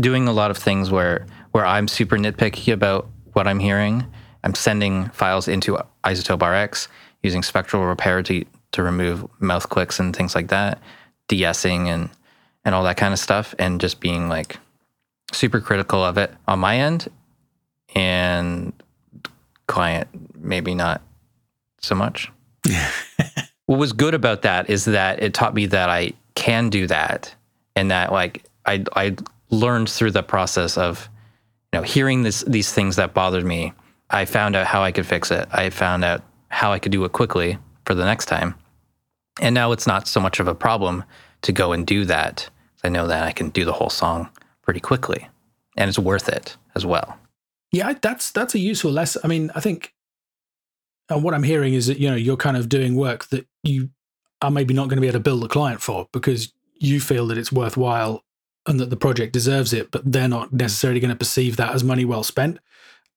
doing 0.00 0.28
a 0.28 0.32
lot 0.32 0.50
of 0.50 0.56
things 0.56 0.90
where 0.90 1.26
where 1.52 1.66
I'm 1.66 1.88
super 1.88 2.16
nitpicky 2.16 2.72
about 2.72 3.08
what 3.32 3.46
I'm 3.46 3.58
hearing. 3.58 4.06
I'm 4.44 4.54
sending 4.54 5.08
files 5.10 5.48
into 5.48 5.78
iZotope 6.04 6.64
RX 6.64 6.88
using 7.22 7.42
spectral 7.42 7.84
repair 7.84 8.22
to 8.24 8.44
to 8.72 8.82
remove 8.82 9.28
mouth 9.40 9.68
clicks 9.68 10.00
and 10.00 10.16
things 10.16 10.34
like 10.34 10.48
that, 10.48 10.80
de-essing 11.28 11.88
and 11.88 12.08
and 12.64 12.74
all 12.74 12.84
that 12.84 12.96
kind 12.96 13.12
of 13.12 13.18
stuff, 13.18 13.54
and 13.58 13.80
just 13.80 14.00
being 14.00 14.28
like 14.28 14.58
super 15.32 15.60
critical 15.60 16.04
of 16.04 16.18
it 16.18 16.32
on 16.46 16.58
my 16.58 16.78
end, 16.78 17.08
and 17.94 18.72
client 19.66 20.08
maybe 20.36 20.74
not 20.74 21.02
so 21.80 21.94
much. 21.94 22.30
what 23.66 23.78
was 23.78 23.92
good 23.92 24.14
about 24.14 24.42
that 24.42 24.70
is 24.70 24.84
that 24.84 25.22
it 25.22 25.34
taught 25.34 25.54
me 25.54 25.66
that 25.66 25.88
I 25.88 26.12
can 26.34 26.70
do 26.70 26.86
that 26.86 27.34
and 27.76 27.90
that 27.90 28.12
like 28.12 28.44
I 28.66 28.84
I 28.94 29.16
learned 29.50 29.88
through 29.88 30.12
the 30.12 30.22
process 30.22 30.78
of 30.78 31.08
you 31.72 31.80
know 31.80 31.82
hearing 31.82 32.22
this 32.22 32.42
these 32.42 32.72
things 32.72 32.96
that 32.96 33.14
bothered 33.14 33.44
me. 33.44 33.72
I 34.10 34.26
found 34.26 34.56
out 34.56 34.66
how 34.66 34.82
I 34.82 34.92
could 34.92 35.06
fix 35.06 35.30
it. 35.30 35.48
I 35.52 35.70
found 35.70 36.04
out 36.04 36.22
how 36.48 36.72
I 36.72 36.78
could 36.78 36.92
do 36.92 37.04
it 37.04 37.12
quickly 37.12 37.58
for 37.86 37.94
the 37.94 38.04
next 38.04 38.26
time. 38.26 38.54
And 39.40 39.54
now 39.54 39.72
it's 39.72 39.86
not 39.86 40.06
so 40.06 40.20
much 40.20 40.38
of 40.38 40.48
a 40.48 40.54
problem 40.54 41.02
to 41.42 41.52
go 41.52 41.72
and 41.72 41.86
do 41.86 42.04
that. 42.04 42.48
I 42.84 42.88
know 42.88 43.06
that 43.06 43.24
I 43.24 43.32
can 43.32 43.50
do 43.50 43.64
the 43.64 43.72
whole 43.72 43.90
song 43.90 44.28
pretty 44.62 44.80
quickly 44.80 45.28
and 45.76 45.88
it's 45.88 45.98
worth 45.98 46.28
it 46.28 46.56
as 46.74 46.84
well. 46.84 47.18
Yeah, 47.70 47.94
that's 48.00 48.30
that's 48.30 48.54
a 48.54 48.58
useful 48.58 48.90
lesson. 48.90 49.22
I 49.24 49.28
mean, 49.28 49.50
I 49.54 49.60
think 49.60 49.94
and 51.08 51.22
what 51.22 51.34
I'm 51.34 51.42
hearing 51.42 51.74
is 51.74 51.86
that 51.86 51.98
you 51.98 52.08
know 52.08 52.16
you're 52.16 52.36
kind 52.36 52.56
of 52.56 52.68
doing 52.68 52.94
work 52.96 53.26
that 53.26 53.46
you 53.62 53.90
are 54.40 54.50
maybe 54.50 54.74
not 54.74 54.88
going 54.88 54.96
to 54.96 55.00
be 55.00 55.06
able 55.06 55.18
to 55.18 55.22
build 55.22 55.44
a 55.44 55.48
client 55.48 55.80
for 55.80 56.08
because 56.12 56.52
you 56.74 57.00
feel 57.00 57.26
that 57.28 57.38
it's 57.38 57.52
worthwhile 57.52 58.24
and 58.66 58.78
that 58.80 58.90
the 58.90 58.96
project 58.96 59.32
deserves 59.32 59.72
it, 59.72 59.90
but 59.90 60.02
they're 60.10 60.28
not 60.28 60.52
necessarily 60.52 61.00
going 61.00 61.10
to 61.10 61.16
perceive 61.16 61.56
that 61.56 61.74
as 61.74 61.82
money 61.82 62.04
well 62.04 62.22
spent. 62.22 62.58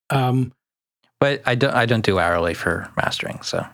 Um, 0.09 0.53
But 1.19 1.41
I 1.45 1.55
don't 1.55 1.73
I 1.73 1.85
don't 1.85 2.05
do 2.05 2.19
hourly 2.19 2.53
for 2.53 2.89
mastering, 2.95 3.41
so 3.41 3.65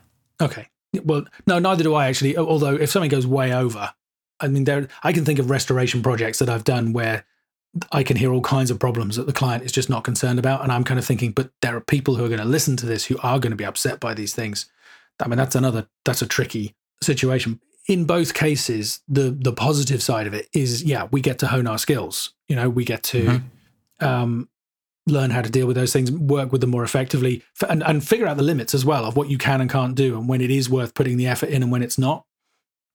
Okay. 0.42 0.68
Well, 1.04 1.26
no, 1.48 1.60
neither 1.60 1.84
do 1.84 1.94
I 1.94 2.08
actually. 2.08 2.38
Although 2.38 2.76
if 2.76 2.90
something 2.90 3.10
goes 3.10 3.28
way 3.28 3.54
over, 3.54 3.94
I 4.41 4.47
mean, 4.47 4.63
there 4.63 4.88
I 5.04 5.13
can 5.13 5.25
think 5.25 5.39
of 5.39 5.49
restoration 5.49 6.01
projects 6.01 6.39
that 6.39 6.49
I've 6.49 6.63
done 6.63 6.93
where 6.93 7.25
I 7.91 8.04
can 8.04 8.17
hear 8.17 8.34
all 8.34 8.41
kinds 8.41 8.69
of 8.69 8.80
problems 8.80 9.15
that 9.15 9.27
the 9.27 9.34
client 9.34 9.63
is 9.63 9.71
just 9.71 9.89
not 9.89 10.04
concerned 10.04 10.39
about, 10.39 10.62
and 10.62 10.71
I'm 10.71 10.84
kind 10.84 10.99
of 10.99 11.06
thinking, 11.06 11.32
but 11.32 11.51
there 11.62 11.75
are 11.75 11.82
people 11.82 12.15
who 12.15 12.25
are 12.25 12.30
going 12.30 12.41
to 12.41 12.45
listen 12.45 12.75
to 12.77 12.86
this 12.86 13.06
who 13.06 13.17
are 13.23 13.39
going 13.39 13.51
to 13.51 13.58
be 13.58 13.65
upset 13.65 13.99
by 13.99 14.13
these 14.13 14.36
things. 14.36 14.69
I 15.19 15.27
mean, 15.27 15.38
that's 15.38 15.56
another 15.56 15.88
that's 16.04 16.21
a 16.21 16.27
tricky 16.27 16.75
situation. 17.01 17.62
In 17.88 18.06
both 18.06 18.34
cases, 18.34 19.01
the 19.08 19.32
the 19.32 19.54
positive 19.54 20.04
side 20.04 20.27
of 20.27 20.34
it 20.34 20.49
is, 20.54 20.84
yeah, 20.84 21.08
we 21.12 21.21
get 21.21 21.39
to 21.39 21.47
hone 21.47 21.67
our 21.67 21.77
skills. 21.77 22.34
You 22.49 22.56
know, 22.56 22.69
we 22.69 22.84
get 22.84 23.04
to 23.04 23.23
mm-hmm. 23.23 24.06
um, 24.06 24.49
learn 25.08 25.32
how 25.32 25.41
to 25.41 25.49
deal 25.49 25.67
with 25.67 25.75
those 25.75 25.93
things, 25.93 26.12
work 26.12 26.51
with 26.51 26.62
them 26.62 26.71
more 26.71 26.84
effectively, 26.84 27.43
and, 27.69 27.84
and 27.84 28.06
figure 28.06 28.27
out 28.27 28.38
the 28.38 28.43
limits 28.43 28.73
as 28.73 28.86
well 28.86 29.06
of 29.06 29.15
what 29.15 29.30
you 29.30 29.38
can 29.38 29.62
and 29.62 29.69
can't 29.69 29.95
do, 29.95 30.17
and 30.17 30.27
when 30.27 30.41
it 30.41 30.51
is 30.51 30.69
worth 30.69 30.93
putting 30.93 31.17
the 31.17 31.27
effort 31.27 31.49
in 31.49 31.63
and 31.63 31.71
when 31.71 31.84
it's 31.84 31.97
not. 31.97 32.25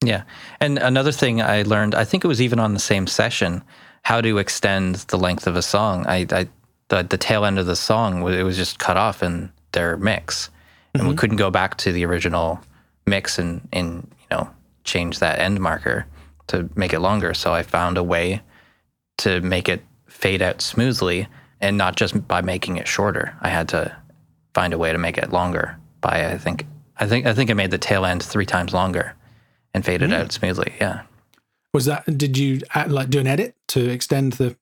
Yeah. 0.05 0.23
And 0.61 0.79
another 0.79 1.13
thing 1.13 1.41
I 1.41 1.63
learned, 1.63 1.95
I 1.95 2.05
think 2.05 2.25
it 2.25 2.29
was 2.29 2.43
even 2.43 2.59
on 2.59 2.75
the 2.75 2.81
same 2.81 3.07
session, 3.07 3.63
how 4.03 4.21
to 4.21 4.39
extend 4.39 4.97
the 4.97 5.19
length 5.19 5.47
of 5.47 5.57
a 5.57 5.63
song. 5.63 6.07
I, 6.07 6.27
I 6.31 6.49
the, 6.89 7.03
the 7.03 7.19
tail 7.19 7.45
end 7.45 7.59
of 7.59 7.67
the 7.67 7.77
song, 7.77 8.23
it 8.33 8.43
was 8.43 8.57
just 8.57 8.79
cut 8.79 8.97
off 8.97 9.23
in 9.23 9.51
their 9.73 9.97
mix. 9.97 10.51
And 10.95 11.03
mm-hmm. 11.03 11.11
we 11.11 11.17
couldn't 11.17 11.37
go 11.37 11.51
back 11.51 11.77
to 11.79 11.93
the 11.93 12.05
original 12.05 12.61
mix 13.07 13.39
and, 13.39 13.67
and, 13.73 14.09
you 14.21 14.37
know, 14.37 14.51
change 14.85 15.19
that 15.19 15.39
end 15.39 15.61
marker 15.61 16.07
to 16.49 16.69
make 16.77 16.93
it 16.93 17.01
longer. 17.01 17.35
So 17.35 17.53
I 17.53 17.63
found 17.63 17.99
a 17.99 18.05
way 18.05 18.43
to 19.19 19.41
make 19.41 19.69
it 19.69 19.83
fade 20.07 20.43
out 20.43 20.63
smoothly 20.63 21.27
and 21.61 21.77
not 21.77 21.97
just 21.97 22.27
by 22.29 22.41
making 22.43 22.77
it 22.77 22.87
shorter. 22.87 23.37
I 23.41 23.49
had 23.49 23.69
to 23.71 23.97
find 24.55 24.73
a 24.73 24.79
way 24.79 24.93
to 24.93 24.99
make 24.99 25.19
it 25.19 25.33
longer 25.33 25.77
by 26.01 26.27
I 26.27 26.39
think 26.39 26.67
I 26.99 27.07
think 27.07 27.27
I 27.27 27.35
think 27.35 27.51
I 27.51 27.55
made 27.55 27.71
the 27.71 27.79
tail 27.79 28.05
end 28.05 28.23
three 28.23 28.47
times 28.47 28.73
longer 28.73 29.15
and 29.77 29.85
faded 29.85 30.11
mm. 30.11 30.15
out 30.15 30.33
smoothly. 30.33 30.73
Yeah. 30.81 31.03
Was 31.75 31.85
that 31.85 32.07
did 32.17 32.39
you 32.39 32.63
add, 32.75 32.91
like 32.91 33.11
do 33.11 33.21
an 33.21 33.27
edit 33.27 33.55
to 33.69 33.89
extend 33.91 34.33
the 34.35 34.57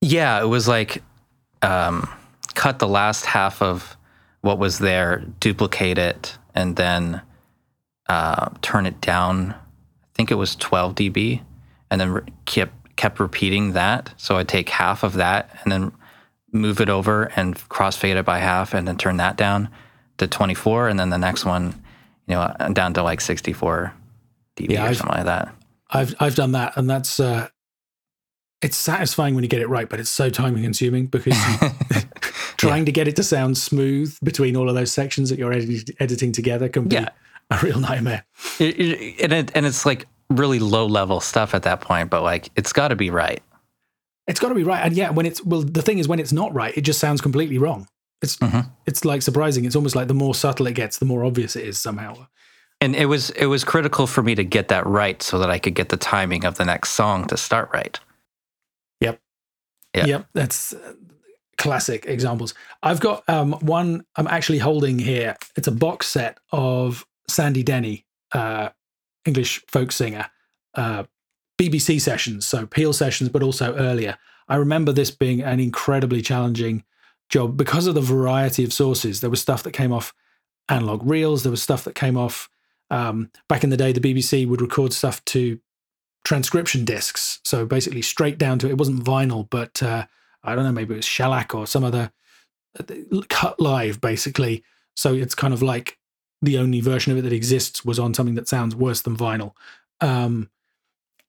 Yeah, 0.00 0.40
it 0.40 0.46
was 0.46 0.66
like 0.66 1.02
um, 1.60 2.08
cut 2.54 2.78
the 2.78 2.88
last 2.88 3.26
half 3.26 3.60
of 3.60 3.96
what 4.40 4.58
was 4.58 4.78
there, 4.78 5.22
duplicate 5.38 5.98
it 5.98 6.38
and 6.54 6.76
then 6.76 7.20
uh, 8.08 8.48
turn 8.62 8.86
it 8.86 9.02
down. 9.02 9.50
I 9.50 10.14
think 10.14 10.30
it 10.30 10.36
was 10.36 10.56
12 10.56 10.94
dB 10.94 11.42
and 11.90 12.00
then 12.00 12.10
re- 12.10 12.22
kept 12.46 12.96
kept 12.96 13.20
repeating 13.20 13.74
that. 13.74 14.14
So 14.16 14.38
I'd 14.38 14.48
take 14.48 14.70
half 14.70 15.02
of 15.02 15.12
that 15.14 15.50
and 15.62 15.70
then 15.70 15.92
move 16.52 16.80
it 16.80 16.88
over 16.88 17.24
and 17.36 17.54
crossfade 17.68 18.16
it 18.16 18.24
by 18.24 18.38
half 18.38 18.72
and 18.72 18.88
then 18.88 18.96
turn 18.96 19.18
that 19.18 19.36
down 19.36 19.68
to 20.16 20.26
24 20.26 20.88
and 20.88 20.98
then 20.98 21.10
the 21.10 21.18
next 21.18 21.44
one 21.44 21.80
you 22.26 22.34
know 22.34 22.52
down 22.72 22.94
to 22.94 23.02
like 23.02 23.20
64 23.20 23.92
dB 24.58 24.72
yeah, 24.72 24.84
or 24.84 24.88
I've, 24.88 24.96
something 24.96 25.16
like 25.16 25.26
that 25.26 25.54
I've 25.90 26.14
I've 26.20 26.34
done 26.34 26.52
that 26.52 26.76
and 26.76 26.88
that's 26.88 27.20
uh 27.20 27.48
it's 28.60 28.76
satisfying 28.76 29.34
when 29.34 29.44
you 29.44 29.48
get 29.48 29.60
it 29.60 29.68
right 29.68 29.88
but 29.88 30.00
it's 30.00 30.10
so 30.10 30.30
time 30.30 30.60
consuming 30.60 31.06
because 31.06 31.36
trying 32.56 32.82
yeah. 32.82 32.86
to 32.86 32.92
get 32.92 33.08
it 33.08 33.16
to 33.16 33.22
sound 33.22 33.56
smooth 33.56 34.16
between 34.22 34.56
all 34.56 34.68
of 34.68 34.74
those 34.74 34.92
sections 34.92 35.30
that 35.30 35.38
you're 35.38 35.52
edi- 35.52 35.94
editing 36.00 36.32
together 36.32 36.68
can 36.68 36.88
be 36.88 36.96
yeah. 36.96 37.08
a 37.50 37.58
real 37.62 37.78
nightmare 37.80 38.24
it, 38.58 38.78
it, 38.78 39.20
and, 39.22 39.32
it, 39.32 39.52
and 39.54 39.64
it's 39.66 39.86
like 39.86 40.06
really 40.30 40.58
low 40.58 40.86
level 40.86 41.20
stuff 41.20 41.54
at 41.54 41.62
that 41.62 41.80
point 41.80 42.10
but 42.10 42.22
like 42.22 42.50
it's 42.56 42.72
got 42.72 42.88
to 42.88 42.96
be 42.96 43.10
right 43.10 43.42
it's 44.28 44.38
got 44.38 44.50
to 44.50 44.54
be 44.54 44.62
right. 44.62 44.84
And 44.84 44.94
yeah, 44.94 45.10
when 45.10 45.26
it's 45.26 45.42
well, 45.42 45.62
the 45.62 45.82
thing 45.82 45.98
is, 45.98 46.06
when 46.06 46.20
it's 46.20 46.32
not 46.32 46.54
right, 46.54 46.76
it 46.76 46.82
just 46.82 47.00
sounds 47.00 47.20
completely 47.20 47.58
wrong. 47.58 47.88
It's 48.20 48.36
mm-hmm. 48.36 48.68
it's 48.86 49.04
like 49.04 49.22
surprising. 49.22 49.64
It's 49.64 49.74
almost 49.74 49.96
like 49.96 50.06
the 50.06 50.14
more 50.14 50.34
subtle 50.34 50.66
it 50.66 50.74
gets, 50.74 50.98
the 50.98 51.06
more 51.06 51.24
obvious 51.24 51.56
it 51.56 51.66
is 51.66 51.78
somehow. 51.78 52.26
And 52.80 52.94
it 52.94 53.06
was 53.06 53.30
it 53.30 53.46
was 53.46 53.64
critical 53.64 54.06
for 54.06 54.22
me 54.22 54.34
to 54.34 54.44
get 54.44 54.68
that 54.68 54.86
right 54.86 55.20
so 55.22 55.38
that 55.38 55.50
I 55.50 55.58
could 55.58 55.74
get 55.74 55.88
the 55.88 55.96
timing 55.96 56.44
of 56.44 56.56
the 56.56 56.64
next 56.64 56.90
song 56.90 57.26
to 57.26 57.36
start 57.36 57.70
right. 57.72 57.98
Yep. 59.00 59.20
Yep. 59.94 60.06
yep. 60.06 60.26
That's 60.32 60.74
uh, 60.74 60.94
classic 61.56 62.06
examples. 62.06 62.54
I've 62.82 63.00
got 63.00 63.28
um, 63.28 63.52
one 63.54 64.04
I'm 64.16 64.28
actually 64.28 64.58
holding 64.58 64.98
here. 64.98 65.36
It's 65.56 65.66
a 65.66 65.72
box 65.72 66.06
set 66.06 66.38
of 66.52 67.04
Sandy 67.28 67.62
Denny, 67.62 68.06
uh, 68.32 68.70
English 69.24 69.64
folk 69.66 69.90
singer, 69.92 70.30
uh, 70.74 71.04
BBC 71.60 72.00
sessions, 72.00 72.46
so 72.46 72.66
Peel 72.66 72.92
sessions, 72.92 73.28
but 73.28 73.42
also 73.42 73.74
earlier. 73.74 74.16
I 74.48 74.56
remember 74.56 74.92
this 74.92 75.10
being 75.10 75.42
an 75.42 75.60
incredibly 75.60 76.22
challenging 76.22 76.84
job 77.28 77.56
because 77.56 77.86
of 77.86 77.94
the 77.94 78.00
variety 78.00 78.64
of 78.64 78.72
sources. 78.72 79.20
There 79.20 79.28
was 79.28 79.42
stuff 79.42 79.62
that 79.64 79.72
came 79.72 79.92
off 79.92 80.14
analog 80.68 81.04
reels, 81.04 81.42
there 81.42 81.50
was 81.50 81.62
stuff 81.62 81.84
that 81.84 81.94
came 81.94 82.16
off. 82.16 82.48
Um, 82.90 83.30
back 83.48 83.64
in 83.64 83.70
the 83.70 83.76
day, 83.76 83.92
the 83.92 84.00
BBC 84.00 84.46
would 84.46 84.60
record 84.60 84.92
stuff 84.92 85.24
to 85.26 85.60
transcription 86.24 86.84
discs. 86.84 87.40
So 87.44 87.66
basically, 87.66 88.02
straight 88.02 88.38
down 88.38 88.58
to 88.60 88.68
it 88.68 88.78
wasn't 88.78 89.04
vinyl, 89.04 89.48
but 89.50 89.82
uh, 89.82 90.06
I 90.42 90.54
don't 90.54 90.64
know, 90.64 90.72
maybe 90.72 90.94
it 90.94 90.98
was 90.98 91.04
shellac 91.04 91.54
or 91.54 91.66
some 91.66 91.84
other 91.84 92.12
uh, 92.78 92.84
cut 93.28 93.60
live, 93.60 94.00
basically. 94.00 94.62
So 94.96 95.14
it's 95.14 95.34
kind 95.34 95.54
of 95.54 95.62
like 95.62 95.98
the 96.42 96.58
only 96.58 96.80
version 96.80 97.12
of 97.12 97.18
it 97.18 97.22
that 97.22 97.32
exists 97.32 97.84
was 97.84 97.98
on 97.98 98.14
something 98.14 98.34
that 98.36 98.48
sounds 98.48 98.74
worse 98.74 99.02
than 99.02 99.16
vinyl. 99.16 99.52
Um, 100.00 100.50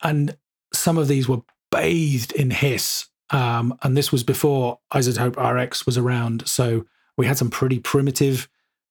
and 0.01 0.37
some 0.73 0.97
of 0.97 1.07
these 1.07 1.27
were 1.27 1.41
bathed 1.71 2.31
in 2.33 2.51
hiss. 2.51 3.07
Um, 3.31 3.77
and 3.83 3.95
this 3.95 4.11
was 4.11 4.23
before 4.23 4.79
iZotope 4.93 5.37
RX 5.37 5.85
was 5.85 5.97
around. 5.97 6.47
So 6.47 6.85
we 7.17 7.27
had 7.27 7.37
some 7.37 7.49
pretty 7.49 7.79
primitive 7.79 8.49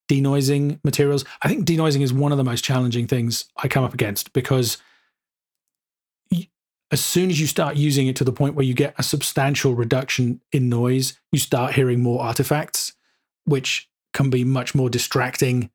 denoising 0.09 0.81
materials. 0.85 1.25
I 1.42 1.49
think 1.49 1.66
denoising 1.66 2.01
is 2.01 2.12
one 2.12 2.33
of 2.33 2.38
the 2.38 2.44
most 2.44 2.64
challenging 2.64 3.07
things 3.07 3.44
I 3.57 3.68
come 3.68 3.85
up 3.85 3.94
against 3.94 4.33
because 4.33 4.79
as 6.90 7.05
soon 7.05 7.31
as 7.31 7.38
you 7.38 7.47
start 7.47 7.77
using 7.77 8.07
it 8.07 8.16
to 8.16 8.25
the 8.25 8.33
point 8.33 8.55
where 8.55 8.64
you 8.64 8.75
get 8.75 8.94
a 8.99 9.03
substantial 9.03 9.75
reduction 9.75 10.40
in 10.53 10.68
noise, 10.68 11.18
you 11.31 11.38
start 11.38 11.75
hearing 11.75 12.01
more 12.01 12.23
artifacts, 12.23 12.94
which 13.44 13.88
can 14.14 14.31
be 14.31 14.42
much 14.42 14.75
more 14.75 14.88
distracting 14.88 15.71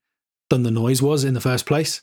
than 0.49 0.63
the 0.63 0.71
noise 0.71 1.01
was 1.01 1.23
in 1.23 1.35
the 1.35 1.41
first 1.41 1.65
place. 1.65 2.01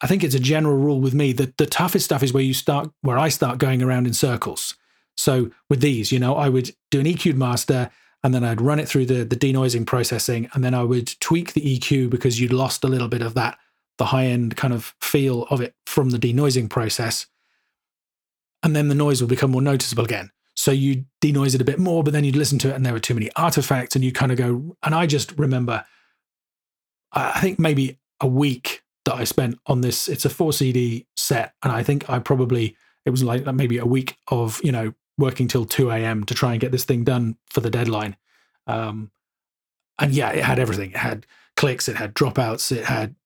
I 0.00 0.06
think 0.06 0.24
it's 0.24 0.34
a 0.34 0.40
general 0.40 0.76
rule 0.76 1.00
with 1.00 1.12
me 1.12 1.32
that 1.34 1.56
the 1.58 1.66
toughest 1.66 2.06
stuff 2.06 2.22
is 2.22 2.32
where 2.32 2.42
you 2.42 2.54
start, 2.54 2.90
where 3.02 3.18
I 3.18 3.28
start 3.28 3.58
going 3.58 3.82
around 3.82 4.06
in 4.06 4.14
circles. 4.14 4.74
So 5.16 5.50
with 5.68 5.80
these, 5.80 6.12
you 6.12 6.18
know, 6.18 6.36
I 6.36 6.48
would 6.48 6.70
do 6.90 7.00
an 7.00 7.06
EQ'd 7.06 7.36
master 7.36 7.90
and 8.22 8.34
then 8.34 8.44
I'd 8.44 8.60
run 8.60 8.80
it 8.80 8.88
through 8.88 9.06
the, 9.06 9.24
the 9.24 9.36
denoising 9.36 9.86
processing 9.86 10.48
and 10.52 10.64
then 10.64 10.74
I 10.74 10.82
would 10.82 11.08
tweak 11.20 11.52
the 11.52 11.78
EQ 11.78 12.10
because 12.10 12.40
you'd 12.40 12.52
lost 12.52 12.84
a 12.84 12.88
little 12.88 13.08
bit 13.08 13.22
of 13.22 13.34
that, 13.34 13.58
the 13.98 14.06
high 14.06 14.26
end 14.26 14.56
kind 14.56 14.74
of 14.74 14.94
feel 15.00 15.44
of 15.50 15.60
it 15.60 15.74
from 15.86 16.10
the 16.10 16.18
denoising 16.18 16.68
process. 16.68 17.26
And 18.62 18.74
then 18.74 18.88
the 18.88 18.94
noise 18.94 19.20
would 19.20 19.30
become 19.30 19.52
more 19.52 19.62
noticeable 19.62 20.04
again. 20.04 20.30
So 20.56 20.72
you 20.72 21.04
denoise 21.20 21.54
it 21.54 21.60
a 21.60 21.64
bit 21.64 21.78
more, 21.78 22.02
but 22.02 22.12
then 22.12 22.24
you'd 22.24 22.34
listen 22.34 22.58
to 22.60 22.70
it 22.70 22.74
and 22.74 22.84
there 22.84 22.92
were 22.92 22.98
too 22.98 23.14
many 23.14 23.30
artifacts 23.36 23.94
and 23.94 24.04
you 24.04 24.12
kind 24.12 24.32
of 24.32 24.38
go, 24.38 24.76
and 24.82 24.94
I 24.94 25.06
just 25.06 25.38
remember, 25.38 25.84
I 27.12 27.40
think 27.40 27.60
maybe 27.60 27.98
a 28.20 28.26
week 28.26 28.82
that 29.08 29.14
I 29.14 29.24
spent 29.24 29.58
on 29.66 29.80
this. 29.80 30.06
It's 30.06 30.26
a 30.26 30.30
four 30.30 30.52
CD 30.52 31.06
set, 31.16 31.54
and 31.62 31.72
I 31.72 31.82
think 31.82 32.10
I 32.10 32.18
probably 32.18 32.76
it 33.06 33.10
was 33.10 33.24
like 33.24 33.46
maybe 33.54 33.78
a 33.78 33.86
week 33.86 34.16
of 34.28 34.60
you 34.62 34.70
know 34.70 34.92
working 35.18 35.48
till 35.48 35.64
two 35.64 35.90
a.m. 35.90 36.24
to 36.24 36.34
try 36.34 36.52
and 36.52 36.60
get 36.60 36.72
this 36.72 36.84
thing 36.84 37.04
done 37.04 37.36
for 37.50 37.60
the 37.60 37.70
deadline. 37.70 38.16
Um, 38.66 39.10
and 39.98 40.12
yeah, 40.12 40.30
it 40.30 40.44
had 40.44 40.58
everything. 40.58 40.90
It 40.92 40.96
had 40.96 41.26
clicks, 41.56 41.88
it 41.88 41.96
had 41.96 42.14
dropouts, 42.14 42.70
it 42.70 42.84
had 42.84 43.16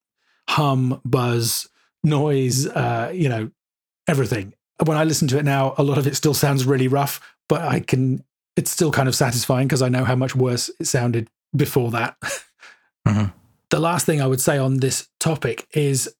hum, 0.49 1.01
buzz, 1.05 1.69
noise, 2.03 2.67
uh, 2.67 3.13
you 3.15 3.29
know, 3.29 3.51
everything. 4.09 4.55
When 4.85 4.97
I 4.97 5.05
listen 5.05 5.29
to 5.29 5.39
it 5.39 5.45
now, 5.45 5.75
a 5.79 5.83
lot 5.83 5.99
of 5.99 6.07
it 6.07 6.17
still 6.17 6.35
sounds 6.35 6.65
really 6.65 6.89
rough, 6.89 7.21
but 7.49 7.61
I 7.61 7.81
can. 7.81 8.25
It's 8.55 8.71
still 8.71 8.91
kind 8.91 9.09
of 9.09 9.15
satisfying 9.15 9.67
because 9.67 9.81
I 9.81 9.89
know 9.89 10.05
how 10.05 10.17
much 10.17 10.35
worse 10.37 10.71
it 10.79 10.87
sounded 10.87 11.29
before 11.55 11.91
that. 11.93 12.17
mm-hmm 13.07 13.39
the 13.73 13.81
last 13.81 14.05
thing 14.05 14.21
I 14.21 14.27
would 14.27 14.41
say 14.41 14.59
on 14.59 14.77
this 14.77 15.09
topic 15.19 15.67
is 15.73 16.15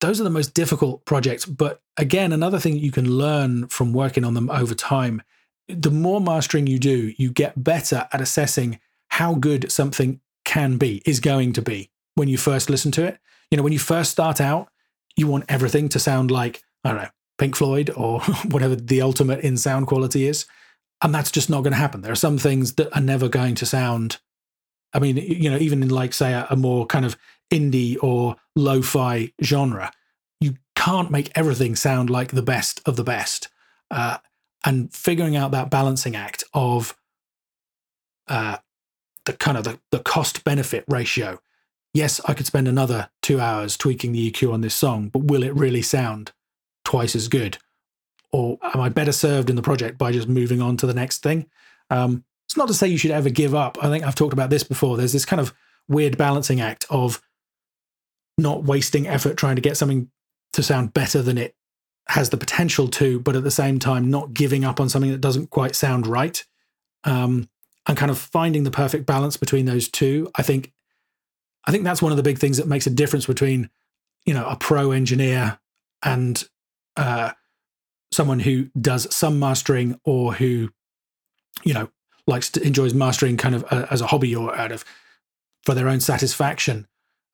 those 0.00 0.20
are 0.20 0.24
the 0.24 0.30
most 0.30 0.54
difficult 0.54 1.04
projects. 1.04 1.44
But 1.46 1.80
again, 1.96 2.32
another 2.32 2.58
thing 2.58 2.76
you 2.76 2.90
can 2.90 3.10
learn 3.10 3.68
from 3.68 3.92
working 3.92 4.24
on 4.24 4.34
them 4.34 4.50
over 4.50 4.74
time. 4.74 5.22
The 5.68 5.90
more 5.90 6.20
mastering 6.20 6.66
you 6.66 6.78
do, 6.78 7.12
you 7.16 7.30
get 7.30 7.62
better 7.62 8.08
at 8.12 8.20
assessing 8.20 8.80
how 9.08 9.34
good 9.34 9.70
something 9.70 10.20
can 10.44 10.78
be, 10.78 11.02
is 11.04 11.20
going 11.20 11.52
to 11.52 11.62
be 11.62 11.90
when 12.14 12.28
you 12.28 12.38
first 12.38 12.70
listen 12.70 12.90
to 12.92 13.04
it. 13.04 13.18
You 13.50 13.56
know, 13.56 13.62
when 13.62 13.72
you 13.72 13.78
first 13.78 14.10
start 14.10 14.40
out, 14.40 14.68
you 15.16 15.26
want 15.26 15.44
everything 15.48 15.88
to 15.90 15.98
sound 15.98 16.30
like, 16.30 16.62
I 16.84 16.88
don't 16.90 17.02
know, 17.02 17.08
Pink 17.38 17.56
Floyd 17.56 17.90
or 17.96 18.20
whatever 18.50 18.74
the 18.74 19.02
ultimate 19.02 19.40
in 19.40 19.56
sound 19.56 19.86
quality 19.86 20.26
is. 20.26 20.46
And 21.02 21.14
that's 21.14 21.30
just 21.30 21.50
not 21.50 21.62
going 21.62 21.72
to 21.72 21.78
happen. 21.78 22.00
There 22.00 22.12
are 22.12 22.16
some 22.16 22.38
things 22.38 22.74
that 22.74 22.94
are 22.94 23.02
never 23.02 23.28
going 23.28 23.54
to 23.56 23.66
sound 23.66 24.18
I 24.92 24.98
mean, 24.98 25.16
you 25.16 25.50
know, 25.50 25.58
even 25.58 25.82
in 25.82 25.88
like 25.88 26.12
say 26.12 26.32
a, 26.32 26.46
a 26.50 26.56
more 26.56 26.86
kind 26.86 27.04
of 27.04 27.16
indie 27.50 27.96
or 28.02 28.36
lo-fi 28.56 29.32
genre, 29.42 29.92
you 30.40 30.54
can't 30.74 31.10
make 31.10 31.30
everything 31.34 31.76
sound 31.76 32.10
like 32.10 32.32
the 32.32 32.42
best 32.42 32.80
of 32.86 32.96
the 32.96 33.04
best. 33.04 33.48
Uh, 33.90 34.18
and 34.64 34.92
figuring 34.92 35.36
out 35.36 35.52
that 35.52 35.70
balancing 35.70 36.14
act 36.14 36.44
of 36.52 36.94
uh, 38.28 38.58
the 39.24 39.32
kind 39.32 39.56
of 39.56 39.64
the, 39.64 39.80
the 39.90 40.00
cost 40.00 40.44
benefit 40.44 40.84
ratio. 40.88 41.40
Yes, 41.92 42.20
I 42.26 42.34
could 42.34 42.46
spend 42.46 42.68
another 42.68 43.10
two 43.22 43.40
hours 43.40 43.76
tweaking 43.76 44.12
the 44.12 44.30
EQ 44.30 44.52
on 44.52 44.60
this 44.60 44.74
song, 44.74 45.08
but 45.08 45.24
will 45.24 45.42
it 45.42 45.54
really 45.54 45.82
sound 45.82 46.32
twice 46.84 47.16
as 47.16 47.28
good? 47.28 47.58
Or 48.32 48.58
am 48.62 48.80
I 48.80 48.88
better 48.88 49.12
served 49.12 49.50
in 49.50 49.56
the 49.56 49.62
project 49.62 49.98
by 49.98 50.12
just 50.12 50.28
moving 50.28 50.62
on 50.62 50.76
to 50.78 50.86
the 50.86 50.94
next 50.94 51.22
thing? 51.22 51.46
Um, 51.90 52.24
it's 52.50 52.56
not 52.56 52.66
to 52.66 52.74
say 52.74 52.88
you 52.88 52.98
should 52.98 53.12
ever 53.12 53.30
give 53.30 53.54
up. 53.54 53.78
I 53.80 53.88
think 53.88 54.02
I've 54.02 54.16
talked 54.16 54.32
about 54.32 54.50
this 54.50 54.64
before. 54.64 54.96
There's 54.96 55.12
this 55.12 55.24
kind 55.24 55.38
of 55.38 55.54
weird 55.86 56.18
balancing 56.18 56.60
act 56.60 56.84
of 56.90 57.22
not 58.36 58.64
wasting 58.64 59.06
effort 59.06 59.36
trying 59.36 59.54
to 59.54 59.62
get 59.62 59.76
something 59.76 60.10
to 60.54 60.62
sound 60.64 60.92
better 60.92 61.22
than 61.22 61.38
it 61.38 61.54
has 62.08 62.30
the 62.30 62.36
potential 62.36 62.88
to, 62.88 63.20
but 63.20 63.36
at 63.36 63.44
the 63.44 63.52
same 63.52 63.78
time, 63.78 64.10
not 64.10 64.34
giving 64.34 64.64
up 64.64 64.80
on 64.80 64.88
something 64.88 65.12
that 65.12 65.20
doesn't 65.20 65.50
quite 65.50 65.76
sound 65.76 66.08
right. 66.08 66.44
Um, 67.04 67.48
and 67.86 67.96
kind 67.96 68.10
of 68.10 68.18
finding 68.18 68.64
the 68.64 68.72
perfect 68.72 69.06
balance 69.06 69.36
between 69.36 69.66
those 69.66 69.88
two. 69.88 70.28
I 70.34 70.42
think, 70.42 70.72
I 71.66 71.70
think 71.70 71.84
that's 71.84 72.02
one 72.02 72.10
of 72.10 72.16
the 72.16 72.24
big 72.24 72.38
things 72.38 72.56
that 72.56 72.66
makes 72.66 72.88
a 72.88 72.90
difference 72.90 73.26
between, 73.26 73.70
you 74.26 74.34
know, 74.34 74.44
a 74.48 74.56
pro 74.56 74.90
engineer 74.90 75.60
and 76.02 76.42
uh, 76.96 77.30
someone 78.10 78.40
who 78.40 78.70
does 78.80 79.14
some 79.14 79.38
mastering 79.38 80.00
or 80.02 80.34
who, 80.34 80.70
you 81.62 81.74
know, 81.74 81.90
likes 82.30 82.48
to 82.50 82.62
enjoys 82.62 82.94
mastering 82.94 83.36
kind 83.36 83.54
of 83.54 83.64
uh, 83.70 83.86
as 83.90 84.00
a 84.00 84.06
hobby 84.06 84.34
or 84.34 84.56
out 84.56 84.72
of 84.72 84.84
for 85.64 85.74
their 85.74 85.88
own 85.88 86.00
satisfaction 86.00 86.86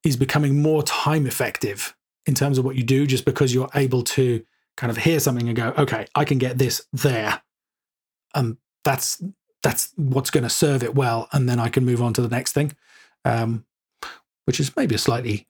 is 0.03 0.17
becoming 0.17 0.61
more 0.61 0.83
time 0.83 1.27
effective 1.27 1.95
in 2.27 2.35
terms 2.35 2.59
of 2.59 2.65
what 2.65 2.75
you 2.75 2.83
do 2.83 3.07
just 3.07 3.25
because 3.25 3.55
you're 3.55 3.71
able 3.75 4.03
to 4.03 4.45
kind 4.77 4.91
of 4.91 4.97
hear 4.97 5.21
something 5.21 5.47
and 5.49 5.57
go 5.57 5.73
okay 5.79 6.07
i 6.15 6.25
can 6.25 6.39
get 6.39 6.59
this 6.59 6.87
there. 6.93 7.43
And 8.35 8.59
that's 8.85 9.23
that's 9.63 9.93
what's 9.97 10.31
going 10.31 10.45
to 10.45 10.51
serve 10.51 10.83
it 10.83 10.95
well 10.95 11.29
and 11.33 11.49
then 11.49 11.59
i 11.59 11.69
can 11.69 11.85
move 11.85 12.03
on 12.03 12.13
to 12.15 12.23
the 12.23 12.29
next 12.29 12.53
thing 12.53 12.73
um, 13.25 13.65
which 14.45 14.61
is 14.61 14.77
maybe 14.77 14.95
a 14.95 14.99
slightly 14.99 15.49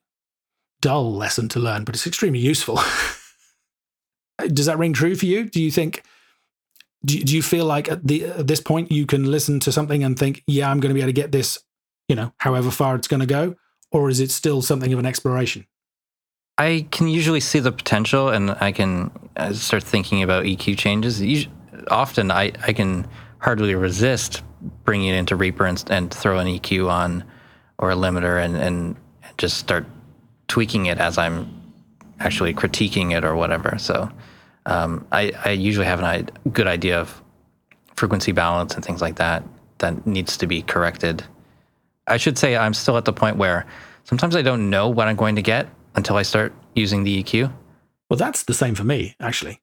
dull 0.81 1.13
lesson 1.13 1.49
to 1.49 1.59
learn 1.59 1.83
but 1.83 1.95
it's 1.95 2.07
extremely 2.07 2.39
useful. 2.39 2.79
Does 4.53 4.67
that 4.67 4.77
ring 4.77 4.93
true 4.93 5.15
for 5.15 5.25
you? 5.25 5.45
Do 5.45 5.61
you 5.61 5.71
think 5.71 6.03
do, 7.05 7.21
do 7.23 7.35
you 7.35 7.41
feel 7.41 7.65
like 7.65 7.89
at 7.89 8.05
the 8.07 8.25
at 8.25 8.47
this 8.47 8.59
point 8.59 8.91
you 8.91 9.05
can 9.05 9.29
listen 9.29 9.59
to 9.59 9.71
something 9.71 10.03
and 10.03 10.17
think 10.17 10.43
yeah 10.47 10.69
i'm 10.69 10.79
going 10.79 10.89
to 10.89 10.93
be 10.93 11.01
able 11.01 11.09
to 11.09 11.13
get 11.13 11.31
this 11.31 11.59
you 12.07 12.15
know 12.15 12.33
however 12.39 12.71
far 12.71 12.95
it's 12.95 13.07
going 13.07 13.19
to 13.19 13.25
go 13.25 13.55
or 13.91 14.09
is 14.09 14.19
it 14.19 14.31
still 14.31 14.61
something 14.61 14.91
of 14.93 14.99
an 14.99 15.05
exploration 15.05 15.65
I 16.57 16.87
can 16.89 17.07
usually 17.07 17.39
see 17.39 17.59
the 17.59 17.71
potential, 17.71 18.29
and 18.29 18.51
I 18.59 18.71
can 18.71 19.11
uh, 19.35 19.53
start 19.53 19.83
thinking 19.83 20.23
about 20.23 20.45
EQ 20.45 20.77
changes. 20.77 21.47
Often, 21.91 22.31
I, 22.31 22.51
I 22.65 22.73
can 22.73 23.07
hardly 23.39 23.75
resist 23.75 24.41
bringing 24.83 25.09
it 25.09 25.15
into 25.15 25.35
Reaper 25.35 25.65
and, 25.65 25.83
and 25.89 26.11
throw 26.11 26.39
an 26.39 26.47
EQ 26.47 26.89
on 26.89 27.23
or 27.77 27.91
a 27.91 27.95
limiter 27.95 28.43
and, 28.43 28.57
and 28.57 28.95
just 29.37 29.57
start 29.57 29.85
tweaking 30.47 30.87
it 30.87 30.97
as 30.97 31.19
I'm 31.19 31.47
actually 32.19 32.53
critiquing 32.53 33.15
it 33.15 33.23
or 33.23 33.35
whatever. 33.35 33.77
So 33.77 34.09
um, 34.67 35.07
I, 35.13 35.31
I 35.45 35.51
usually 35.51 35.85
have 35.85 36.01
a 36.01 36.25
good 36.49 36.67
idea 36.67 36.99
of 36.99 37.23
frequency 37.95 38.33
balance 38.33 38.75
and 38.75 38.83
things 38.83 39.01
like 39.01 39.15
that 39.15 39.43
that 39.79 40.05
needs 40.05 40.37
to 40.37 40.45
be 40.45 40.61
corrected. 40.61 41.23
I 42.05 42.17
should 42.17 42.37
say 42.37 42.55
I'm 42.57 42.73
still 42.73 42.97
at 42.97 43.05
the 43.05 43.13
point 43.13 43.37
where 43.37 43.65
sometimes 44.03 44.35
I 44.35 44.41
don't 44.41 44.69
know 44.69 44.89
what 44.89 45.07
I'm 45.07 45.15
going 45.15 45.37
to 45.37 45.41
get 45.41 45.67
until 45.95 46.17
I 46.17 46.23
start 46.23 46.53
using 46.75 47.03
the 47.03 47.23
EQ. 47.23 47.51
Well, 48.09 48.17
that's 48.17 48.43
the 48.43 48.53
same 48.53 48.75
for 48.75 48.83
me, 48.83 49.15
actually. 49.21 49.61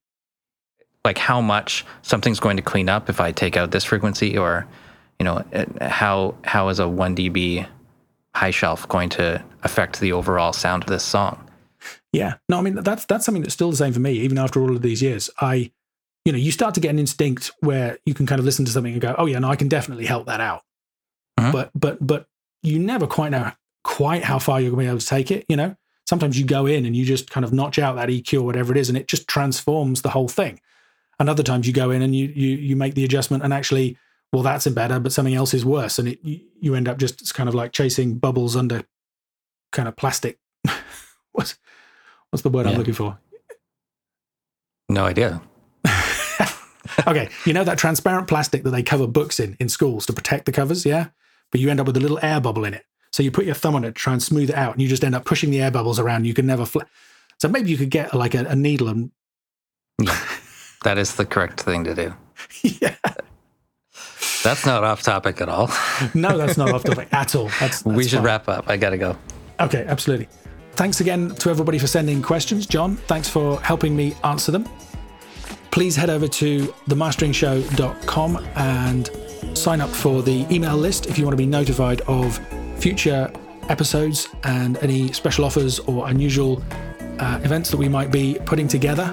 Like 1.05 1.19
how 1.19 1.43
much 1.43 1.85
something's 2.01 2.41
going 2.41 2.57
to 2.57 2.63
clean 2.63 2.89
up 2.89 3.11
if 3.11 3.21
I 3.21 3.31
take 3.31 3.59
out 3.59 3.73
this 3.73 3.85
frequency, 3.85 4.39
or 4.39 4.67
you 5.19 5.25
know, 5.25 5.45
how 5.83 6.35
how 6.45 6.69
is 6.71 6.79
a 6.79 6.89
one 6.89 7.15
dB 7.15 7.67
high 8.35 8.51
shelf 8.51 8.89
going 8.89 9.11
to 9.11 9.45
affect 9.65 10.01
the 10.01 10.13
overall 10.13 10.55
sound 10.55 10.83
of 10.83 10.89
this 10.89 11.05
song? 11.05 11.43
Yeah, 12.15 12.35
no, 12.49 12.59
I 12.59 12.62
mean 12.62 12.75
that's 12.77 13.05
that's 13.07 13.25
something 13.25 13.43
that's 13.43 13.55
still 13.55 13.71
the 13.71 13.77
same 13.77 13.93
for 13.93 14.01
me, 14.01 14.12
even 14.12 14.39
after 14.39 14.61
all 14.61 14.75
of 14.75 14.83
these 14.83 15.03
years. 15.03 15.31
I, 15.41 15.73
you 16.25 16.33
know, 16.33 16.39
you 16.39 16.53
start 16.53 16.75
to 16.75 16.81
get 16.81 16.91
an 16.91 16.99
instinct 16.99 17.51
where 17.61 17.99
you 18.07 18.15
can 18.15 18.27
kind 18.27 18.39
of 18.39 18.45
listen 18.45 18.65
to 18.65 18.71
something 18.71 18.93
and 18.93 19.03
go, 19.03 19.15
"Oh 19.19 19.27
yeah, 19.27 19.41
no, 19.41 19.49
I 19.49 19.57
can 19.57 19.69
definitely 19.69 20.07
help 20.07 20.27
that 20.27 20.41
out." 20.41 20.62
Mm-hmm. 21.39 21.51
But 21.51 21.71
but 21.75 22.07
but 22.07 22.27
you 22.62 22.79
never 22.79 23.07
quite 23.07 23.31
know 23.31 23.51
quite 23.83 24.23
how 24.23 24.39
far 24.39 24.61
you're 24.61 24.71
going 24.71 24.85
to 24.85 24.85
be 24.85 24.91
able 24.91 25.01
to 25.01 25.07
take 25.07 25.31
it. 25.31 25.45
You 25.49 25.57
know, 25.57 25.77
sometimes 26.07 26.39
you 26.39 26.47
go 26.47 26.67
in 26.67 26.87
and 26.87 26.95
you 26.97 27.05
just 27.05 27.31
kind 27.31 27.45
of 27.45 27.53
notch 27.53 27.79
out 27.79 27.97
that 27.97 28.09
EQ 28.09 28.41
or 28.41 28.45
whatever 28.45 28.73
it 28.73 28.79
is, 28.79 28.89
and 28.89 28.97
it 28.97 29.09
just 29.09 29.27
transforms 29.27 30.03
the 30.03 30.11
whole 30.11 30.29
thing. 30.29 30.61
And 31.19 31.29
other 31.29 31.43
times 31.43 31.67
you 31.67 31.73
go 31.73 31.91
in 31.91 32.01
and 32.01 32.15
you 32.15 32.29
you 32.29 32.57
you 32.57 32.77
make 32.77 32.95
the 32.95 33.05
adjustment 33.05 33.43
and 33.43 33.53
actually, 33.53 33.99
well, 34.33 34.43
that's 34.45 34.67
a 34.67 34.71
better, 34.71 35.01
but 35.01 35.12
something 35.12 35.35
else 35.35 35.53
is 35.53 35.65
worse, 35.65 35.99
and 35.99 36.09
it 36.09 36.21
you 36.23 36.77
end 36.77 36.89
up 36.89 36.99
just 36.99 37.35
kind 37.35 37.49
of 37.49 37.55
like 37.57 37.73
chasing 37.73 38.19
bubbles 38.19 38.55
under 38.55 38.85
kind 39.73 39.89
of 39.89 39.97
plastic. 39.97 40.39
what's 41.33 41.59
what's 42.35 42.43
the 42.43 42.49
word 42.49 42.66
yeah. 42.66 42.72
I'm 42.72 42.78
looking 42.78 42.95
for? 42.95 43.16
No 44.89 45.05
idea. 45.05 45.41
okay, 47.07 47.28
you 47.47 47.53
know 47.53 47.62
that 47.62 47.78
transparent 47.78 48.26
plastic 48.26 48.64
that 48.64 48.70
they 48.70 48.82
cover 48.82 49.07
books 49.07 49.39
in 49.39 49.57
in 49.61 49.68
schools 49.68 50.05
to 50.07 50.12
protect 50.12 50.45
the 50.45 50.51
covers, 50.51 50.85
yeah? 50.85 51.11
But 51.53 51.61
you 51.61 51.70
end 51.70 51.78
up 51.78 51.87
with 51.87 51.97
a 51.97 52.01
little 52.01 52.18
air 52.22 52.41
bubble 52.41 52.64
in 52.64 52.74
it. 52.74 52.85
So 53.12 53.22
you 53.22 53.30
put 53.30 53.45
your 53.45 53.55
thumb 53.55 53.76
on 53.76 53.85
it 53.85 53.89
to 53.89 53.93
try 53.93 54.14
and 54.14 54.20
smooth 54.20 54.51
it 54.51 54.57
out, 54.57 54.72
and 54.72 54.82
you 54.82 54.89
just 54.89 55.05
end 55.05 55.14
up 55.14 55.24
pushing 55.24 55.53
the 55.53 55.62
air 55.62 55.70
bubbles 55.70 56.01
around. 56.01 56.24
You 56.24 56.35
can 56.35 56.45
never. 56.45 56.66
Fl- 56.66 56.80
so 57.39 57.47
maybe 57.47 57.70
you 57.70 57.76
could 57.76 57.91
get 57.91 58.12
like 58.14 58.35
a, 58.35 58.45
a 58.47 58.57
needle 58.57 58.89
and. 58.89 59.12
that 60.82 60.99
is 60.99 61.14
the 61.14 61.24
correct 61.24 61.61
thing 61.61 61.85
to 61.85 61.95
do. 61.95 62.14
yeah. 62.62 62.97
That's 64.43 64.66
not 64.66 64.82
off 64.82 65.03
topic 65.03 65.41
at 65.41 65.49
all. 65.49 65.70
no, 66.14 66.37
that's 66.37 66.59
not 66.59 66.72
off 66.72 66.82
topic 66.91 67.09
at 67.12 67.37
all. 67.37 67.45
That's, 67.61 67.82
that's 67.82 67.85
we 67.85 68.03
should 68.03 68.16
fine. 68.16 68.24
wrap 68.24 68.49
up. 68.49 68.68
I 68.68 68.76
got 68.76 68.91
to 68.91 68.99
go. 68.99 69.16
Okay, 69.61 69.85
absolutely. 69.87 70.26
Thanks 70.77 71.01
again 71.01 71.31
to 71.37 71.51
everybody 71.51 71.79
for 71.79 71.87
sending 71.87 72.20
questions. 72.20 72.66
Jon, 72.66 72.97
thanks 72.97 73.29
for 73.29 73.61
helping 73.61 73.95
me 73.95 74.14
answer 74.25 74.51
them. 74.51 74.68
Please 75.70 75.97
head 75.97 76.11
over 76.11 76.29
to 76.29 76.66
themasteringshow.com 76.89 78.45
and 78.57 79.11
sign 79.55 79.81
up 79.81 79.91
for 79.91 80.22
the 80.22 80.47
email 80.51 80.77
list 80.77 81.07
if 81.07 81.18
you 81.18 81.25
want 81.25 81.33
to 81.33 81.37
be 81.37 81.47
notified 81.47 82.01
of 82.03 82.39
future 82.79 83.31
episodes 83.68 84.29
and 84.45 84.77
any 84.79 85.12
special 85.12 85.45
offers 85.45 85.79
or 85.81 86.09
unusual 86.09 86.62
uh, 87.18 87.41
events 87.43 87.70
that 87.70 87.77
we 87.77 87.89
might 87.89 88.11
be 88.11 88.39
putting 88.45 88.68
together. 88.68 89.07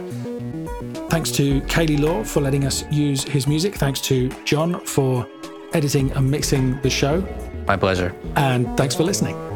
Thanks 1.09 1.31
to 1.31 1.61
Kaylee 1.61 1.99
Law 1.99 2.23
for 2.23 2.41
letting 2.41 2.65
us 2.65 2.83
use 2.91 3.23
his 3.23 3.47
music. 3.47 3.75
Thanks 3.75 4.01
to 4.01 4.29
Jon 4.45 4.79
for 4.85 5.27
editing 5.73 6.11
and 6.11 6.29
mixing 6.29 6.79
the 6.81 6.89
show. 6.89 7.21
My 7.67 7.77
pleasure. 7.77 8.15
And 8.35 8.75
thanks 8.77 8.95
for 8.95 9.03
listening. 9.03 9.50